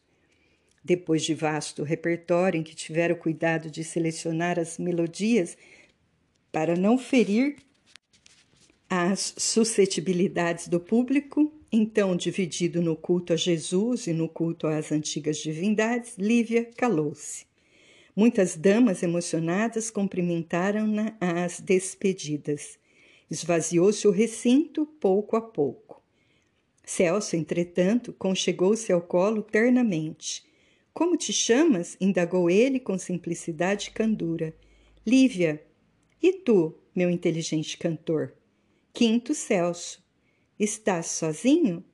Depois 0.84 1.24
de 1.24 1.36
vasto 1.36 1.84
repertório 1.84 2.60
em 2.60 2.64
que 2.64 2.74
tiveram 2.74 3.18
cuidado 3.18 3.70
de 3.70 3.84
selecionar 3.84 4.58
as 4.58 4.80
melodias 4.80 5.56
para 6.52 6.76
não 6.76 6.98
ferir 6.98 7.67
as 8.90 9.34
suscetibilidades 9.38 10.68
do 10.68 10.80
público, 10.80 11.52
então 11.72 12.16
dividido 12.16 12.82
no 12.82 12.96
culto 12.96 13.34
a 13.34 13.36
Jesus 13.36 14.08
e 14.08 14.14
no 14.14 14.30
culto 14.30 14.68
às 14.68 14.92
antigas 14.92 15.38
divindades, 15.38 16.16
Lívia 16.18 16.70
calou-se. 16.78 17.46
Muitas 18.16 18.56
damas 18.56 19.04
emocionadas 19.04 19.92
cumprimentaram-na 19.92 21.16
às 21.20 21.60
despedidas. 21.60 22.80
Esvaziou-se 23.30 24.08
o 24.08 24.12
recinto 24.12 24.86
pouco 24.86 25.36
a 25.36 25.42
pouco. 25.42 26.02
Celso, 26.84 27.36
entretanto, 27.36 28.14
conchegou-se 28.14 28.92
ao 28.92 29.02
colo 29.02 29.44
ternamente. 29.44 30.46
Como 30.94 31.18
te 31.18 31.34
chamas? 31.34 31.98
indagou 32.00 32.50
ele 32.50 32.80
com 32.80 32.98
simplicidade 32.98 33.90
e 33.90 33.92
candura. 33.92 34.56
Lívia. 35.06 35.62
E 36.24 36.32
tu, 36.32 36.74
meu 36.96 37.10
inteligente 37.12 37.78
cantor? 37.78 38.34
Quinto 38.98 39.36
Celso. 39.36 40.04
Estás 40.60 41.06
sozinho? 41.06 41.86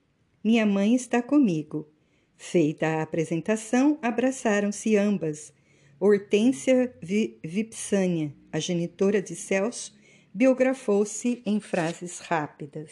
Minha 0.41 0.65
mãe 0.65 0.95
está 0.95 1.21
comigo. 1.21 1.91
Feita 2.37 2.87
a 2.87 3.01
apresentação, 3.01 3.99
abraçaram-se 4.01 4.95
ambas 4.95 5.51
Hortência 5.99 6.95
Vipsânia, 7.43 8.33
a 8.53 8.57
genitora 8.57 9.21
de 9.21 9.35
Celso, 9.35 9.93
biografou-se 10.33 11.43
em 11.45 11.59
frases 11.59 12.19
rápidas. 12.19 12.91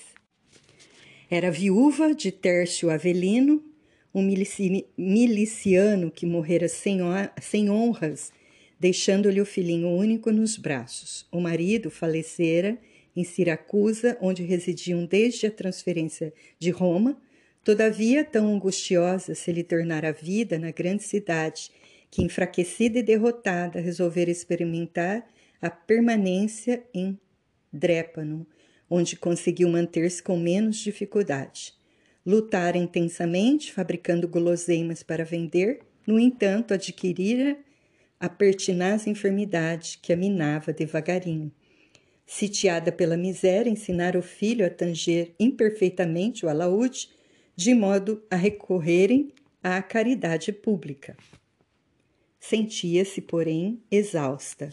Era 1.30 1.49
viúva 1.49 2.14
de 2.14 2.34
Tércio 2.34 2.89
Avelino, 2.89 3.64
um 4.14 4.22
miliciano 4.97 6.12
que 6.12 6.26
morrera 6.26 6.68
sem 6.68 7.70
honras, 7.70 8.34
deixando-lhe 8.78 9.39
o 9.39 9.45
filhinho 9.45 9.88
único 9.88 10.34
nos 10.34 10.57
braços. 10.57 11.26
O 11.32 11.39
marido 11.39 11.89
falecera 11.89 12.78
em 13.16 13.24
Siracusa, 13.24 14.18
onde 14.22 14.43
residiam 14.43 15.05
desde 15.05 15.47
a 15.47 15.51
transferência 15.51 16.34
de 16.57 16.70
Roma. 16.70 17.20
Todavia, 17.64 18.24
tão 18.24 18.53
angustiosa 18.53 19.36
se 19.36 19.51
lhe 19.51 19.64
tornara 19.64 20.09
a 20.09 20.12
vida 20.12 20.57
na 20.57 20.72
grande 20.72 21.03
cidade 21.03 21.72
que, 22.09 22.24
enfraquecida 22.24 22.99
e 22.99 23.03
derrotada, 23.03 23.80
resolvera 23.80 24.32
experimentar 24.32 25.26
a 25.62 25.70
permanência 25.70 26.84
em 26.93 27.18
Drépano, 27.72 28.45
onde 28.89 29.16
conseguiu 29.16 29.70
manter-se 29.70 30.22
com 30.22 30.38
menos 30.38 30.78
dificuldade. 30.78 31.74
Lutara 32.26 32.78
intensamente, 32.78 33.72
fabricando 33.72 34.28
guloseimas 34.28 35.01
para 35.01 35.24
vender, 35.24 35.80
no 36.05 36.20
entanto, 36.20 36.74
adquirira 36.74 37.57
a 38.20 38.28
pertinaz 38.28 39.07
enfermidade 39.07 39.99
que 40.01 40.12
a 40.12 40.18
minava 40.18 40.74
devagarinho. 40.74 41.51
Sitiada 42.34 42.93
pela 42.93 43.17
miséria, 43.17 43.69
ensinara 43.69 44.17
o 44.17 44.21
filho 44.21 44.65
a 44.65 44.69
tanger 44.69 45.36
imperfeitamente 45.38 46.45
o 46.45 46.49
alaúde, 46.49 47.09
de 47.57 47.75
modo 47.75 48.23
a 48.32 48.38
recorrerem 48.38 49.34
à 49.61 49.82
caridade 49.82 50.53
pública. 50.53 51.17
Sentia-se, 52.39 53.19
porém, 53.19 53.84
exausta. 53.91 54.69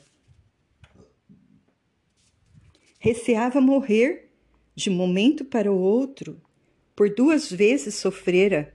Receava 3.00 3.60
morrer 3.60 4.30
de 4.76 4.88
momento 4.88 5.44
para 5.44 5.70
o 5.70 5.80
outro. 5.80 6.40
Por 6.94 7.12
duas 7.12 7.50
vezes 7.50 7.96
sofrera 7.96 8.72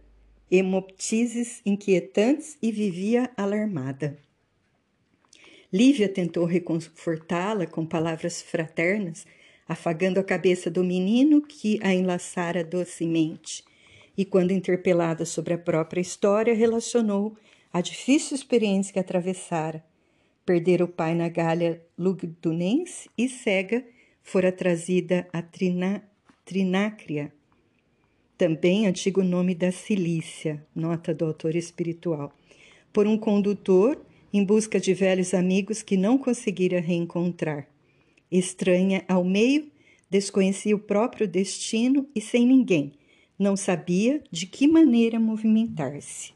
hemoptises 0.51 1.61
inquietantes 1.65 2.57
e 2.61 2.69
vivia 2.69 3.31
alarmada. 3.37 4.19
Lívia 5.73 6.07
tentou 6.07 6.45
reconfortá-la 6.45 7.65
com 7.65 7.83
palavras 7.83 8.43
fraternas, 8.43 9.25
afagando 9.67 10.19
a 10.19 10.23
cabeça 10.23 10.69
do 10.69 10.83
menino 10.83 11.41
que 11.41 11.79
a 11.81 11.91
enlaçara 11.91 12.63
docemente. 12.63 13.63
E 14.15 14.23
quando 14.23 14.51
interpelada 14.51 15.25
sobre 15.25 15.55
a 15.55 15.57
própria 15.57 15.99
história, 15.99 16.53
relacionou 16.53 17.35
a 17.73 17.81
difícil 17.81 18.35
experiência 18.35 18.93
que 18.93 18.99
atravessara. 18.99 19.83
Perder 20.45 20.83
o 20.83 20.87
pai 20.87 21.15
na 21.15 21.27
galha 21.27 21.81
lugdunense 21.97 23.09
e 23.17 23.27
cega 23.27 23.83
fora 24.21 24.51
trazida 24.51 25.27
a 25.33 25.41
Trina, 25.41 26.03
Trinácria, 26.45 27.33
também 28.37 28.85
antigo 28.85 29.23
nome 29.23 29.55
da 29.55 29.71
Cilícia, 29.71 30.63
nota 30.75 31.15
do 31.15 31.25
autor 31.25 31.55
espiritual, 31.55 32.31
por 32.91 33.07
um 33.07 33.17
condutor 33.17 33.99
em 34.33 34.43
busca 34.43 34.79
de 34.79 34.95
velhos 34.95 35.31
amigos 35.31 35.83
que 35.83 35.95
não 35.95 36.17
conseguira 36.17 36.79
reencontrar. 36.79 37.67
Estranha 38.31 39.05
ao 39.07 39.23
meio, 39.23 39.71
desconhecia 40.09 40.75
o 40.75 40.79
próprio 40.79 41.27
destino 41.27 42.09
e 42.15 42.19
sem 42.19 42.47
ninguém, 42.47 42.93
não 43.37 43.55
sabia 43.55 44.23
de 44.31 44.47
que 44.47 44.67
maneira 44.67 45.19
movimentar-se. 45.19 46.33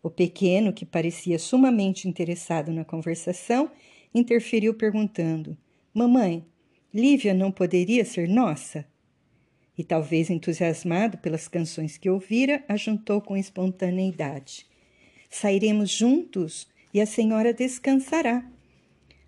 O 0.00 0.08
pequeno, 0.08 0.72
que 0.72 0.86
parecia 0.86 1.38
sumamente 1.38 2.06
interessado 2.06 2.70
na 2.70 2.84
conversação, 2.84 3.70
interferiu 4.14 4.74
perguntando: 4.74 5.56
Mamãe, 5.92 6.44
Lívia 6.92 7.34
não 7.34 7.50
poderia 7.50 8.04
ser 8.04 8.28
nossa? 8.28 8.86
E 9.76 9.82
talvez 9.82 10.30
entusiasmado 10.30 11.18
pelas 11.18 11.48
canções 11.48 11.96
que 11.96 12.08
ouvira, 12.08 12.62
ajuntou 12.68 13.20
com 13.20 13.36
espontaneidade: 13.36 14.66
Sairemos 15.28 15.90
juntos 15.90 16.68
e 16.94 17.00
a 17.00 17.06
senhora 17.06 17.52
descansará. 17.52 18.48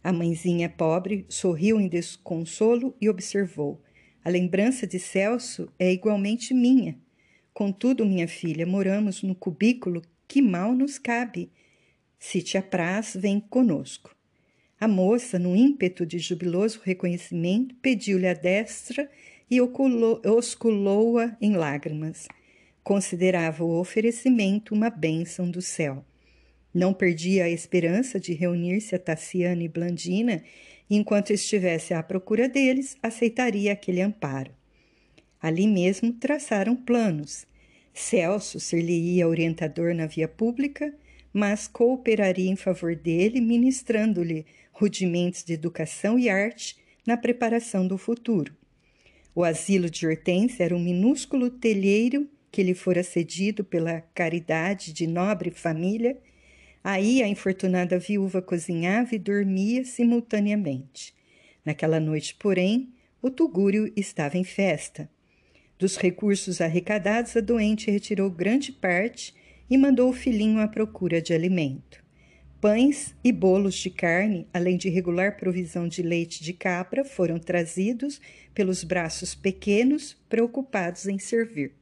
A 0.02 0.12
mãezinha 0.12 0.68
pobre 0.68 1.26
sorriu 1.28 1.80
em 1.80 1.88
desconsolo 1.88 2.94
e 3.00 3.08
observou: 3.08 3.82
A 4.24 4.30
lembrança 4.30 4.86
de 4.86 5.00
Celso 5.00 5.68
é 5.76 5.92
igualmente 5.92 6.54
minha. 6.54 6.96
Contudo, 7.52 8.06
minha 8.06 8.28
filha, 8.28 8.64
moramos 8.64 9.24
no 9.24 9.34
cubículo 9.34 10.00
que 10.28 10.40
mal 10.40 10.74
nos 10.74 10.96
cabe. 10.96 11.50
Se 12.20 12.40
te 12.40 12.56
apraz, 12.56 13.16
vem 13.18 13.40
conosco. 13.40 14.14
A 14.78 14.86
moça, 14.86 15.38
num 15.38 15.56
ímpeto 15.56 16.06
de 16.06 16.18
jubiloso 16.18 16.80
reconhecimento, 16.84 17.74
pediu-lhe 17.76 18.28
a 18.28 18.34
destra 18.34 19.10
e 19.50 19.58
osculou-a 19.60 21.36
em 21.40 21.56
lágrimas. 21.56 22.28
Considerava 22.84 23.64
o 23.64 23.80
oferecimento 23.80 24.74
uma 24.74 24.90
bênção 24.90 25.50
do 25.50 25.62
céu. 25.62 26.04
Não 26.77 26.93
perdia 26.93 27.45
a 27.45 27.49
esperança 27.49 28.20
de 28.20 28.35
reunir-se 28.35 28.95
a 28.95 28.99
Tassiana 28.99 29.62
e 29.62 29.66
Blandina, 29.66 30.45
e 30.91 30.95
enquanto 30.95 31.31
estivesse 31.33 31.95
à 31.95 32.03
procura 32.03 32.51
deles, 32.51 32.99
aceitaria 33.03 33.72
aquele 33.72 34.03
amparo. 34.03 34.51
Ali 35.41 35.66
mesmo 35.66 36.12
traçaram 36.12 36.77
planos. 36.77 37.47
Celso 37.95 38.61
ser-lhe-ia 38.61 39.27
orientador 39.27 39.95
na 39.95 40.05
via 40.05 40.29
pública, 40.29 40.95
mas 41.33 41.66
cooperaria 41.66 42.51
em 42.51 42.57
favor 42.57 42.95
dele, 42.95 43.41
ministrando-lhe 43.41 44.45
rudimentos 44.70 45.43
de 45.43 45.55
educação 45.55 46.18
e 46.18 46.29
arte 46.29 46.77
na 47.07 47.16
preparação 47.16 47.89
do 47.89 47.97
futuro. 47.97 48.55
O 49.35 49.43
asilo 49.43 49.89
de 49.89 50.07
Hortência 50.07 50.64
era 50.64 50.77
um 50.77 50.85
minúsculo 50.85 51.49
telheiro 51.49 52.29
que 52.53 52.62
lhe 52.62 52.74
fora 52.74 53.03
cedido 53.03 53.64
pela 53.64 54.03
caridade 54.14 54.93
de 54.93 55.07
nobre 55.07 55.51
família. 55.51 56.18
Aí 56.89 57.20
a 57.20 57.26
infortunada 57.26 57.99
viúva 57.99 58.41
cozinhava 58.41 59.12
e 59.12 59.18
dormia 59.18 59.84
simultaneamente. 59.84 61.12
Naquela 61.64 61.99
noite, 61.99 62.37
porém, 62.39 62.95
o 63.20 63.28
Tugúrio 63.28 63.93
estava 63.97 64.39
em 64.39 64.45
festa. 64.45 65.11
Dos 65.76 65.97
recursos 65.97 66.61
arrecadados, 66.61 67.37
a 67.37 67.41
doente 67.41 67.91
retirou 67.91 68.30
grande 68.30 68.70
parte 68.70 69.34
e 69.68 69.76
mandou 69.76 70.11
o 70.11 70.12
filhinho 70.12 70.61
à 70.61 70.68
procura 70.68 71.20
de 71.20 71.34
alimento. 71.34 72.05
pães 72.61 73.16
e 73.24 73.32
bolos 73.32 73.74
de 73.74 73.91
carne, 73.91 74.47
além 74.55 74.76
de 74.76 74.89
regular 74.89 75.37
provisão 75.37 75.89
de 75.89 76.03
leite 76.03 76.41
de 76.41 76.53
cabra, 76.53 77.05
foram 77.05 77.37
trazidos 77.37 78.20
pelos 78.55 78.84
braços 78.84 79.34
pequenos, 79.34 80.16
preocupados 80.28 81.09
em 81.09 81.18
servir. 81.18 81.72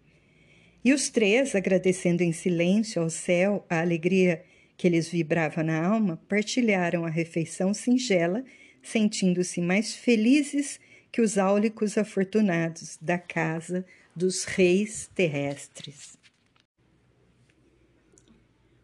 E 0.82 0.94
os 0.94 1.10
três, 1.10 1.54
agradecendo 1.54 2.22
em 2.22 2.32
silêncio 2.32 3.02
ao 3.02 3.10
céu 3.10 3.66
a 3.68 3.82
alegria 3.82 4.42
que 4.76 4.88
lhes 4.88 5.08
vibrava 5.08 5.62
na 5.62 5.86
alma, 5.86 6.20
partilharam 6.28 7.04
a 7.04 7.10
refeição 7.10 7.72
singela, 7.72 8.44
sentindo-se 8.82 9.60
mais 9.60 9.94
felizes 9.94 10.80
que 11.10 11.20
os 11.20 11.38
áulicos 11.38 11.96
afortunados 11.96 12.98
da 13.00 13.18
casa 13.18 13.84
dos 14.14 14.44
reis 14.44 15.10
terrestres. 15.14 16.18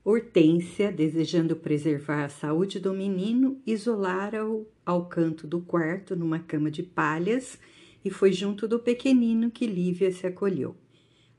Hortência, 0.02 0.90
desejando 0.90 1.54
preservar 1.54 2.24
a 2.24 2.28
saúde 2.28 2.80
do 2.80 2.94
menino, 2.94 3.60
isolara-o 3.66 4.66
ao 4.84 5.06
canto 5.06 5.46
do 5.46 5.60
quarto 5.60 6.16
numa 6.16 6.38
cama 6.38 6.70
de 6.70 6.82
palhas 6.82 7.58
e 8.04 8.10
foi 8.10 8.32
junto 8.32 8.66
do 8.66 8.78
pequenino 8.78 9.50
que 9.50 9.66
Lívia 9.66 10.10
se 10.10 10.26
acolheu. 10.26 10.74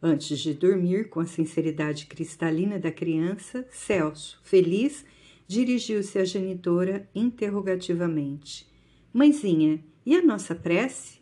Antes 0.04 0.39
de 0.39 0.56
dormir, 0.56 1.10
com 1.10 1.20
a 1.20 1.26
sinceridade 1.26 2.08
cristalina 2.08 2.80
da 2.80 2.91
criança, 2.91 3.68
Celso, 3.70 4.39
feliz, 4.43 5.06
dirigiu-se 5.47 6.18
à 6.18 6.26
genitora 6.26 7.08
interrogativamente: 7.14 8.68
Mãezinha, 9.14 9.84
e 10.04 10.16
a 10.16 10.24
nossa 10.24 10.56
prece? 10.56 11.20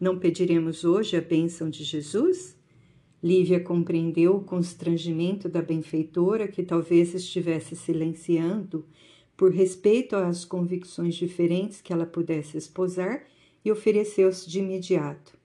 Não 0.00 0.18
pediremos 0.18 0.84
hoje 0.84 1.16
a 1.18 1.20
bênção 1.20 1.68
de 1.68 1.84
Jesus? 1.84 2.56
Lívia 3.22 3.60
compreendeu 3.60 4.36
o 4.36 4.44
constrangimento 4.44 5.46
da 5.46 5.60
benfeitora, 5.60 6.48
que 6.48 6.62
talvez 6.62 7.14
estivesse 7.14 7.76
silenciando 7.76 8.86
por 9.36 9.52
respeito 9.52 10.16
às 10.16 10.44
convicções 10.44 11.14
diferentes 11.14 11.82
que 11.82 11.92
ela 11.92 12.06
pudesse 12.06 12.56
esposar, 12.56 13.26
e 13.62 13.70
ofereceu-se 13.70 14.48
de 14.48 14.60
imediato. 14.60 15.43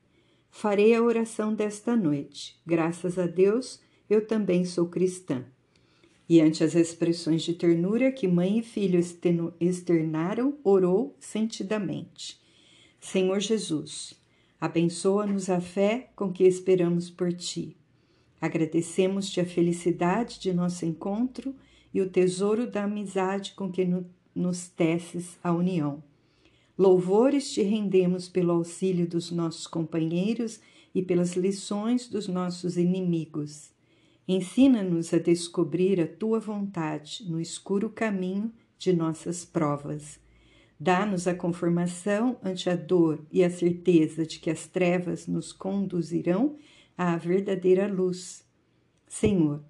Farei 0.50 0.94
a 0.94 1.02
oração 1.02 1.54
desta 1.54 1.96
noite. 1.96 2.60
Graças 2.66 3.18
a 3.18 3.26
Deus, 3.26 3.80
eu 4.10 4.26
também 4.26 4.66
sou 4.66 4.88
cristã. 4.88 5.46
E 6.28 6.42
ante 6.42 6.64
as 6.64 6.76
expressões 6.76 7.44
de 7.44 7.54
ternura 7.54 8.12
que 8.12 8.28
mãe 8.28 8.60
e 8.60 8.64
filho 8.64 9.00
externaram, 9.60 10.58
orou 10.64 11.16
sentidamente: 11.20 12.40
Senhor 13.00 13.40
Jesus, 13.40 14.14
abençoa-nos 14.60 15.50
a 15.50 15.60
fé 15.60 16.12
com 16.16 16.32
que 16.32 16.44
esperamos 16.44 17.10
por 17.10 17.34
ti. 17.34 17.76
Agradecemos-te 18.42 19.42
a 19.42 19.46
felicidade 19.46 20.40
de 20.40 20.54
nosso 20.54 20.86
encontro 20.86 21.56
e 21.94 22.02
o 22.02 22.10
tesouro 22.10 22.68
da 22.68 22.84
amizade 22.84 23.54
com 23.54 23.72
que 23.72 23.88
nos 24.36 24.68
teces 24.70 25.38
a 25.44 25.52
união. 25.52 26.04
Louvores 26.80 27.52
te 27.52 27.62
rendemos 27.62 28.30
pelo 28.30 28.54
auxílio 28.54 29.06
dos 29.06 29.32
nossos 29.32 29.68
companheiros 29.68 30.62
e 30.96 31.04
pelas 31.04 31.34
lições 31.34 32.08
dos 32.08 32.30
nossos 32.30 32.78
inimigos. 32.78 33.74
Ensina-nos 34.26 35.14
a 35.14 35.20
descobrir 35.20 36.00
a 36.00 36.08
tua 36.08 36.40
vontade 36.40 37.30
no 37.30 37.38
escuro 37.38 37.90
caminho 37.90 38.50
de 38.78 38.94
nossas 38.94 39.44
provas. 39.44 40.22
Dá-nos 40.80 41.28
a 41.28 41.36
conformação 41.36 42.38
ante 42.42 42.70
a 42.70 42.78
dor 42.78 43.20
e 43.30 43.44
a 43.44 43.50
certeza 43.50 44.26
de 44.26 44.40
que 44.40 44.50
as 44.50 44.66
trevas 44.66 45.28
nos 45.28 45.52
conduzirão 45.52 46.56
à 46.98 47.18
verdadeira 47.18 47.90
luz. 47.90 48.46
Senhor, 49.06 49.62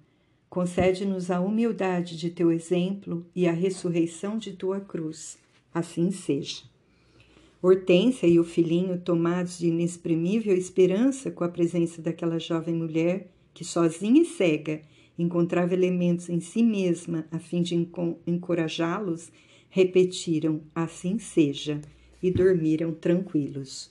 concede-nos 0.48 1.28
a 1.28 1.40
humildade 1.40 2.16
de 2.16 2.30
teu 2.30 2.52
exemplo 2.52 3.26
e 3.34 3.48
a 3.48 3.52
ressurreição 3.52 4.38
de 4.38 4.52
tua 4.52 4.78
cruz. 4.78 5.36
Assim 5.74 6.12
seja. 6.12 6.70
Hortência 7.62 8.26
e 8.26 8.40
o 8.40 8.44
filhinho, 8.44 8.98
tomados 8.98 9.58
de 9.58 9.68
inexprimível 9.68 10.56
esperança 10.56 11.30
com 11.30 11.44
a 11.44 11.48
presença 11.48 12.00
daquela 12.00 12.38
jovem 12.38 12.74
mulher 12.74 13.30
que, 13.52 13.64
sozinha 13.64 14.22
e 14.22 14.24
cega, 14.24 14.80
encontrava 15.18 15.74
elementos 15.74 16.30
em 16.30 16.40
si 16.40 16.62
mesma 16.62 17.26
a 17.30 17.38
fim 17.38 17.60
de 17.60 17.74
encorajá-los, 18.26 19.30
repetiram: 19.68 20.62
Assim 20.74 21.18
seja, 21.18 21.82
e 22.22 22.30
dormiram 22.30 22.94
tranquilos. 22.94 23.90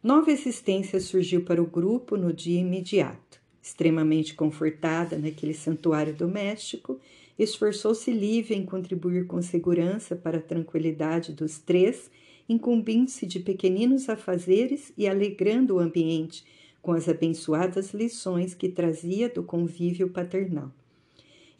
Nova 0.00 0.30
existência 0.30 1.00
surgiu 1.00 1.42
para 1.42 1.60
o 1.60 1.66
grupo 1.66 2.16
no 2.16 2.32
dia 2.32 2.60
imediato. 2.60 3.40
Extremamente 3.60 4.34
confortada 4.34 5.18
naquele 5.18 5.54
santuário 5.54 6.14
doméstico, 6.14 7.00
esforçou-se 7.36 8.08
Lívia 8.12 8.56
em 8.56 8.64
contribuir 8.64 9.26
com 9.26 9.42
segurança 9.42 10.14
para 10.14 10.38
a 10.38 10.42
tranquilidade 10.42 11.32
dos 11.32 11.58
três 11.58 12.08
incumbindo-se 12.48 13.26
de 13.26 13.40
pequeninos 13.40 14.08
afazeres 14.08 14.92
e 14.96 15.08
alegrando 15.08 15.76
o 15.76 15.78
ambiente 15.78 16.44
com 16.80 16.92
as 16.92 17.08
abençoadas 17.08 17.92
lições 17.92 18.54
que 18.54 18.68
trazia 18.68 19.28
do 19.28 19.42
convívio 19.42 20.08
paternal. 20.08 20.70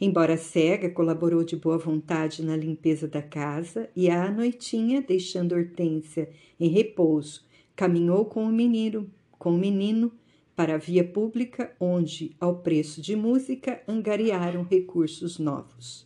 Embora 0.00 0.36
cega, 0.36 0.88
colaborou 0.90 1.42
de 1.42 1.56
boa 1.56 1.78
vontade 1.78 2.44
na 2.44 2.56
limpeza 2.56 3.08
da 3.08 3.22
casa 3.22 3.90
e 3.96 4.08
à 4.08 4.30
noitinha, 4.30 5.02
deixando 5.02 5.54
Hortência 5.54 6.28
em 6.60 6.68
repouso, 6.68 7.44
caminhou 7.74 8.26
com 8.26 8.44
o 8.44 8.52
menino, 8.52 9.10
com 9.38 9.54
o 9.54 9.58
menino 9.58 10.12
para 10.54 10.74
a 10.74 10.78
via 10.78 11.02
pública, 11.02 11.74
onde, 11.80 12.36
ao 12.38 12.58
preço 12.60 13.02
de 13.02 13.16
música, 13.16 13.82
angariaram 13.88 14.62
recursos 14.62 15.38
novos. 15.38 16.05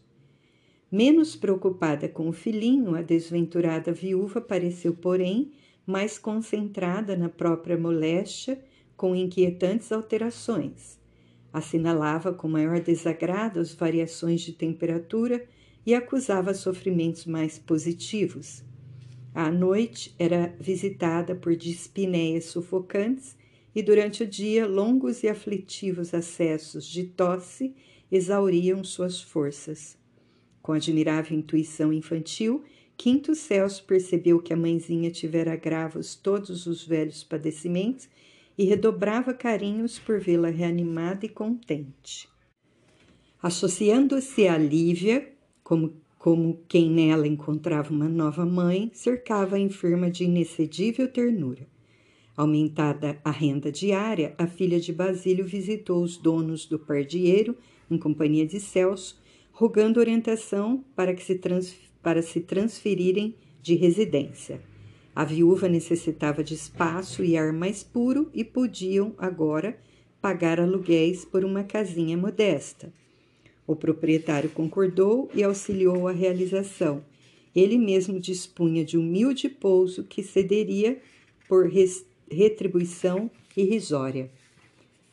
Menos 0.90 1.36
preocupada 1.36 2.08
com 2.08 2.28
o 2.28 2.32
filhinho, 2.32 2.96
a 2.96 3.02
desventurada 3.02 3.92
viúva 3.92 4.40
pareceu, 4.40 4.92
porém, 4.92 5.52
mais 5.86 6.18
concentrada 6.18 7.16
na 7.16 7.28
própria 7.28 7.78
moléstia, 7.78 8.60
com 8.96 9.14
inquietantes 9.14 9.92
alterações. 9.92 10.98
Assinalava 11.52 12.32
com 12.32 12.48
maior 12.48 12.80
desagrado 12.80 13.60
as 13.60 13.72
variações 13.72 14.40
de 14.40 14.52
temperatura 14.52 15.46
e 15.86 15.94
acusava 15.94 16.52
sofrimentos 16.54 17.24
mais 17.24 17.56
positivos. 17.56 18.64
À 19.32 19.48
noite 19.48 20.12
era 20.18 20.52
visitada 20.58 21.36
por 21.36 21.54
dispineias 21.54 22.46
sufocantes 22.46 23.36
e 23.72 23.80
durante 23.80 24.24
o 24.24 24.26
dia 24.26 24.66
longos 24.66 25.22
e 25.22 25.28
aflitivos 25.28 26.12
acessos 26.12 26.84
de 26.84 27.04
tosse 27.04 27.76
exauriam 28.10 28.82
suas 28.82 29.22
forças. 29.22 29.99
Com 30.62 30.72
admirável 30.72 31.36
intuição 31.36 31.92
infantil, 31.92 32.62
Quinto 32.96 33.34
Celso 33.34 33.82
percebeu 33.84 34.40
que 34.42 34.52
a 34.52 34.56
mãezinha 34.56 35.10
tivera 35.10 35.54
agravos 35.54 36.14
todos 36.14 36.66
os 36.66 36.84
velhos 36.86 37.24
padecimentos 37.24 38.08
e 38.58 38.64
redobrava 38.64 39.32
carinhos 39.32 39.98
por 39.98 40.20
vê-la 40.20 40.50
reanimada 40.50 41.24
e 41.24 41.28
contente. 41.30 42.28
Associando-se 43.42 44.46
a 44.46 44.58
Lívia, 44.58 45.32
como, 45.64 45.94
como 46.18 46.60
quem 46.68 46.90
nela 46.90 47.26
encontrava 47.26 47.90
uma 47.90 48.06
nova 48.08 48.44
mãe, 48.44 48.90
cercava 48.92 49.56
a 49.56 49.58
enferma 49.58 50.10
de 50.10 50.24
inexcedível 50.24 51.08
ternura. 51.08 51.66
Aumentada 52.36 53.18
a 53.24 53.30
renda 53.30 53.72
diária, 53.72 54.34
a 54.36 54.46
filha 54.46 54.78
de 54.78 54.92
Basílio 54.92 55.46
visitou 55.46 56.02
os 56.02 56.18
donos 56.18 56.66
do 56.66 56.78
pardieiro, 56.78 57.56
em 57.90 57.96
companhia 57.96 58.46
de 58.46 58.60
Celso, 58.60 59.19
rogando 59.60 60.00
orientação 60.00 60.82
para, 60.96 61.12
que 61.12 61.22
se, 61.22 61.34
trans, 61.34 61.76
para 62.02 62.22
se 62.22 62.40
transferirem 62.40 63.34
de 63.60 63.74
residência. 63.74 64.58
A 65.14 65.22
viúva 65.22 65.68
necessitava 65.68 66.42
de 66.42 66.54
espaço 66.54 67.22
e 67.22 67.36
ar 67.36 67.52
mais 67.52 67.82
puro 67.82 68.30
e 68.32 68.42
podiam, 68.42 69.14
agora, 69.18 69.78
pagar 70.18 70.58
aluguéis 70.58 71.26
por 71.26 71.44
uma 71.44 71.62
casinha 71.62 72.16
modesta. 72.16 72.90
O 73.66 73.76
proprietário 73.76 74.48
concordou 74.48 75.30
e 75.34 75.42
auxiliou 75.42 76.08
a 76.08 76.12
realização. 76.12 77.04
Ele 77.54 77.76
mesmo 77.76 78.18
dispunha 78.18 78.82
de 78.82 78.96
humilde 78.96 79.46
pouso 79.50 80.04
que 80.04 80.22
cederia 80.22 80.98
por 81.46 81.70
retribuição 82.30 83.30
irrisória. 83.54 84.30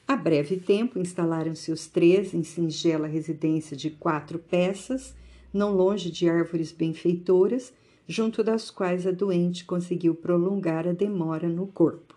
A 0.08 0.16
breve 0.16 0.56
tempo 0.56 0.98
instalaram-se 0.98 1.70
os 1.70 1.86
três 1.88 2.34
em 2.34 2.42
singela 2.42 3.08
residência 3.08 3.76
de 3.76 3.90
quatro 3.90 4.40
peças, 4.40 5.14
não 5.54 5.76
longe 5.76 6.10
de 6.10 6.30
árvores 6.30 6.72
benfeitoras, 6.72 7.74
junto 8.08 8.42
das 8.42 8.72
quais 8.72 9.06
a 9.06 9.12
doente 9.12 9.66
conseguiu 9.66 10.16
prolongar 10.16 10.88
a 10.88 10.94
demora 10.94 11.50
no 11.50 11.68
corpo. 11.68 12.16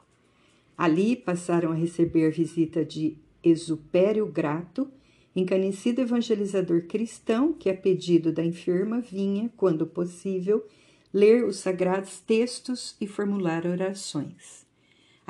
Ali 0.78 1.16
passaram 1.16 1.72
a 1.72 1.74
receber 1.74 2.28
a 2.28 2.30
visita 2.30 2.84
de 2.84 3.16
Exupério 3.42 4.24
Grato, 4.26 4.88
encanecido 5.34 6.00
evangelizador 6.00 6.82
cristão 6.82 7.52
que, 7.52 7.68
a 7.68 7.74
pedido 7.74 8.30
da 8.30 8.44
enferma, 8.44 9.00
vinha, 9.00 9.50
quando 9.56 9.84
possível, 9.84 10.64
ler 11.12 11.44
os 11.44 11.56
sagrados 11.56 12.20
textos 12.20 12.94
e 13.00 13.06
formular 13.08 13.66
orações. 13.66 14.59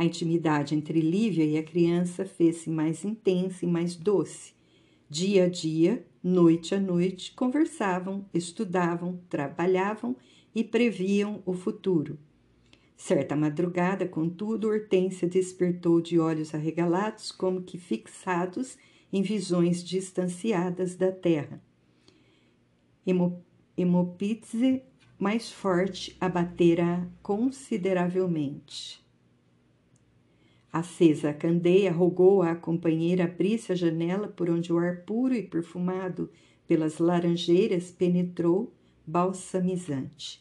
A 0.01 0.05
intimidade 0.05 0.75
entre 0.75 0.99
Lívia 0.99 1.45
e 1.45 1.59
a 1.59 1.63
criança 1.63 2.25
fez-se 2.25 2.71
mais 2.71 3.05
intensa 3.05 3.67
e 3.67 3.69
mais 3.69 3.95
doce. 3.95 4.55
Dia 5.11 5.45
a 5.45 5.49
dia, 5.51 6.07
noite 6.25 6.75
a 6.75 6.81
noite, 6.81 7.35
conversavam, 7.35 8.25
estudavam, 8.33 9.21
trabalhavam 9.29 10.17
e 10.55 10.65
previam 10.65 11.43
o 11.45 11.53
futuro. 11.53 12.19
Certa 12.97 13.37
madrugada, 13.37 14.09
contudo, 14.09 14.69
Hortência 14.69 15.29
despertou 15.29 16.01
de 16.01 16.19
olhos 16.19 16.55
arregalados, 16.55 17.31
como 17.31 17.61
que 17.61 17.77
fixados 17.77 18.79
em 19.13 19.21
visões 19.21 19.85
distanciadas 19.85 20.97
da 20.97 21.13
terra. 21.13 21.63
Hemopitze 23.77 24.83
mais 25.19 25.53
forte 25.53 26.17
abatera 26.19 27.07
consideravelmente. 27.23 29.10
Acesa 30.73 31.31
a 31.31 31.35
candeia, 31.35 31.91
rogou 31.91 32.43
à 32.43 32.55
companheira 32.55 33.25
abrisse 33.25 33.73
a 33.73 33.75
janela 33.75 34.29
por 34.29 34.49
onde 34.49 34.73
o 34.73 34.79
ar 34.79 35.03
puro 35.05 35.35
e 35.35 35.43
perfumado 35.43 36.31
pelas 36.67 36.99
laranjeiras 36.99 37.91
penetrou 37.91 38.73
balsamizante. 39.05 40.41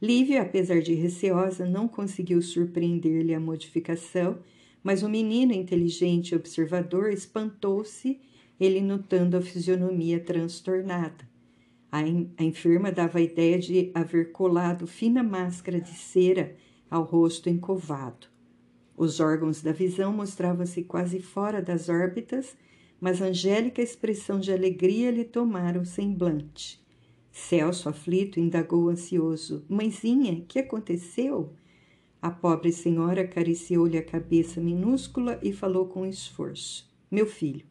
Lívia, 0.00 0.42
apesar 0.42 0.82
de 0.82 0.92
receosa, 0.94 1.64
não 1.64 1.88
conseguiu 1.88 2.42
surpreender-lhe 2.42 3.32
a 3.34 3.40
modificação, 3.40 4.40
mas 4.82 5.02
o 5.02 5.08
menino 5.08 5.52
inteligente 5.52 6.32
e 6.32 6.36
observador 6.36 7.10
espantou-se, 7.10 8.20
ele 8.60 8.80
notando 8.80 9.36
a 9.36 9.40
fisionomia 9.40 10.20
transtornada. 10.20 11.26
A, 11.90 12.00
a 12.00 12.44
enferma 12.44 12.90
dava 12.92 13.18
a 13.18 13.22
ideia 13.22 13.58
de 13.58 13.90
haver 13.94 14.32
colado 14.32 14.86
fina 14.86 15.22
máscara 15.22 15.80
de 15.80 15.94
cera 15.94 16.56
ao 16.90 17.04
rosto 17.04 17.48
encovado. 17.48 18.31
Os 18.96 19.20
órgãos 19.20 19.62
da 19.62 19.72
visão 19.72 20.12
mostravam-se 20.12 20.82
quase 20.84 21.20
fora 21.20 21.62
das 21.62 21.88
órbitas, 21.88 22.56
mas 23.00 23.20
angélica 23.20 23.82
expressão 23.82 24.38
de 24.38 24.52
alegria 24.52 25.10
lhe 25.10 25.24
tomara 25.24 25.80
o 25.80 25.84
semblante. 25.84 26.80
Celso, 27.30 27.88
aflito, 27.88 28.38
indagou 28.38 28.88
ansioso: 28.88 29.64
Mãezinha, 29.68 30.44
que 30.46 30.58
aconteceu? 30.58 31.52
A 32.20 32.30
pobre 32.30 32.70
senhora 32.70 33.22
acariciou-lhe 33.22 33.98
a 33.98 34.04
cabeça 34.04 34.60
minúscula 34.60 35.40
e 35.42 35.52
falou 35.52 35.86
com 35.86 36.06
esforço: 36.06 36.88
Meu 37.10 37.26
filho, 37.26 37.66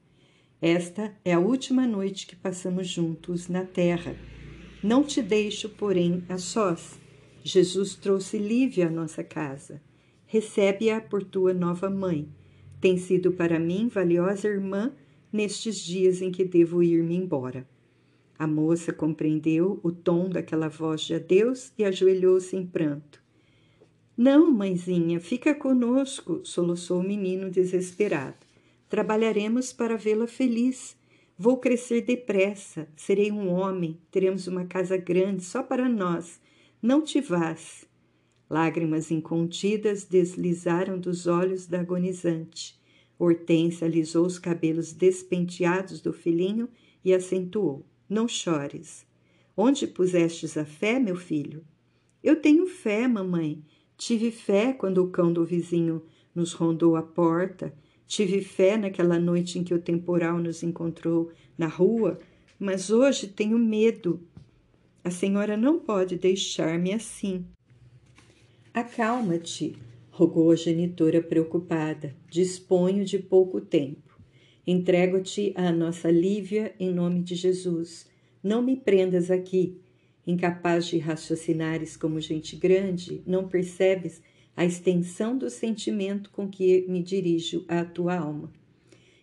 esta 0.61 1.15
é 1.24 1.34
a 1.34 1.39
última 1.39 1.88
noite 1.88 2.28
que 2.28 2.36
passamos 2.36 2.88
juntos 2.88 3.47
na 3.47 3.63
terra. 3.63 4.15
Não 4.84 5.03
te 5.03 5.22
deixo, 5.22 5.69
porém, 5.69 6.24
a 6.28 6.38
sós. 6.38 6.99
Jesus 7.43 7.95
trouxe 7.95 8.38
Lívia 8.38 8.88
à 8.88 8.89
nossa 8.89 9.24
casa. 9.24 9.82
Recebe-a 10.32 11.01
por 11.01 11.25
tua 11.25 11.53
nova 11.53 11.89
mãe. 11.89 12.25
Tem 12.79 12.97
sido 12.97 13.34
para 13.34 13.59
mim 13.59 13.89
valiosa 13.89 14.47
irmã 14.47 14.93
nestes 15.29 15.75
dias 15.75 16.21
em 16.21 16.32
que 16.32 16.45
devo 16.45 16.82
ir-me 16.82 17.17
embora. 17.17 17.67
A 18.39 18.47
moça 18.47 18.93
compreendeu 18.93 19.82
o 19.84 19.91
tom 19.91 20.29
daquela 20.29 20.69
voz 20.69 21.01
de 21.01 21.15
adeus 21.15 21.73
e 21.77 21.84
ajoelhou-se 21.84 22.55
em 22.55 22.65
pranto. 22.65 23.21
Não, 24.15 24.49
mãezinha, 24.49 25.19
fica 25.19 25.53
conosco, 25.53 26.39
soluçou 26.45 27.01
o 27.01 27.03
menino 27.03 27.51
desesperado. 27.51 28.38
Trabalharemos 28.88 29.73
para 29.73 29.97
vê-la 29.97 30.27
feliz. 30.27 30.95
Vou 31.38 31.57
crescer 31.57 32.03
depressa, 32.03 32.88
serei 32.95 33.34
um 33.34 33.49
homem, 33.49 33.99
teremos 34.09 34.47
uma 34.47 34.63
casa 34.63 34.95
grande 34.95 35.43
só 35.43 35.61
para 35.61 35.89
nós. 35.89 36.39
Não 36.82 37.01
te 37.01 37.19
vás. 37.19 37.90
Lágrimas 38.51 39.09
incontidas 39.11 40.03
deslizaram 40.03 40.99
dos 40.99 41.25
olhos 41.25 41.67
da 41.67 41.79
agonizante. 41.79 42.77
Hortência 43.17 43.87
alisou 43.87 44.25
os 44.25 44.37
cabelos 44.37 44.91
despenteados 44.91 46.01
do 46.01 46.11
filhinho 46.11 46.67
e 47.01 47.13
acentuou: 47.13 47.85
Não 48.09 48.27
chores. 48.27 49.05
Onde 49.55 49.87
pusestes 49.87 50.57
a 50.57 50.65
fé, 50.65 50.99
meu 50.99 51.15
filho? 51.15 51.63
Eu 52.21 52.41
tenho 52.41 52.67
fé, 52.67 53.07
mamãe. 53.07 53.63
Tive 53.95 54.31
fé 54.31 54.73
quando 54.73 54.97
o 54.97 55.09
cão 55.09 55.31
do 55.31 55.45
vizinho 55.45 56.03
nos 56.35 56.51
rondou 56.51 56.97
a 56.97 57.01
porta. 57.01 57.73
Tive 58.05 58.41
fé 58.41 58.75
naquela 58.75 59.17
noite 59.17 59.59
em 59.59 59.63
que 59.63 59.73
o 59.73 59.81
temporal 59.81 60.39
nos 60.39 60.61
encontrou 60.61 61.31
na 61.57 61.67
rua, 61.67 62.19
mas 62.59 62.89
hoje 62.89 63.27
tenho 63.27 63.57
medo. 63.57 64.19
A 65.05 65.09
senhora 65.09 65.55
não 65.55 65.79
pode 65.79 66.17
deixar-me 66.17 66.91
assim. 66.91 67.45
Acalma-te, 68.74 69.76
rogou 70.09 70.49
a 70.49 70.55
genitora 70.55 71.22
preocupada. 71.22 72.15
Disponho 72.30 73.03
de 73.03 73.19
pouco 73.19 73.59
tempo. 73.59 74.17
Entrego-te 74.65 75.51
à 75.57 75.74
nossa 75.74 76.09
Lívia 76.09 76.74
em 76.80 76.93
nome 76.93 77.22
de 77.22 77.36
Jesus. 77.36 78.07
Não 78.41 78.61
me 78.61 78.78
prendas 78.78 79.30
aqui. 79.30 79.82
Incapaz 80.26 80.86
de 80.86 80.97
raciocinares 80.99 81.97
como 81.97 82.22
gente 82.22 82.55
grande, 82.55 83.22
não 83.26 83.45
percebes 83.45 84.22
a 84.55 84.63
extensão 84.63 85.38
do 85.38 85.49
sentimento 85.49 86.30
com 86.30 86.47
que 86.47 86.86
me 86.88 87.03
dirijo 87.03 87.65
à 87.67 87.84
tua 87.84 88.15
alma. 88.15 88.53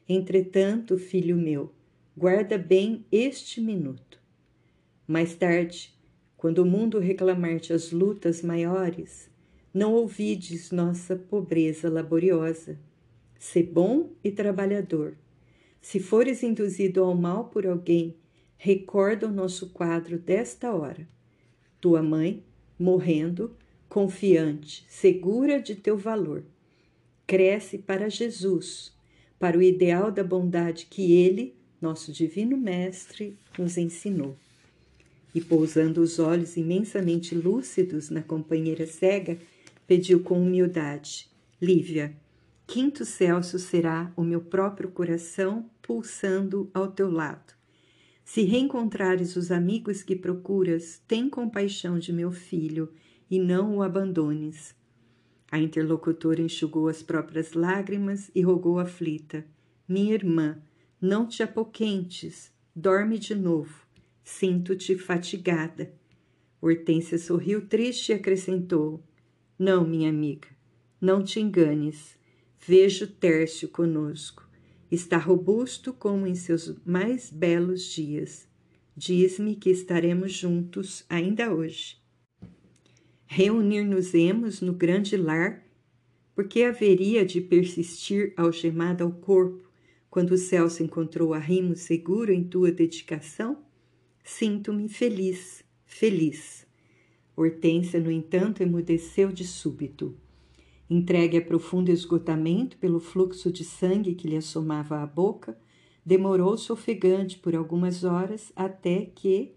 Entretanto, 0.07 0.99
filho 0.99 1.39
meu, 1.39 1.73
guarda 2.15 2.59
bem 2.59 3.07
este 3.11 3.63
minuto. 3.63 4.21
Mais 5.07 5.35
tarde, 5.35 5.95
quando 6.37 6.59
o 6.59 6.67
mundo 6.67 6.99
reclamar-te 6.99 7.73
as 7.73 7.93
lutas 7.93 8.43
maiores, 8.43 9.31
não 9.73 9.95
ouvides 9.95 10.71
nossa 10.71 11.17
pobreza 11.17 11.89
laboriosa. 11.89 12.79
Sê 13.39 13.63
bom 13.63 14.11
e 14.25 14.31
trabalhador. 14.31 15.15
Se 15.81 16.01
fores 16.01 16.43
induzido 16.43 17.03
ao 17.03 17.15
mal 17.15 17.45
por 17.45 17.67
alguém, 17.67 18.17
recorda 18.57 19.27
o 19.29 19.33
nosso 19.33 19.71
quadro 19.71 20.19
desta 20.19 20.75
hora. 20.75 21.09
Tua 21.81 22.03
mãe, 22.03 22.43
morrendo, 22.79 23.55
confiante, 23.89 24.85
segura 24.89 25.61
de 25.61 25.77
teu 25.77 25.97
valor. 25.97 26.45
Cresce 27.27 27.79
para 27.79 28.09
Jesus, 28.09 28.93
para 29.39 29.57
o 29.57 29.63
ideal 29.63 30.11
da 30.11 30.25
bondade 30.25 30.87
que 30.91 31.13
ele, 31.13 31.55
nosso 31.81 32.13
divino 32.13 32.57
mestre, 32.57 33.37
nos 33.57 33.79
ensinou. 33.79 34.37
E 35.35 35.41
pousando 35.41 36.01
os 36.01 36.19
olhos 36.19 36.57
imensamente 36.57 37.35
lúcidos 37.35 38.11
na 38.11 38.23
companheira 38.23 38.87
cega, 38.87 39.39
pediu 39.89 40.21
com 40.23 40.41
humildade: 40.41 41.29
Lívia, 41.61 42.15
quinto 42.67 43.05
Celso 43.07 43.59
será 43.59 44.13
o 44.15 44.23
meu 44.23 44.43
próprio 44.43 44.91
coração 44.91 45.69
pulsando 45.83 46.71
ao 46.75 46.93
teu 46.93 47.11
lado. 47.11 47.55
Se 48.23 48.43
reencontrares 48.43 49.35
os 49.35 49.51
amigos 49.51 50.03
que 50.03 50.15
procuras, 50.15 51.03
tem 51.09 51.31
compaixão 51.31 51.99
de 51.99 52.13
meu 52.13 52.31
filho 52.31 52.93
e 53.31 53.41
não 53.41 53.79
o 53.79 53.83
abandones. 53.83 54.77
A 55.51 55.59
interlocutora 55.59 56.43
enxugou 56.43 56.89
as 56.89 57.03
próprias 57.03 57.55
lágrimas 57.55 58.31
e 58.35 58.43
rogou 58.43 58.79
aflita: 58.79 59.47
Minha 59.89 60.13
irmã, 60.13 60.61
não 61.01 61.27
te 61.27 61.43
apoquentes, 61.43 62.53
dorme 62.77 63.19
de 63.19 63.35
novo. 63.35 63.87
Sinto-te 64.23 64.99
fatigada. 64.99 65.91
Hortência 66.61 67.17
sorriu 67.17 67.67
triste 67.67 68.13
e 68.13 68.15
acrescentou: 68.15 69.03
não, 69.59 69.85
minha 69.85 70.09
amiga, 70.09 70.47
não 71.01 71.25
te 71.25 71.41
enganes. 71.41 72.17
Vejo 72.65 73.09
Tércio 73.09 73.69
conosco. 73.69 74.49
Está 74.89 75.19
robusto 75.19 75.93
como 75.93 76.29
em 76.29 76.35
seus 76.37 76.77
mais 76.87 77.29
belos 77.31 77.83
dias. 77.85 78.47
Diz-me 78.97 79.57
que 79.57 79.71
estaremos 79.71 80.33
juntos 80.33 81.05
ainda 81.09 81.53
hoje. 81.53 81.97
Reunir-nos-emos 83.27 84.61
no 84.61 84.73
grande 84.73 85.17
lar, 85.17 85.65
porque 86.37 86.63
haveria 86.63 87.27
de 87.27 87.41
persistir 87.41 88.33
algemada 88.37 89.03
ao 89.03 89.11
corpo 89.11 89.69
quando 90.09 90.33
o 90.33 90.39
céu 90.39 90.71
se 90.71 90.85
encontrou 90.85 91.35
arrimo 91.35 91.75
seguro 91.75 92.33
em 92.33 92.45
tua 92.45 92.71
dedicação? 92.71 93.65
Sinto-me 94.23 94.89
feliz, 94.89 95.65
feliz. 95.85 96.68
Hortência, 97.41 98.01
no 98.01 98.11
entanto, 98.11 98.65
emudeceu 98.65 99.31
de 99.31 99.47
súbito. 99.47 100.17
Entregue 100.91 101.37
a 101.37 101.41
profundo 101.41 101.89
esgotamento 101.89 102.77
pelo 102.79 102.99
fluxo 102.99 103.53
de 103.53 103.63
sangue 103.63 104.17
que 104.17 104.27
lhe 104.27 104.37
assomava 104.37 105.01
à 105.01 105.07
boca, 105.07 105.57
demorou-se 106.05 106.73
ofegante 106.73 107.39
por 107.39 107.55
algumas 107.55 108.03
horas 108.03 108.53
até 108.57 109.05
que, 109.15 109.53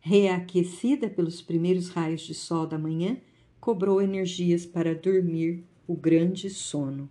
reaquecida 0.00 1.10
pelos 1.10 1.42
primeiros 1.42 1.90
raios 1.90 2.22
de 2.22 2.32
sol 2.32 2.66
da 2.66 2.78
manhã, 2.78 3.18
cobrou 3.60 4.00
energias 4.00 4.64
para 4.64 4.94
dormir 4.94 5.66
o 5.86 5.94
grande 5.94 6.48
sono. 6.48 7.10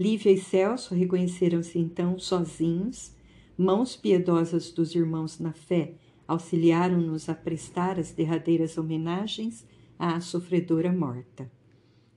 Lívia 0.00 0.32
e 0.32 0.38
Celso 0.38 0.94
reconheceram-se 0.94 1.78
então 1.78 2.18
sozinhos, 2.18 3.14
mãos 3.58 3.94
piedosas 3.94 4.70
dos 4.70 4.94
irmãos 4.94 5.38
na 5.38 5.52
fé 5.52 5.96
auxiliaram-nos 6.26 7.28
a 7.28 7.34
prestar 7.34 7.98
as 7.98 8.12
derradeiras 8.12 8.76
homenagens 8.78 9.66
à 9.98 10.20
sofredora 10.20 10.92
morta. 10.92 11.50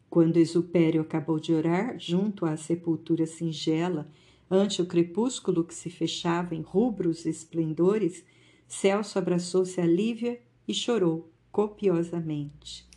Quando 0.09 0.37
Exupério 0.37 1.01
acabou 1.01 1.39
de 1.39 1.53
orar, 1.53 1.99
junto 1.99 2.45
à 2.45 2.57
sepultura 2.57 3.25
singela, 3.25 4.09
Ante 4.51 4.81
o 4.81 4.85
crepúsculo 4.85 5.63
que 5.63 5.75
se 5.75 5.91
fechava 5.91 6.55
em 6.55 6.61
rubros 6.61 7.25
esplendores, 7.25 8.25
Celso 8.67 9.19
abraçou-se 9.19 9.79
a 9.79 9.85
Lívia 9.85 10.41
e 10.67 10.73
chorou 10.73 11.31
copiosamente. 11.51 12.87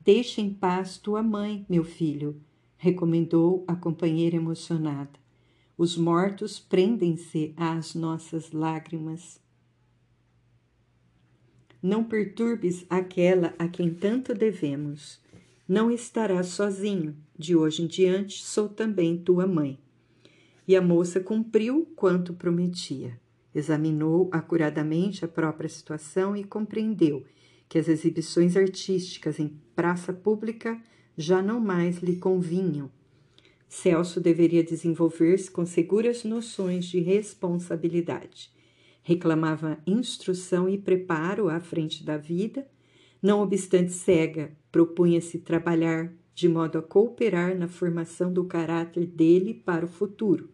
Deixa 0.00 0.40
em 0.40 0.52
paz 0.52 0.98
tua 0.98 1.22
mãe, 1.22 1.64
meu 1.68 1.84
filho, 1.84 2.40
recomendou 2.76 3.64
a 3.68 3.76
companheira 3.76 4.36
emocionada. 4.36 5.20
Os 5.78 5.96
mortos 5.96 6.58
prendem-se 6.58 7.54
às 7.56 7.94
nossas 7.94 8.50
lágrimas. 8.50 9.39
Não 11.82 12.04
perturbes 12.04 12.84
aquela 12.90 13.54
a 13.58 13.66
quem 13.66 13.94
tanto 13.94 14.34
devemos. 14.34 15.18
Não 15.66 15.90
estarás 15.90 16.48
sozinho. 16.48 17.16
De 17.38 17.56
hoje 17.56 17.82
em 17.82 17.86
diante 17.86 18.44
sou 18.44 18.68
também 18.68 19.16
tua 19.16 19.46
mãe. 19.46 19.78
E 20.68 20.76
a 20.76 20.82
moça 20.82 21.20
cumpriu 21.20 21.90
quanto 21.96 22.34
prometia. 22.34 23.18
Examinou 23.54 24.28
acuradamente 24.30 25.24
a 25.24 25.28
própria 25.28 25.68
situação 25.68 26.36
e 26.36 26.44
compreendeu 26.44 27.24
que 27.68 27.78
as 27.78 27.88
exibições 27.88 28.56
artísticas 28.56 29.38
em 29.38 29.56
praça 29.74 30.12
pública 30.12 30.78
já 31.16 31.40
não 31.40 31.60
mais 31.60 31.98
lhe 31.98 32.16
convinham. 32.16 32.90
Celso 33.68 34.20
deveria 34.20 34.64
desenvolver-se 34.64 35.50
com 35.50 35.64
seguras 35.64 36.24
noções 36.24 36.84
de 36.86 36.98
responsabilidade. 37.00 38.50
Reclamava 39.02 39.78
instrução 39.86 40.68
e 40.68 40.76
preparo 40.76 41.48
à 41.48 41.58
frente 41.60 42.04
da 42.04 42.16
vida, 42.16 42.66
não 43.22 43.40
obstante 43.40 43.92
cega, 43.92 44.52
propunha-se 44.70 45.38
trabalhar 45.38 46.12
de 46.34 46.48
modo 46.48 46.78
a 46.78 46.82
cooperar 46.82 47.56
na 47.58 47.68
formação 47.68 48.32
do 48.32 48.44
caráter 48.44 49.06
dele 49.06 49.52
para 49.52 49.84
o 49.84 49.88
futuro. 49.88 50.48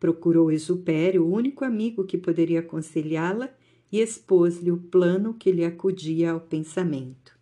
Procurou 0.00 0.50
Exupério, 0.50 1.24
o 1.24 1.32
único 1.32 1.64
amigo 1.64 2.04
que 2.04 2.18
poderia 2.18 2.60
aconselhá-la, 2.60 3.48
e 3.92 4.00
expôs-lhe 4.00 4.72
o 4.72 4.76
plano 4.76 5.34
que 5.34 5.52
lhe 5.52 5.64
acudia 5.64 6.32
ao 6.32 6.40
pensamento. 6.40 7.38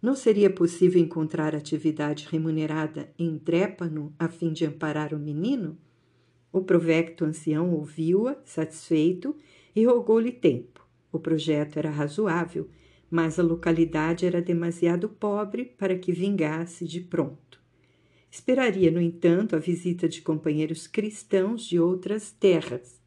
Não 0.00 0.14
seria 0.14 0.48
possível 0.48 1.02
encontrar 1.02 1.54
atividade 1.54 2.28
remunerada 2.30 3.12
em 3.18 3.36
Drépano 3.36 4.14
a 4.18 4.26
fim 4.26 4.54
de 4.54 4.64
amparar 4.64 5.12
o 5.12 5.18
menino? 5.18 5.76
O 6.56 6.62
provecto 6.62 7.22
ancião 7.22 7.70
ouviu-a, 7.74 8.34
satisfeito, 8.42 9.36
e 9.74 9.84
rogou-lhe 9.84 10.32
tempo. 10.32 10.88
O 11.12 11.18
projeto 11.18 11.78
era 11.78 11.90
razoável, 11.90 12.66
mas 13.10 13.38
a 13.38 13.42
localidade 13.42 14.24
era 14.24 14.40
demasiado 14.40 15.06
pobre 15.06 15.66
para 15.66 15.98
que 15.98 16.12
vingasse 16.12 16.86
de 16.86 17.02
pronto. 17.02 17.60
Esperaria, 18.30 18.90
no 18.90 19.02
entanto, 19.02 19.54
a 19.54 19.58
visita 19.58 20.08
de 20.08 20.22
companheiros 20.22 20.86
cristãos 20.86 21.62
de 21.62 21.78
outras 21.78 22.32
terras, 22.32 22.98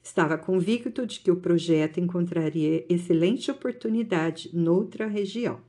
Estava 0.00 0.38
convicto 0.38 1.04
de 1.04 1.18
que 1.18 1.32
o 1.32 1.36
projeto 1.36 1.98
encontraria 1.98 2.86
excelente 2.88 3.50
oportunidade 3.50 4.50
noutra 4.52 5.08
região. 5.08 5.60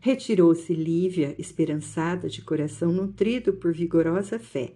Retirou-se 0.00 0.74
Lívia, 0.74 1.34
esperançada, 1.38 2.28
de 2.28 2.42
coração 2.42 2.92
nutrido 2.92 3.54
por 3.54 3.72
vigorosa 3.72 4.38
fé. 4.38 4.74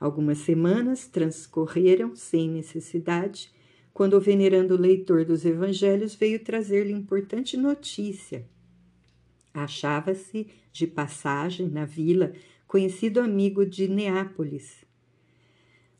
Algumas 0.00 0.38
semanas 0.38 1.06
transcorreram 1.06 2.16
sem 2.16 2.48
necessidade, 2.48 3.52
quando 3.92 4.14
o 4.14 4.20
venerando 4.20 4.80
leitor 4.80 5.24
dos 5.24 5.44
evangelhos 5.44 6.14
veio 6.14 6.42
trazer-lhe 6.42 6.92
importante 6.92 7.56
notícia. 7.56 8.48
Achava-se 9.52 10.46
de 10.72 10.86
passagem 10.86 11.68
na 11.68 11.84
vila 11.84 12.32
conhecido 12.66 13.20
amigo 13.20 13.66
de 13.66 13.86
Neápolis, 13.88 14.84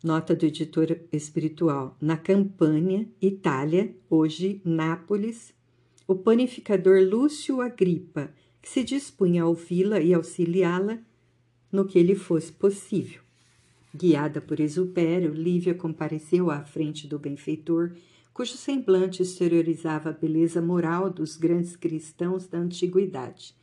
Nota 0.02 0.34
do 0.34 0.46
editor 0.46 0.98
espiritual. 1.12 1.94
Na 2.00 2.16
Campânia, 2.16 3.06
Itália, 3.20 3.94
hoje 4.08 4.62
Nápoles, 4.64 5.52
o 6.08 6.14
panificador 6.14 7.02
Lúcio 7.02 7.60
Agripa, 7.60 8.32
que 8.62 8.68
se 8.70 8.82
dispunha 8.82 9.42
a 9.42 9.46
ouvi-la 9.46 10.00
e 10.00 10.14
auxiliá-la 10.14 10.98
no 11.70 11.84
que 11.84 12.02
lhe 12.02 12.14
fosse 12.14 12.50
possível. 12.50 13.20
Guiada 13.94 14.40
por 14.40 14.60
Exupério, 14.60 15.34
Lívia 15.34 15.74
compareceu 15.74 16.48
à 16.50 16.62
frente 16.62 17.08
do 17.08 17.18
benfeitor, 17.18 17.92
cujo 18.32 18.56
semblante 18.56 19.20
exteriorizava 19.20 20.10
a 20.10 20.12
beleza 20.12 20.62
moral 20.62 21.10
dos 21.10 21.36
grandes 21.36 21.74
cristãos 21.74 22.46
da 22.46 22.58
antiguidade. 22.58 23.54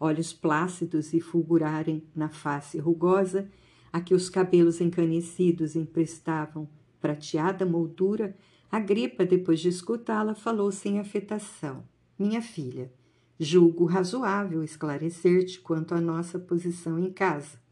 Olhos 0.00 0.32
plácidos 0.32 1.12
e 1.12 1.20
fulgurarem 1.20 2.02
na 2.14 2.30
face 2.30 2.78
rugosa, 2.78 3.48
a 3.92 4.00
que 4.00 4.14
os 4.14 4.30
cabelos 4.30 4.80
encanecidos 4.80 5.76
emprestavam 5.76 6.68
prateada 7.00 7.64
moldura, 7.66 8.34
a 8.70 8.80
gripa, 8.80 9.24
depois 9.24 9.60
de 9.60 9.68
escutá-la, 9.68 10.34
falou 10.34 10.72
sem 10.72 10.98
afetação: 10.98 11.84
Minha 12.18 12.40
filha, 12.40 12.90
julgo 13.38 13.84
razoável 13.84 14.64
esclarecer-te 14.64 15.60
quanto 15.60 15.94
à 15.94 16.00
nossa 16.00 16.38
posição 16.38 16.98
em 16.98 17.12
casa. 17.12 17.65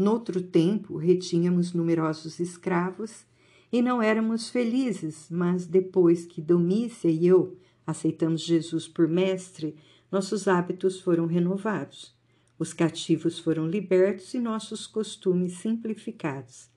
Noutro 0.00 0.40
tempo, 0.40 0.96
retínhamos 0.96 1.74
numerosos 1.74 2.40
escravos 2.40 3.26
e 3.70 3.82
não 3.82 4.00
éramos 4.00 4.48
felizes, 4.48 5.26
mas 5.30 5.66
depois 5.66 6.24
que 6.24 6.40
Domícia 6.40 7.10
e 7.10 7.26
eu 7.26 7.58
aceitamos 7.86 8.40
Jesus 8.40 8.88
por 8.88 9.06
mestre, 9.06 9.76
nossos 10.10 10.48
hábitos 10.48 10.98
foram 11.02 11.26
renovados. 11.26 12.16
Os 12.58 12.72
cativos 12.72 13.38
foram 13.38 13.68
libertos 13.68 14.32
e 14.32 14.38
nossos 14.38 14.86
costumes 14.86 15.58
simplificados. 15.58 16.70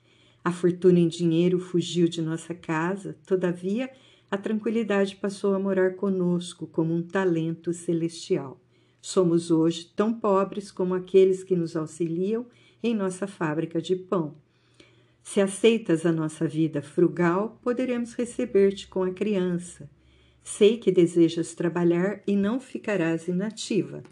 A 0.44 0.52
fortuna 0.52 1.00
em 1.00 1.08
dinheiro 1.08 1.60
fugiu 1.60 2.10
de 2.10 2.22
nossa 2.22 2.54
casa, 2.54 3.16
todavia, 3.26 3.90
a 4.30 4.38
tranquilidade 4.38 5.16
passou 5.16 5.56
a 5.56 5.60
morar 5.60 5.96
conosco 5.96 6.68
como 6.68 6.94
um 6.94 7.02
talento 7.02 7.72
celestial. 7.72 8.60
Somos 9.02 9.50
hoje 9.50 9.90
tão 9.96 10.14
pobres 10.14 10.70
como 10.72 10.94
aqueles 10.94 11.42
que 11.42 11.56
nos 11.56 11.78
auxiliam 11.78 12.46
em 12.84 12.94
nossa 12.94 13.26
fábrica 13.26 13.82
de 13.82 13.96
pão. 13.96 14.36
Se 15.24 15.40
aceitas 15.40 16.06
a 16.06 16.12
nossa 16.12 16.48
vida 16.48 16.82
frugal, 16.82 17.58
poderemos 17.64 18.14
receber-te 18.14 18.88
com 18.88 19.04
a 19.04 19.12
criança. 19.12 19.90
Sei 20.44 20.78
que 20.78 20.92
desejas 20.92 21.56
trabalhar 21.56 22.22
e 22.28 22.36
não 22.36 22.60
ficarás 22.60 23.28
inativa 23.30 24.04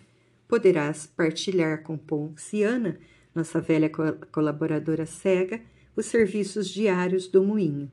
poderás 0.51 1.07
partilhar 1.07 1.81
com 1.81 1.97
Ponciana, 1.97 2.99
nossa 3.33 3.61
velha 3.61 3.89
colaboradora 3.89 5.05
cega, 5.05 5.61
os 5.95 6.07
serviços 6.07 6.67
diários 6.67 7.25
do 7.25 7.41
moinho. 7.41 7.89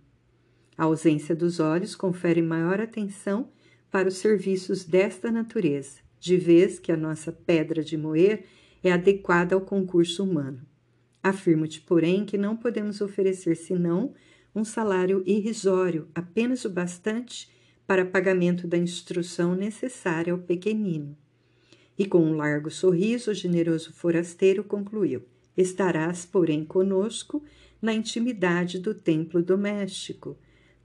A 0.77 0.83
ausência 0.83 1.37
dos 1.37 1.61
olhos 1.61 1.95
confere 1.95 2.43
maior 2.43 2.81
atenção 2.81 3.49
para 3.93 4.09
os 4.09 4.17
serviços 4.17 4.85
desta 4.85 5.31
natureza, 5.31 6.01
de 6.19 6.37
vez 6.37 6.81
que 6.81 6.91
a 6.91 6.97
nossa 6.97 7.31
pedra 7.31 7.85
de 7.85 7.97
moer 7.97 8.43
é 8.83 8.91
adequada 8.91 9.55
ao 9.55 9.61
concurso 9.61 10.25
humano. 10.25 10.61
Afirmo-te, 11.29 11.83
porém, 11.83 12.25
que 12.25 12.39
não 12.39 12.57
podemos 12.57 13.03
oferecer 13.03 13.55
senão 13.55 14.15
um 14.55 14.65
salário 14.65 15.23
irrisório, 15.27 16.09
apenas 16.15 16.65
o 16.65 16.71
bastante 16.71 17.51
para 17.87 18.07
pagamento 18.07 18.67
da 18.67 18.79
instrução 18.79 19.55
necessária 19.55 20.33
ao 20.33 20.39
pequenino. 20.39 21.15
E 21.99 22.07
com 22.07 22.25
um 22.25 22.35
largo 22.35 22.71
sorriso, 22.71 23.31
o 23.31 23.35
generoso 23.35 23.93
forasteiro 23.93 24.65
concluiu: 24.65 25.23
Estarás, 25.55 26.25
porém, 26.25 26.65
conosco 26.65 27.45
na 27.83 27.93
intimidade 27.93 28.79
do 28.79 28.95
templo 28.95 29.43
doméstico. 29.43 30.35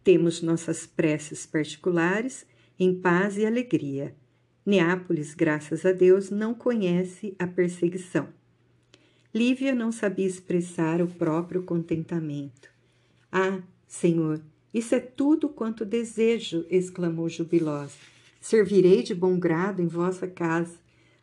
Temos 0.04 0.42
nossas 0.42 0.86
preces 0.86 1.46
particulares 1.46 2.46
em 2.78 2.94
paz 2.94 3.38
e 3.38 3.46
alegria. 3.46 4.14
Neápolis, 4.66 5.34
graças 5.34 5.86
a 5.86 5.94
Deus, 5.94 6.30
não 6.30 6.54
conhece 6.54 7.34
a 7.40 7.48
perseguição. 7.48 8.43
Lívia 9.34 9.74
não 9.74 9.92
sabia 9.92 10.28
expressar 10.28 11.02
o 11.02 11.08
próprio 11.08 11.64
contentamento. 11.64 12.70
Ah, 13.32 13.64
Senhor, 13.88 14.40
isso 14.72 14.94
é 14.94 15.00
tudo 15.00 15.50
quanto 15.50 15.84
desejo, 15.84 16.68
exclamou 16.70 17.28
jubilosa. 17.28 17.96
Servirei 18.40 19.02
de 19.02 19.16
bom 19.16 19.40
grado 19.40 19.82
em 19.82 19.88
vossa 19.88 20.28
casa. 20.28 20.78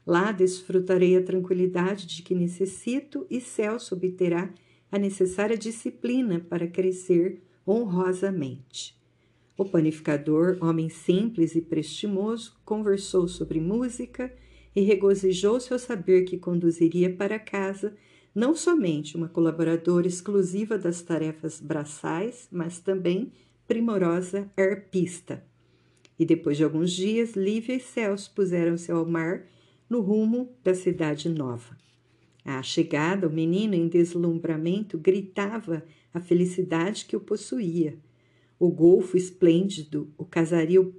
Lá 0.05 0.32
desfrutarei 0.32 1.16
a 1.16 1.23
tranquilidade 1.23 2.05
de 2.05 2.23
que 2.23 2.35
necessito 2.35 3.24
e 3.31 3.41
Celso 3.41 3.95
obterá 3.95 4.53
a 4.91 4.99
necessária 4.99 5.57
disciplina 5.57 6.41
para 6.41 6.66
crescer 6.66 7.41
honrosamente. 7.65 8.99
O 9.57 9.65
panificador, 9.65 10.59
homem 10.61 10.89
simples 10.89 11.55
e 11.55 11.61
prestimoso, 11.61 12.57
conversou 12.65 13.28
sobre 13.28 13.61
música 13.61 14.35
e 14.75 14.83
regozijou-se 14.83 15.73
ao 15.73 15.79
saber 15.79 16.25
que 16.25 16.39
conduziria 16.39 17.15
para 17.15 17.39
casa 17.39 17.95
não 18.35 18.55
somente 18.55 19.17
uma 19.17 19.29
colaboradora 19.29 20.07
exclusiva 20.07 20.79
das 20.79 21.03
tarefas 21.03 21.61
braçais, 21.61 22.49
mas 22.51 22.79
também 22.79 23.33
primorosa 23.67 24.51
arpista. 24.57 25.45
E 26.19 26.25
depois 26.25 26.57
de 26.57 26.65
alguns 26.65 26.93
dias, 26.93 27.35
Lívia 27.35 27.75
e 27.75 27.81
Celso 27.81 28.33
puseram-se 28.35 28.93
ao 28.93 29.07
mar 29.07 29.47
no 29.89 30.01
rumo 30.01 30.55
da 30.63 30.75
cidade 30.75 31.29
nova. 31.29 31.77
À 32.45 32.63
chegada, 32.63 33.27
o 33.27 33.33
menino, 33.33 33.75
em 33.75 33.89
deslumbramento, 33.89 34.97
gritava 34.99 35.85
a 36.13 36.21
felicidade 36.21 37.05
que 37.05 37.17
o 37.17 37.21
possuía. 37.21 37.99
O 38.59 38.71
golfo 38.71 39.17
esplêndido, 39.17 40.13
o 40.17 40.25
casario 40.25 40.95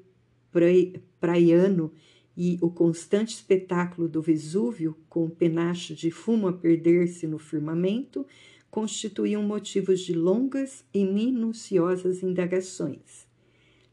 praiano 1.19 1.91
e 2.35 2.57
o 2.61 2.69
constante 2.69 3.35
espetáculo 3.35 4.07
do 4.07 4.21
Vesúvio, 4.21 4.97
com 5.09 5.25
o 5.25 5.29
penacho 5.29 5.93
de 5.93 6.09
fumo 6.09 6.47
a 6.47 6.53
perder-se 6.53 7.27
no 7.27 7.37
firmamento, 7.37 8.25
constituíam 8.69 9.43
motivos 9.43 9.99
de 9.99 10.13
longas 10.13 10.85
e 10.93 11.03
minuciosas 11.03 12.23
indagações. 12.23 13.27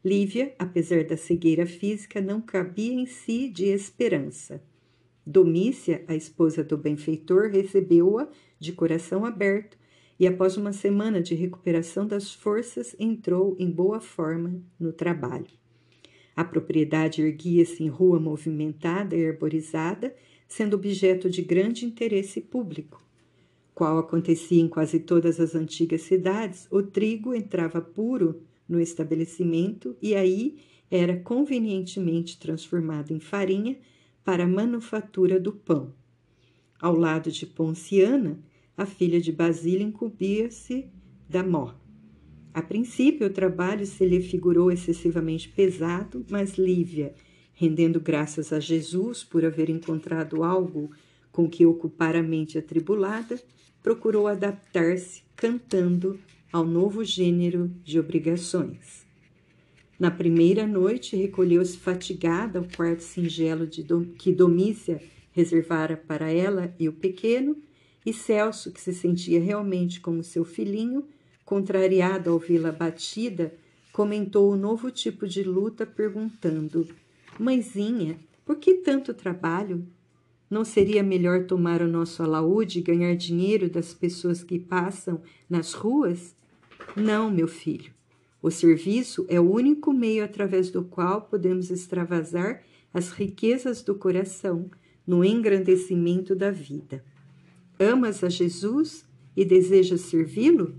Lívia, 0.03 0.55
apesar 0.57 1.03
da 1.03 1.17
cegueira 1.17 1.65
física, 1.65 2.21
não 2.21 2.39
cabia 2.39 2.93
em 2.93 3.05
si 3.05 3.49
de 3.49 3.65
esperança. 3.65 4.63
Domícia, 5.25 6.05
a 6.07 6.15
esposa 6.15 6.63
do 6.63 6.77
benfeitor, 6.77 7.51
recebeu-a 7.51 8.29
de 8.57 8.71
coração 8.71 9.25
aberto 9.25 9.77
e, 10.17 10.25
após 10.25 10.55
uma 10.55 10.71
semana 10.71 11.21
de 11.21 11.35
recuperação 11.35 12.07
das 12.07 12.33
forças, 12.33 12.95
entrou 12.97 13.55
em 13.59 13.69
boa 13.69 13.99
forma 13.99 14.61
no 14.79 14.93
trabalho. 14.93 15.58
A 16.39 16.43
propriedade 16.45 17.21
erguia-se 17.21 17.83
em 17.83 17.89
rua 17.89 18.17
movimentada 18.17 19.13
e 19.13 19.27
arborizada, 19.27 20.15
sendo 20.47 20.75
objeto 20.75 21.29
de 21.29 21.41
grande 21.41 21.83
interesse 21.83 22.39
público. 22.39 23.03
Qual 23.75 23.97
acontecia 23.97 24.61
em 24.61 24.69
quase 24.69 25.01
todas 25.01 25.37
as 25.37 25.53
antigas 25.53 26.03
cidades, 26.03 26.65
o 26.71 26.81
trigo 26.81 27.35
entrava 27.35 27.81
puro 27.81 28.41
no 28.69 28.79
estabelecimento 28.79 29.97
e 30.01 30.15
aí 30.15 30.59
era 30.89 31.17
convenientemente 31.17 32.39
transformado 32.39 33.11
em 33.11 33.19
farinha 33.19 33.77
para 34.23 34.45
a 34.45 34.47
manufatura 34.47 35.41
do 35.41 35.51
pão. 35.51 35.93
Ao 36.79 36.95
lado 36.95 37.29
de 37.29 37.45
Ponciana, 37.45 38.39
a 38.77 38.85
filha 38.85 39.19
de 39.19 39.33
Basílio 39.33 39.85
incumbia-se 39.85 40.87
da 41.27 41.43
mó. 41.43 41.73
A 42.53 42.61
princípio, 42.61 43.27
o 43.27 43.29
trabalho 43.29 43.85
se 43.85 44.05
lhe 44.05 44.21
figurou 44.21 44.71
excessivamente 44.71 45.49
pesado, 45.49 46.25
mas 46.29 46.57
Lívia, 46.57 47.13
rendendo 47.53 47.99
graças 47.99 48.51
a 48.51 48.59
Jesus 48.59 49.23
por 49.23 49.45
haver 49.45 49.69
encontrado 49.69 50.43
algo 50.43 50.89
com 51.31 51.47
que 51.47 51.65
ocupar 51.65 52.15
a 52.15 52.23
mente 52.23 52.57
atribulada, 52.57 53.39
procurou 53.83 54.27
adaptar-se, 54.27 55.21
cantando 55.35 56.19
ao 56.51 56.65
novo 56.65 57.03
gênero 57.03 57.71
de 57.83 57.99
obrigações. 57.99 59.05
Na 59.99 60.09
primeira 60.09 60.65
noite, 60.65 61.15
recolheu-se 61.15 61.77
fatigada 61.77 62.59
ao 62.59 62.65
quarto 62.65 63.01
singelo 63.01 63.67
que 64.17 64.31
Domícia 64.31 65.01
reservara 65.31 65.95
para 65.95 66.31
ela 66.31 66.73
e 66.79 66.89
o 66.89 66.93
pequeno, 66.93 67.57
e 68.05 68.13
Celso, 68.13 68.71
que 68.71 68.79
se 68.79 68.93
sentia 68.93 69.39
realmente 69.39 69.99
como 69.99 70.23
seu 70.23 70.43
filhinho, 70.43 71.05
contrariado 71.49 72.29
ao 72.29 72.37
vê-la 72.37 72.71
batida, 72.71 73.51
comentou 73.91 74.51
o 74.51 74.55
novo 74.55 74.91
tipo 74.91 75.27
de 75.27 75.41
luta, 75.41 75.83
perguntando: 75.83 76.87
Mãezinha, 77.39 78.19
por 78.45 78.57
que 78.57 78.75
tanto 78.75 79.15
trabalho? 79.15 79.83
Não 80.47 80.63
seria 80.63 81.01
melhor 81.01 81.47
tomar 81.47 81.81
o 81.81 81.87
nosso 81.87 82.21
alaúde 82.21 82.77
e 82.77 82.83
ganhar 82.83 83.15
dinheiro 83.15 83.67
das 83.67 83.95
pessoas 83.95 84.43
que 84.43 84.59
passam 84.59 85.23
nas 85.49 85.73
ruas? 85.73 86.35
Não, 86.95 87.31
meu 87.31 87.47
filho. 87.47 87.91
O 88.43 88.51
serviço 88.51 89.25
é 89.27 89.39
o 89.39 89.51
único 89.51 89.91
meio 89.91 90.23
através 90.23 90.69
do 90.69 90.83
qual 90.83 91.23
podemos 91.23 91.71
extravasar 91.71 92.61
as 92.93 93.09
riquezas 93.09 93.81
do 93.81 93.95
coração 93.95 94.69
no 95.05 95.25
engrandecimento 95.25 96.35
da 96.35 96.51
vida. 96.51 97.03
Amas 97.79 98.23
a 98.23 98.29
Jesus 98.29 99.03
e 99.35 99.43
desejas 99.43 100.01
servi-lo? 100.01 100.75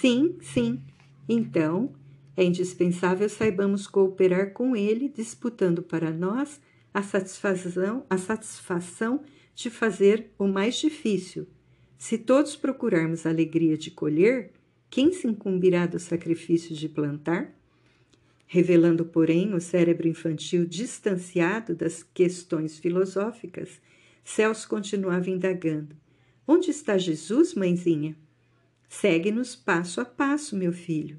Sim, 0.00 0.38
sim. 0.40 0.80
Então, 1.28 1.92
é 2.34 2.42
indispensável 2.42 3.28
saibamos 3.28 3.86
cooperar 3.86 4.52
com 4.52 4.74
ele, 4.74 5.08
disputando 5.08 5.82
para 5.82 6.10
nós 6.10 6.58
a 6.94 7.02
satisfação, 7.02 8.04
a 8.08 8.16
satisfação 8.16 9.22
de 9.54 9.68
fazer 9.68 10.30
o 10.38 10.48
mais 10.48 10.76
difícil. 10.76 11.46
Se 11.98 12.16
todos 12.16 12.56
procurarmos 12.56 13.26
a 13.26 13.30
alegria 13.30 13.76
de 13.76 13.90
colher, 13.90 14.52
quem 14.88 15.12
se 15.12 15.28
incumbirá 15.28 15.86
do 15.86 16.00
sacrifício 16.00 16.74
de 16.74 16.88
plantar? 16.88 17.54
Revelando, 18.46 19.04
porém, 19.04 19.54
o 19.54 19.60
cérebro 19.60 20.08
infantil 20.08 20.64
distanciado 20.66 21.74
das 21.74 22.02
questões 22.02 22.78
filosóficas, 22.78 23.80
Celso 24.24 24.66
continuava 24.68 25.28
indagando: 25.30 25.94
Onde 26.46 26.70
está 26.70 26.96
Jesus, 26.96 27.54
mãezinha? 27.54 28.16
Segue-nos 28.92 29.56
passo 29.56 30.02
a 30.02 30.04
passo, 30.04 30.54
meu 30.54 30.70
filho. 30.70 31.18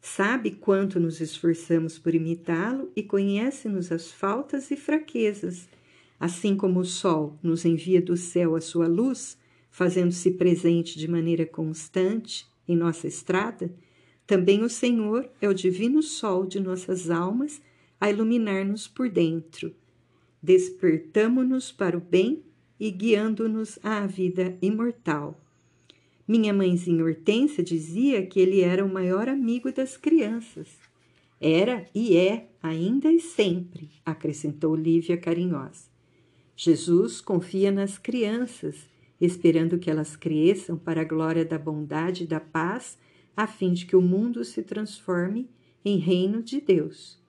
Sabe 0.00 0.52
quanto 0.52 1.00
nos 1.00 1.20
esforçamos 1.20 1.98
por 1.98 2.14
imitá-lo 2.14 2.92
e 2.94 3.02
conhece-nos 3.02 3.90
as 3.90 4.12
faltas 4.12 4.70
e 4.70 4.76
fraquezas. 4.76 5.68
Assim 6.18 6.56
como 6.56 6.78
o 6.78 6.84
sol 6.84 7.36
nos 7.42 7.64
envia 7.64 8.00
do 8.00 8.16
céu 8.16 8.54
a 8.54 8.60
sua 8.60 8.86
luz, 8.86 9.36
fazendo-se 9.68 10.30
presente 10.30 10.96
de 10.96 11.10
maneira 11.10 11.44
constante 11.44 12.46
em 12.68 12.76
nossa 12.76 13.08
estrada, 13.08 13.68
também 14.24 14.62
o 14.62 14.70
Senhor 14.70 15.28
é 15.40 15.48
o 15.48 15.54
divino 15.54 16.00
sol 16.04 16.46
de 16.46 16.60
nossas 16.60 17.10
almas 17.10 17.60
a 18.00 18.08
iluminar-nos 18.08 18.86
por 18.86 19.10
dentro. 19.10 19.74
Despertamo-nos 20.40 21.72
para 21.72 21.98
o 21.98 22.00
bem 22.00 22.44
e 22.78 22.92
guiando-nos 22.92 23.76
à 23.82 24.06
vida 24.06 24.56
imortal. 24.62 25.42
Minha 26.26 26.52
mãezinha 26.52 27.04
Hortência 27.04 27.62
dizia 27.62 28.26
que 28.26 28.40
ele 28.40 28.60
era 28.60 28.84
o 28.84 28.92
maior 28.92 29.28
amigo 29.28 29.72
das 29.72 29.96
crianças. 29.96 30.68
Era 31.40 31.86
e 31.94 32.16
é, 32.16 32.48
ainda 32.62 33.12
e 33.12 33.20
sempre, 33.20 33.90
acrescentou 34.04 34.74
Lívia 34.74 35.16
carinhosa. 35.16 35.84
Jesus 36.56 37.20
confia 37.20 37.70
nas 37.70 37.96
crianças, 37.96 38.88
esperando 39.20 39.78
que 39.78 39.90
elas 39.90 40.16
cresçam 40.16 40.76
para 40.76 41.02
a 41.02 41.04
glória 41.04 41.44
da 41.44 41.58
bondade 41.58 42.24
e 42.24 42.26
da 42.26 42.40
paz, 42.40 42.98
a 43.36 43.46
fim 43.46 43.72
de 43.72 43.86
que 43.86 43.94
o 43.94 44.02
mundo 44.02 44.44
se 44.44 44.62
transforme 44.62 45.48
em 45.84 45.98
reino 45.98 46.42
de 46.42 46.60
Deus. 46.60 47.20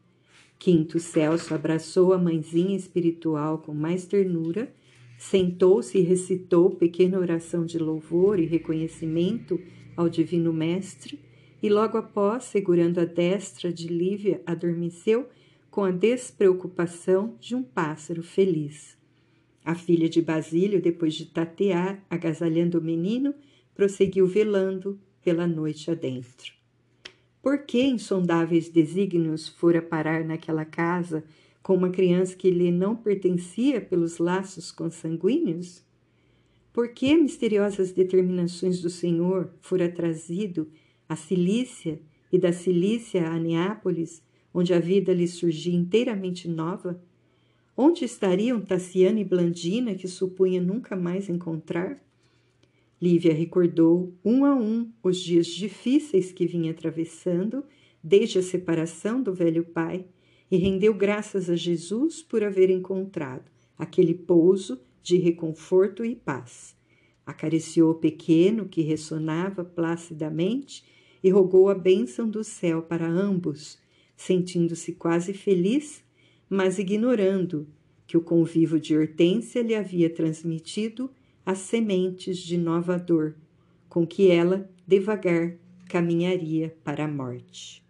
Quinto 0.57 0.99
Celso 0.99 1.53
abraçou 1.53 2.13
a 2.13 2.17
mãezinha 2.17 2.75
espiritual 2.75 3.59
com 3.59 3.73
mais 3.73 4.05
ternura 4.05 4.73
Sentou-se 5.17 5.97
e 5.97 6.01
recitou 6.01 6.69
pequena 6.69 7.17
oração 7.17 7.65
de 7.65 7.79
louvor 7.79 8.39
e 8.39 8.45
reconhecimento 8.45 9.59
ao 9.95 10.07
Divino 10.07 10.53
Mestre, 10.53 11.19
e 11.61 11.69
logo 11.69 11.97
após, 11.97 12.43
segurando 12.43 12.99
a 12.99 13.05
destra 13.05 13.73
de 13.73 13.87
Lívia, 13.87 14.41
adormeceu 14.45 15.27
com 15.71 15.83
a 15.83 15.91
despreocupação 15.91 17.35
de 17.39 17.55
um 17.55 17.63
pássaro 17.63 18.21
feliz. 18.21 18.95
A 19.65 19.73
filha 19.73 20.07
de 20.07 20.21
Basílio, 20.21 20.81
depois 20.81 21.15
de 21.15 21.25
tatear, 21.25 22.05
agasalhando 22.09 22.79
o 22.79 22.81
menino, 22.81 23.33
prosseguiu 23.73 24.27
velando 24.27 24.99
pela 25.23 25.47
noite 25.47 25.89
adentro. 25.91 26.53
Por 27.41 27.65
que 27.65 27.83
insondáveis 27.83 28.69
desígnios 28.69 29.47
fora 29.47 29.81
parar 29.81 30.23
naquela 30.23 30.63
casa 30.63 31.23
com 31.67 31.75
uma 31.75 31.89
criança 31.89 32.33
que 32.33 32.49
lhe 32.49 32.71
não 32.71 32.95
pertencia 32.95 33.81
pelos 33.81 34.19
laços 34.19 34.71
consanguíneos? 34.71 35.83
Por 36.71 36.93
que 36.93 37.13
misteriosas 37.17 37.91
determinações 37.91 38.81
do 38.81 38.89
Senhor 38.89 39.51
fora 39.59 39.91
trazido 39.91 40.69
à 41.09 41.17
Cilícia 41.17 41.99
e 42.31 42.39
da 42.39 42.53
Cilícia 42.53 43.27
a 43.27 43.37
Neápolis, 43.37 44.23
onde 44.53 44.73
a 44.73 44.79
vida 44.79 45.13
lhe 45.13 45.27
surgia 45.27 45.75
inteiramente 45.75 46.47
nova? 46.47 47.03
Onde 47.75 48.05
estariam 48.05 48.61
Tassiana 48.61 49.19
e 49.19 49.25
Blandina, 49.25 49.93
que 49.93 50.07
supunha 50.07 50.61
nunca 50.61 50.95
mais 50.95 51.27
encontrar? 51.27 52.01
Lívia 53.01 53.33
recordou, 53.33 54.13
um 54.23 54.45
a 54.45 54.55
um, 54.55 54.89
os 55.03 55.17
dias 55.17 55.47
difíceis 55.47 56.31
que 56.31 56.47
vinha 56.47 56.71
atravessando 56.71 57.65
desde 58.01 58.39
a 58.39 58.41
separação 58.41 59.21
do 59.21 59.33
velho 59.33 59.65
pai 59.65 60.05
e 60.49 60.57
rendeu 60.57 60.93
graças 60.93 61.49
a 61.49 61.55
Jesus 61.55 62.21
por 62.21 62.43
haver 62.43 62.69
encontrado 62.69 63.51
aquele 63.77 64.13
pouso 64.13 64.79
de 65.03 65.17
reconforto 65.17 66.03
e 66.03 66.15
paz. 66.15 66.75
Acariciou 67.25 67.91
o 67.91 67.95
pequeno 67.95 68.67
que 68.67 68.81
ressonava 68.81 69.63
placidamente 69.63 70.83
e 71.23 71.29
rogou 71.29 71.69
a 71.69 71.75
bênção 71.75 72.29
do 72.29 72.43
céu 72.43 72.81
para 72.81 73.07
ambos, 73.07 73.77
sentindo-se 74.15 74.93
quase 74.93 75.33
feliz, 75.33 76.03
mas 76.49 76.79
ignorando 76.79 77.67
que 78.05 78.15
o 78.15 78.21
convívio 78.21 78.79
de 78.79 78.97
Hortência 78.97 79.61
lhe 79.61 79.75
havia 79.75 80.09
transmitido 80.09 81.11
as 81.45 81.59
sementes 81.59 82.37
de 82.37 82.57
nova 82.57 82.97
dor, 82.97 83.35
com 83.89 84.07
que 84.07 84.29
ela, 84.29 84.69
devagar, 84.85 85.55
caminharia 85.87 86.75
para 86.83 87.05
a 87.05 87.07
morte. 87.07 87.86